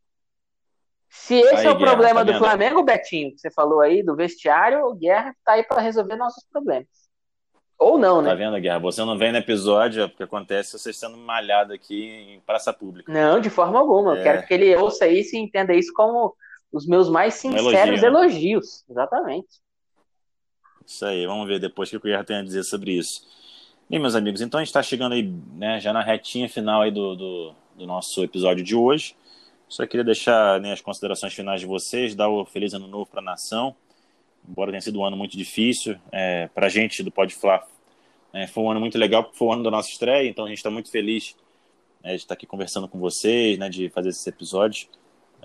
Se 1.11 1.35
esse 1.35 1.57
Aí, 1.57 1.67
é 1.67 1.71
o 1.71 1.75
Guerra, 1.77 1.91
problema 1.91 2.25
tá 2.25 2.33
do? 2.33 2.39
Flamengo, 2.39 2.83
Betinho, 2.83 3.33
que 3.33 3.41
você 3.41 3.51
falou 3.51 3.81
aí, 3.81 4.03
do 4.03 4.15
vestiário, 4.15 4.85
o 4.85 4.95
Guerra 4.95 5.35
tá 5.45 5.53
aí 5.53 5.63
para 5.63 5.81
resolver 5.81 6.17
nossos 6.17 6.45
problemas. 6.51 6.87
Ou 7.79 7.97
não, 7.97 8.17
Tá 8.23 8.31
né? 8.31 8.35
vendo, 8.35 8.61
Guerra? 8.61 8.79
Você 8.81 9.05
não 9.05 9.17
vem 9.17 9.31
no 9.31 9.39
episódio, 9.39 10.03
é 10.03 10.09
porque 10.09 10.25
acontece 10.25 10.77
você 10.77 10.93
sendo 10.93 11.17
malhado 11.17 11.73
aqui 11.73 12.05
em 12.35 12.41
praça 12.41 12.73
pública. 12.73 13.13
Não, 13.13 13.41
de 13.41 13.49
forma 13.51 13.79
alguma. 13.79 14.15
Eu 14.15 14.21
É. 14.21 14.23
quero 14.23 14.47
que 14.47 14.55
ele 14.55 14.75
ouça 14.77 15.07
isso 15.07 15.37
e 15.37 15.39
entenda 15.39 15.73
isso 15.75 15.93
como 15.95 16.35
os 16.73 16.87
meus 16.87 17.09
mais 17.09 17.35
sinceros 17.35 17.67
elogio, 17.73 18.01
né? 18.03 18.07
elogios. 18.09 18.85
Exatamente. 18.91 19.47
Isso 20.85 21.05
aí, 21.05 21.27
vamos 21.27 21.47
ver 21.47 21.61
depois 21.61 21.89
o 21.89 21.93
que 21.93 21.97
o 21.99 22.01
Guerra 22.01 22.25
tem 22.25 22.37
a 22.37 22.43
dizer 22.43 22.65
sobre 22.65 22.93
isso. 22.93 23.21
Bem, 23.89 23.99
meus 24.01 24.15
amigos, 24.15 24.41
então 24.41 24.59
a 24.59 24.63
gente 24.63 24.69
está 24.71 24.83
chegando 24.83 25.13
aí, 25.13 25.23
né, 25.55 25.81
já 25.81 25.93
na 25.93 26.03
retinha 26.03 26.49
final 26.49 26.83
aí 26.83 26.91
do, 26.91 27.15
do, 27.15 27.55
do 27.77 27.87
nosso 27.87 28.23
episódio 28.25 28.65
de 28.65 28.75
hoje. 28.75 29.15
Só 29.69 29.87
queria 29.87 30.05
deixar 30.05 30.61
né, 30.61 30.73
as 30.73 30.81
considerações 30.81 31.33
finais 31.35 31.61
de 31.61 31.67
vocês, 31.67 32.15
dar 32.15 32.29
o 32.29 32.45
feliz 32.45 32.73
ano 32.75 32.87
novo 32.89 33.07
para 33.07 33.21
a 33.21 33.25
nação. 33.25 33.75
Embora 34.49 34.71
tenha 34.71 34.81
sido 34.81 34.99
um 34.99 35.05
ano 35.05 35.17
muito 35.17 35.37
difícil, 35.37 35.97
é, 36.11 36.49
para 36.55 36.67
a 36.67 36.69
gente 36.71 37.03
do 37.03 37.11
Pode 37.11 37.35
Falar, 37.35 37.67
né, 38.33 38.47
foi 38.47 38.65
um 38.65 38.71
ano 38.71 38.81
muito 38.81 38.97
legal, 38.97 39.23
porque 39.25 39.37
foi 39.37 39.49
o 39.49 39.53
ano 39.53 39.63
da 39.63 39.71
nossa 39.71 39.91
estreia, 39.91 40.29
então 40.29 40.47
a 40.47 40.49
gente 40.49 40.59
está 40.59 40.71
muito 40.71 40.91
feliz 40.91 41.37
né, 42.03 42.11
de 42.11 42.17
estar 42.17 42.35
aqui 42.35 42.47
conversando 42.47 42.89
com 42.89 42.99
vocês, 42.99 43.59
né, 43.59 43.69
de 43.69 43.91
fazer 43.91 44.09
esses 44.09 44.27
episódios. 44.27 44.89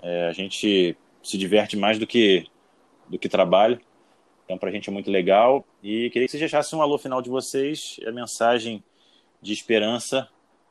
É, 0.02 0.28
a 0.28 0.32
gente 0.32 0.96
se 1.22 1.38
diverte 1.38 1.76
mais 1.76 1.98
do 1.98 2.06
que, 2.06 2.46
do 3.08 3.18
que 3.18 3.28
trabalho. 3.28 3.78
Então, 4.44 4.58
para 4.58 4.68
a 4.68 4.72
gente 4.72 4.88
é 4.88 4.92
muito 4.92 5.10
legal. 5.10 5.64
E 5.82 6.10
queria 6.10 6.26
que 6.26 6.30
vocês 6.30 6.40
deixassem 6.40 6.78
um 6.78 6.82
alô 6.82 6.98
final 6.98 7.20
de 7.20 7.30
vocês, 7.30 7.98
a 8.06 8.12
mensagem 8.12 8.82
de 9.40 9.52
esperança 9.52 10.28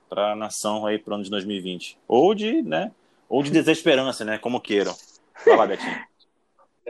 para 0.09 0.33
a 0.33 0.35
nação 0.35 0.85
aí 0.85 0.99
para 0.99 1.11
o 1.11 1.15
ano 1.15 1.23
de 1.23 1.29
2020. 1.29 1.97
Ou 2.07 2.35
de, 2.35 2.61
né? 2.61 2.91
Ou 3.27 3.41
de 3.41 3.49
desesperança, 3.51 4.23
né? 4.23 4.37
Como 4.37 4.61
queiram. 4.61 4.95
Lá, 5.47 5.65
Betinho. 5.65 6.03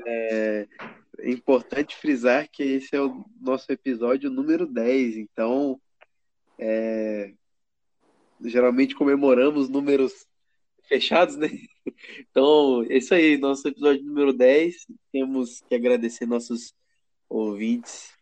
É 0.06 0.68
importante 1.22 1.96
frisar 1.96 2.50
que 2.50 2.64
esse 2.64 2.96
é 2.96 3.02
o 3.02 3.26
nosso 3.40 3.72
episódio 3.72 4.30
número 4.30 4.66
10, 4.66 5.18
então 5.18 5.80
é, 6.58 7.34
geralmente 8.42 8.96
comemoramos 8.96 9.70
números 9.70 10.26
fechados, 10.88 11.36
né? 11.36 11.50
Então, 12.32 12.86
é 12.90 12.98
isso 12.98 13.14
aí, 13.14 13.38
nosso 13.38 13.68
episódio 13.68 14.04
número 14.06 14.32
10. 14.32 14.88
Temos 15.12 15.62
que 15.62 15.76
agradecer 15.76 16.26
nossos 16.26 16.74
ouvintes 17.30 18.14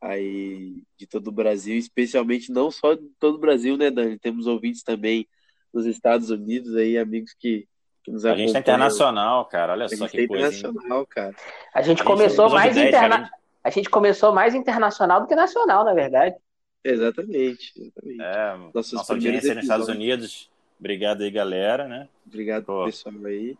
aí 0.00 0.82
de 0.98 1.06
todo 1.06 1.28
o 1.28 1.32
Brasil, 1.32 1.76
especialmente 1.78 2.50
não 2.50 2.70
só 2.70 2.94
de 2.94 3.08
todo 3.18 3.36
o 3.36 3.40
Brasil, 3.40 3.76
né, 3.76 3.90
Dani? 3.90 4.18
Temos 4.18 4.46
ouvintes 4.46 4.82
também 4.82 5.28
nos 5.72 5.86
Estados 5.86 6.30
Unidos 6.30 6.74
aí, 6.74 6.98
amigos 6.98 7.34
que, 7.38 7.68
A 8.06 8.10
gente 8.10 8.22
tá 8.22 8.30
acompanham. 8.32 8.60
internacional, 8.60 9.44
cara. 9.46 9.72
Olha 9.72 9.86
A 9.86 9.88
só 9.88 10.06
que 10.08 10.18
é 10.18 10.26
coisa. 10.26 10.46
internacional, 10.48 11.06
cara. 11.06 11.34
A 11.72 11.80
gente 11.82 11.98
Gente, 11.98 12.06
começou 12.06 12.50
mais 12.50 12.74
10, 12.74 12.88
interna... 12.88 13.30
A 13.62 13.70
gente 13.70 13.88
começou 13.88 14.32
mais 14.32 14.54
internacional 14.54 15.22
do 15.22 15.26
que 15.26 15.34
nacional, 15.34 15.84
na 15.84 15.94
verdade. 15.94 16.36
Exatamente, 16.84 17.72
exatamente. 17.76 18.20
É, 18.20 18.56
Nossos 18.74 18.92
nossa 18.92 19.14
audiência 19.14 19.54
nos 19.54 19.64
Estados. 19.64 19.88
Unidos. 19.88 20.50
Obrigado 20.78 21.22
aí, 21.22 21.30
galera, 21.30 21.88
né? 21.88 22.08
Obrigado, 22.26 22.66
Pô. 22.66 22.84
pessoal 22.84 23.14
aí. 23.24 23.56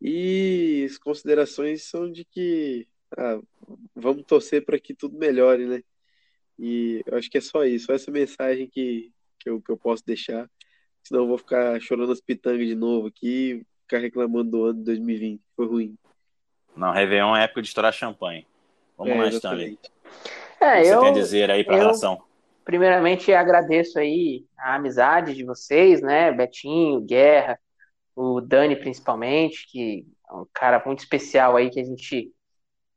E 0.00 0.86
as 0.88 0.96
considerações 0.96 1.82
são 1.82 2.10
de 2.10 2.24
que 2.24 2.86
ah, 3.16 3.40
vamos 3.96 4.24
torcer 4.24 4.64
para 4.64 4.78
que 4.78 4.94
tudo 4.94 5.18
melhore, 5.18 5.66
né? 5.66 5.82
E 6.56 7.02
eu 7.06 7.18
acho 7.18 7.28
que 7.28 7.38
é 7.38 7.40
só 7.40 7.64
isso, 7.64 7.86
só 7.86 7.94
essa 7.94 8.10
mensagem 8.12 8.68
que, 8.68 9.10
que, 9.40 9.50
eu, 9.50 9.60
que 9.60 9.70
eu 9.72 9.76
posso 9.76 10.04
deixar. 10.06 10.48
Senão 11.02 11.22
eu 11.22 11.28
vou 11.28 11.38
ficar 11.38 11.80
chorando 11.80 12.12
as 12.12 12.20
pitangas 12.20 12.66
de 12.66 12.74
novo 12.76 13.08
aqui, 13.08 13.64
ficar 13.88 13.98
reclamando 13.98 14.50
do 14.50 14.64
ano 14.66 14.78
de 14.78 14.84
2020. 14.84 15.40
Foi 15.56 15.66
ruim. 15.66 15.96
Não, 16.76 16.92
Réveillon 16.92 17.34
é 17.34 17.44
época 17.44 17.62
de 17.62 17.68
estourar 17.68 17.92
champanhe. 17.92 18.46
Vamos 18.96 19.14
É, 19.14 19.16
lá, 19.16 19.28
Stanley. 19.28 19.78
exatamente. 19.78 19.92
O 20.60 20.64
É, 20.64 20.78
que 20.80 20.84
você 20.86 20.94
eu, 20.94 21.00
tem 21.00 21.08
a 21.08 21.12
dizer 21.12 21.50
aí 21.50 21.64
para 21.64 21.80
a 21.80 21.84
nação? 21.84 22.22
primeiramente, 22.64 23.32
agradeço 23.32 23.98
aí 23.98 24.44
a 24.58 24.74
amizade 24.74 25.34
de 25.34 25.42
vocês, 25.42 26.02
né? 26.02 26.30
Betinho, 26.30 27.00
Guerra, 27.00 27.58
o 28.14 28.40
Dani 28.42 28.76
principalmente, 28.76 29.66
que 29.70 30.06
é 30.28 30.34
um 30.34 30.46
cara 30.52 30.82
muito 30.84 30.98
especial 30.98 31.56
aí 31.56 31.70
que 31.70 31.80
a 31.80 31.84
gente 31.84 32.30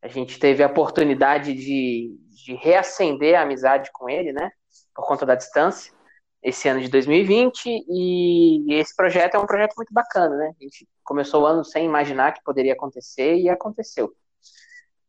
a 0.04 0.08
gente 0.08 0.40
teve 0.40 0.64
a 0.64 0.68
oportunidade 0.68 1.54
de, 1.54 2.18
de 2.44 2.56
reacender 2.56 3.36
a 3.38 3.44
amizade 3.44 3.92
com 3.94 4.10
ele, 4.10 4.34
né? 4.34 4.52
Por 4.96 5.06
conta 5.08 5.26
da 5.28 5.36
distância, 5.36 5.94
esse 6.42 6.68
ano 6.68 6.82
de 6.82 6.90
2020. 6.90 7.86
E 7.88 8.74
esse 8.74 8.96
projeto 8.96 9.36
é 9.36 9.40
um 9.40 9.46
projeto 9.46 9.76
muito 9.76 9.94
bacana, 9.94 10.36
né? 10.36 10.54
A 10.60 10.64
gente 10.64 10.88
começou 11.04 11.44
o 11.44 11.46
ano 11.46 11.64
sem 11.64 11.86
imaginar 11.86 12.34
que 12.34 12.44
poderia 12.44 12.74
acontecer 12.74 13.36
e 13.36 13.50
aconteceu. 13.50 14.14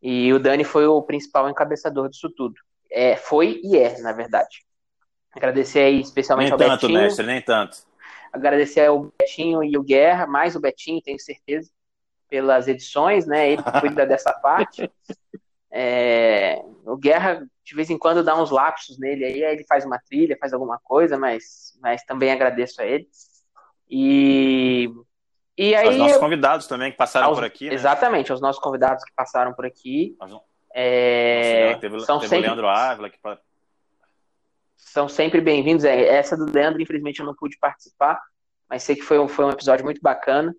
E 0.02 0.32
o 0.32 0.38
Dani 0.38 0.64
foi 0.64 0.86
o 0.86 1.00
principal 1.02 1.48
encabeçador 1.48 2.08
disso 2.08 2.28
tudo. 2.30 2.54
É, 2.90 3.16
foi 3.16 3.60
e 3.62 3.76
é, 3.78 3.98
na 4.00 4.12
verdade. 4.12 4.64
Agradecer 5.32 5.80
aí 5.80 6.00
especialmente 6.00 6.50
Nem 6.50 6.52
ao 6.52 6.58
tanto, 6.58 6.86
Betinho. 6.86 7.00
mestre, 7.00 7.26
nem 7.26 7.40
tanto. 7.40 7.78
Agradecer 8.32 8.86
ao 8.86 9.12
Betinho 9.18 9.62
e 9.62 9.78
o 9.78 9.82
Guerra, 9.82 10.26
mais 10.26 10.56
o 10.56 10.60
Betinho, 10.60 11.00
tenho 11.00 11.18
certeza, 11.18 11.70
pelas 12.28 12.68
edições, 12.68 13.26
né? 13.26 13.50
Ele 13.50 13.62
que 13.62 13.80
cuida 13.80 14.04
dessa 14.04 14.32
parte. 14.40 14.90
É, 15.72 16.62
o 16.84 16.96
Guerra, 16.96 17.46
de 17.64 17.74
vez 17.74 17.88
em 17.88 17.96
quando, 17.98 18.22
dá 18.22 18.40
uns 18.40 18.50
lapsos 18.50 18.98
nele 18.98 19.24
aí, 19.24 19.44
aí 19.44 19.54
ele 19.54 19.64
faz 19.66 19.84
uma 19.86 19.98
trilha, 19.98 20.36
faz 20.38 20.52
alguma 20.52 20.78
coisa, 20.78 21.16
mas, 21.18 21.78
mas 21.80 22.04
também 22.04 22.30
agradeço 22.30 22.82
a 22.82 22.84
ele. 22.84 23.08
E, 23.88 24.90
e 25.56 25.74
Aos 25.74 25.88
aí. 25.88 25.98
nossos 25.98 26.18
convidados 26.18 26.66
também 26.66 26.90
que 26.92 26.98
passaram 26.98 27.28
aos- 27.28 27.38
por 27.38 27.44
aqui, 27.44 27.68
né? 27.68 27.74
Exatamente, 27.74 28.30
aos 28.30 28.40
nossos 28.40 28.60
convidados 28.62 29.02
que 29.04 29.12
passaram 29.14 29.54
por 29.54 29.64
aqui. 29.64 30.14
É, 30.74 31.66
Nossa, 31.68 31.80
teve, 31.80 32.00
são, 32.00 32.16
teve 32.18 32.26
o 32.26 32.28
sempre, 32.28 32.46
Leandro 32.46 32.68
Ávila 32.68 33.10
que 33.10 33.18
são 34.76 35.08
sempre 35.08 35.40
bem-vindos. 35.40 35.84
É, 35.84 36.06
essa 36.06 36.36
do 36.36 36.50
Leandro, 36.52 36.82
infelizmente, 36.82 37.20
eu 37.20 37.26
não 37.26 37.34
pude 37.34 37.58
participar, 37.58 38.20
mas 38.68 38.82
sei 38.82 38.96
que 38.96 39.02
foi 39.02 39.18
um, 39.18 39.28
foi 39.28 39.44
um 39.44 39.50
episódio 39.50 39.84
muito 39.84 40.00
bacana. 40.02 40.54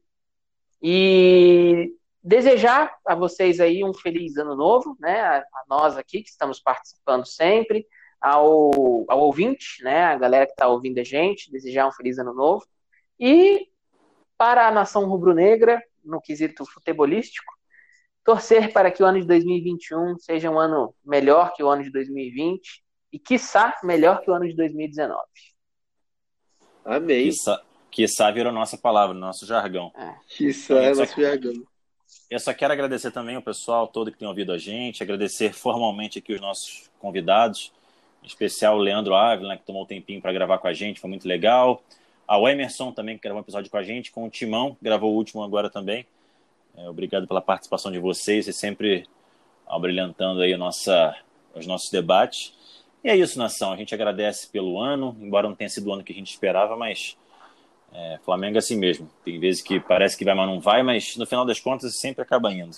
E 0.82 1.92
desejar 2.24 2.96
a 3.06 3.14
vocês 3.14 3.60
aí 3.60 3.84
um 3.84 3.94
feliz 3.94 4.38
ano 4.38 4.56
novo, 4.56 4.96
né? 5.00 5.22
A, 5.22 5.38
a 5.40 5.64
nós 5.68 5.98
aqui 5.98 6.24
que 6.24 6.30
estamos 6.30 6.60
participando 6.60 7.26
sempre, 7.26 7.86
ao, 8.22 9.06
ao 9.10 9.20
ouvinte, 9.20 9.84
né? 9.84 10.06
A 10.06 10.18
galera 10.18 10.46
que 10.46 10.54
está 10.54 10.68
ouvindo 10.68 11.00
a 11.00 11.04
gente, 11.04 11.52
desejar 11.52 11.88
um 11.88 11.92
feliz 11.92 12.18
ano 12.18 12.34
novo. 12.34 12.66
E 13.20 13.68
para 14.38 14.68
a 14.68 14.72
nação 14.72 15.06
rubro-negra, 15.06 15.82
no 16.04 16.22
quesito 16.22 16.66
futebolístico, 16.66 17.54
torcer 18.24 18.72
para 18.72 18.90
que 18.90 19.04
o 19.04 19.06
ano 19.06 19.20
de 19.20 19.28
2021 19.28 20.18
seja 20.18 20.50
um 20.50 20.58
ano 20.58 20.96
melhor 21.04 21.54
que 21.54 21.62
o 21.62 21.68
ano 21.68 21.84
de 21.84 21.92
2020 21.92 22.82
e, 23.12 23.20
quiçá, 23.20 23.78
melhor 23.84 24.22
que 24.22 24.32
o 24.32 24.34
ano 24.34 24.48
de 24.48 24.56
2019. 24.56 25.22
Amém. 26.86 27.26
Quiçá, 27.26 27.62
quiçá 27.92 28.32
virou 28.32 28.52
nossa 28.52 28.78
palavra, 28.78 29.14
nosso 29.14 29.46
jargão. 29.46 29.92
Isso 30.40 30.74
é 30.74 30.92
Isso 30.92 31.00
nosso 31.02 31.14
aqui. 31.14 31.22
jargão. 31.22 31.54
Eu 32.34 32.40
só 32.40 32.52
quero 32.52 32.74
agradecer 32.74 33.12
também 33.12 33.38
o 33.38 33.44
pessoal 33.44 33.88
todo 33.88 34.12
que 34.12 34.18
tem 34.18 34.28
ouvido 34.28 34.52
a 34.52 34.58
gente, 34.58 35.04
agradecer 35.04 35.54
formalmente 35.54 36.18
aqui 36.18 36.34
os 36.34 36.42
nossos 36.42 36.90
convidados, 36.98 37.72
em 38.24 38.26
especial 38.26 38.76
o 38.76 38.80
Leandro 38.80 39.14
Ávila, 39.14 39.50
né, 39.50 39.58
que 39.58 39.64
tomou 39.64 39.84
um 39.84 39.86
tempinho 39.86 40.20
para 40.20 40.34
gravar 40.34 40.58
com 40.58 40.68
a 40.68 40.74
gente, 40.74 41.00
foi 41.00 41.12
muito 41.12 41.28
legal. 41.28 41.84
Ao 42.26 42.50
Emerson 42.50 42.92
também, 42.92 43.18
que 43.18 43.22
gravou 43.22 43.40
um 43.40 43.44
episódio 43.44 43.70
com 43.70 43.78
a 43.78 43.84
gente, 43.84 44.12
com 44.12 44.26
o 44.26 44.32
Timão, 44.32 44.76
gravou 44.82 45.14
o 45.14 45.16
último 45.16 45.44
agora 45.44 45.70
também. 45.70 46.08
É, 46.76 46.90
obrigado 46.90 47.28
pela 47.28 47.40
participação 47.40 47.92
de 47.92 48.00
vocês 48.00 48.48
e 48.48 48.54
sempre 48.54 49.06
abrilhantando 49.68 50.42
aí 50.42 50.58
nossa, 50.58 51.16
os 51.54 51.68
nossos 51.68 51.92
debates. 51.92 52.52
E 53.04 53.10
é 53.12 53.16
isso, 53.16 53.38
nação. 53.38 53.72
A 53.72 53.76
gente 53.76 53.94
agradece 53.94 54.48
pelo 54.48 54.80
ano, 54.80 55.16
embora 55.22 55.48
não 55.48 55.56
tenha 55.56 55.70
sido 55.70 55.88
o 55.88 55.94
ano 55.94 56.04
que 56.04 56.12
a 56.12 56.16
gente 56.16 56.32
esperava, 56.32 56.76
mas 56.76 57.16
é, 57.94 58.20
Flamengo 58.24 58.56
é 58.56 58.60
assim 58.60 58.78
mesmo. 58.78 59.10
Tem 59.24 59.40
vezes 59.40 59.62
que 59.62 59.80
parece 59.80 60.18
que 60.18 60.26
vai, 60.26 60.34
mas 60.34 60.48
não 60.48 60.60
vai, 60.60 60.84
mas 60.84 61.16
no 61.18 61.26
final 61.26 61.46
das 61.46 61.60
contas 61.60 62.00
sempre 62.00 62.24
acaba 62.24 62.52
indo. 62.52 62.76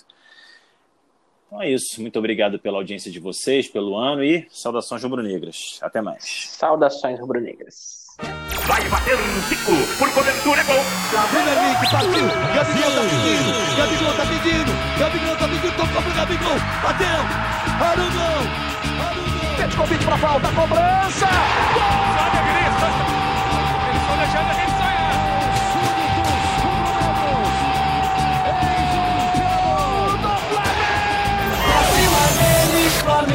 Então 1.48 1.62
é 1.62 1.70
isso. 1.70 2.02
Muito 2.02 2.20
obrigado 2.20 2.60
pela 2.60 2.78
audiência 2.78 3.12
de 3.12 3.20
vocês, 3.20 3.68
pelo 3.68 3.96
ano 3.96 4.24
e 4.24 4.46
saudações 4.50 5.04
rubro-negras. 5.04 5.80
Até 5.82 6.02
mais. 6.02 6.50
Saudações 6.50 7.20
rubro-negras. 7.20 8.06
Vai 8.66 8.90
bater 8.90 9.16
um 9.16 9.42
Zico, 9.48 9.98
por 10.00 10.10
cobertura 10.14 10.62
é 10.62 10.64
gol. 10.64 10.84
Premier 11.32 11.56
League, 11.56 11.92
partiu. 11.92 12.28
Gabigol 12.56 12.92
tá 12.92 13.02
pedindo. 13.04 13.78
Gabigol 13.78 14.14
tá 14.14 14.26
pedindo. 14.26 15.00
Gabigol 15.00 15.36
tá 15.36 15.48
pedindo. 15.48 15.76
Tocou 15.78 16.02
pro 16.02 16.14
Gabigol. 16.14 16.60
Bateu. 16.82 17.08
Arugão. 17.82 18.66
Arugão. 19.06 19.78
Convite 19.78 20.06
pra 20.06 20.18
falta, 20.18 20.48
cobrança. 20.54 21.28
Vinícius. 22.46 23.15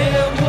Yeah. 0.00 0.39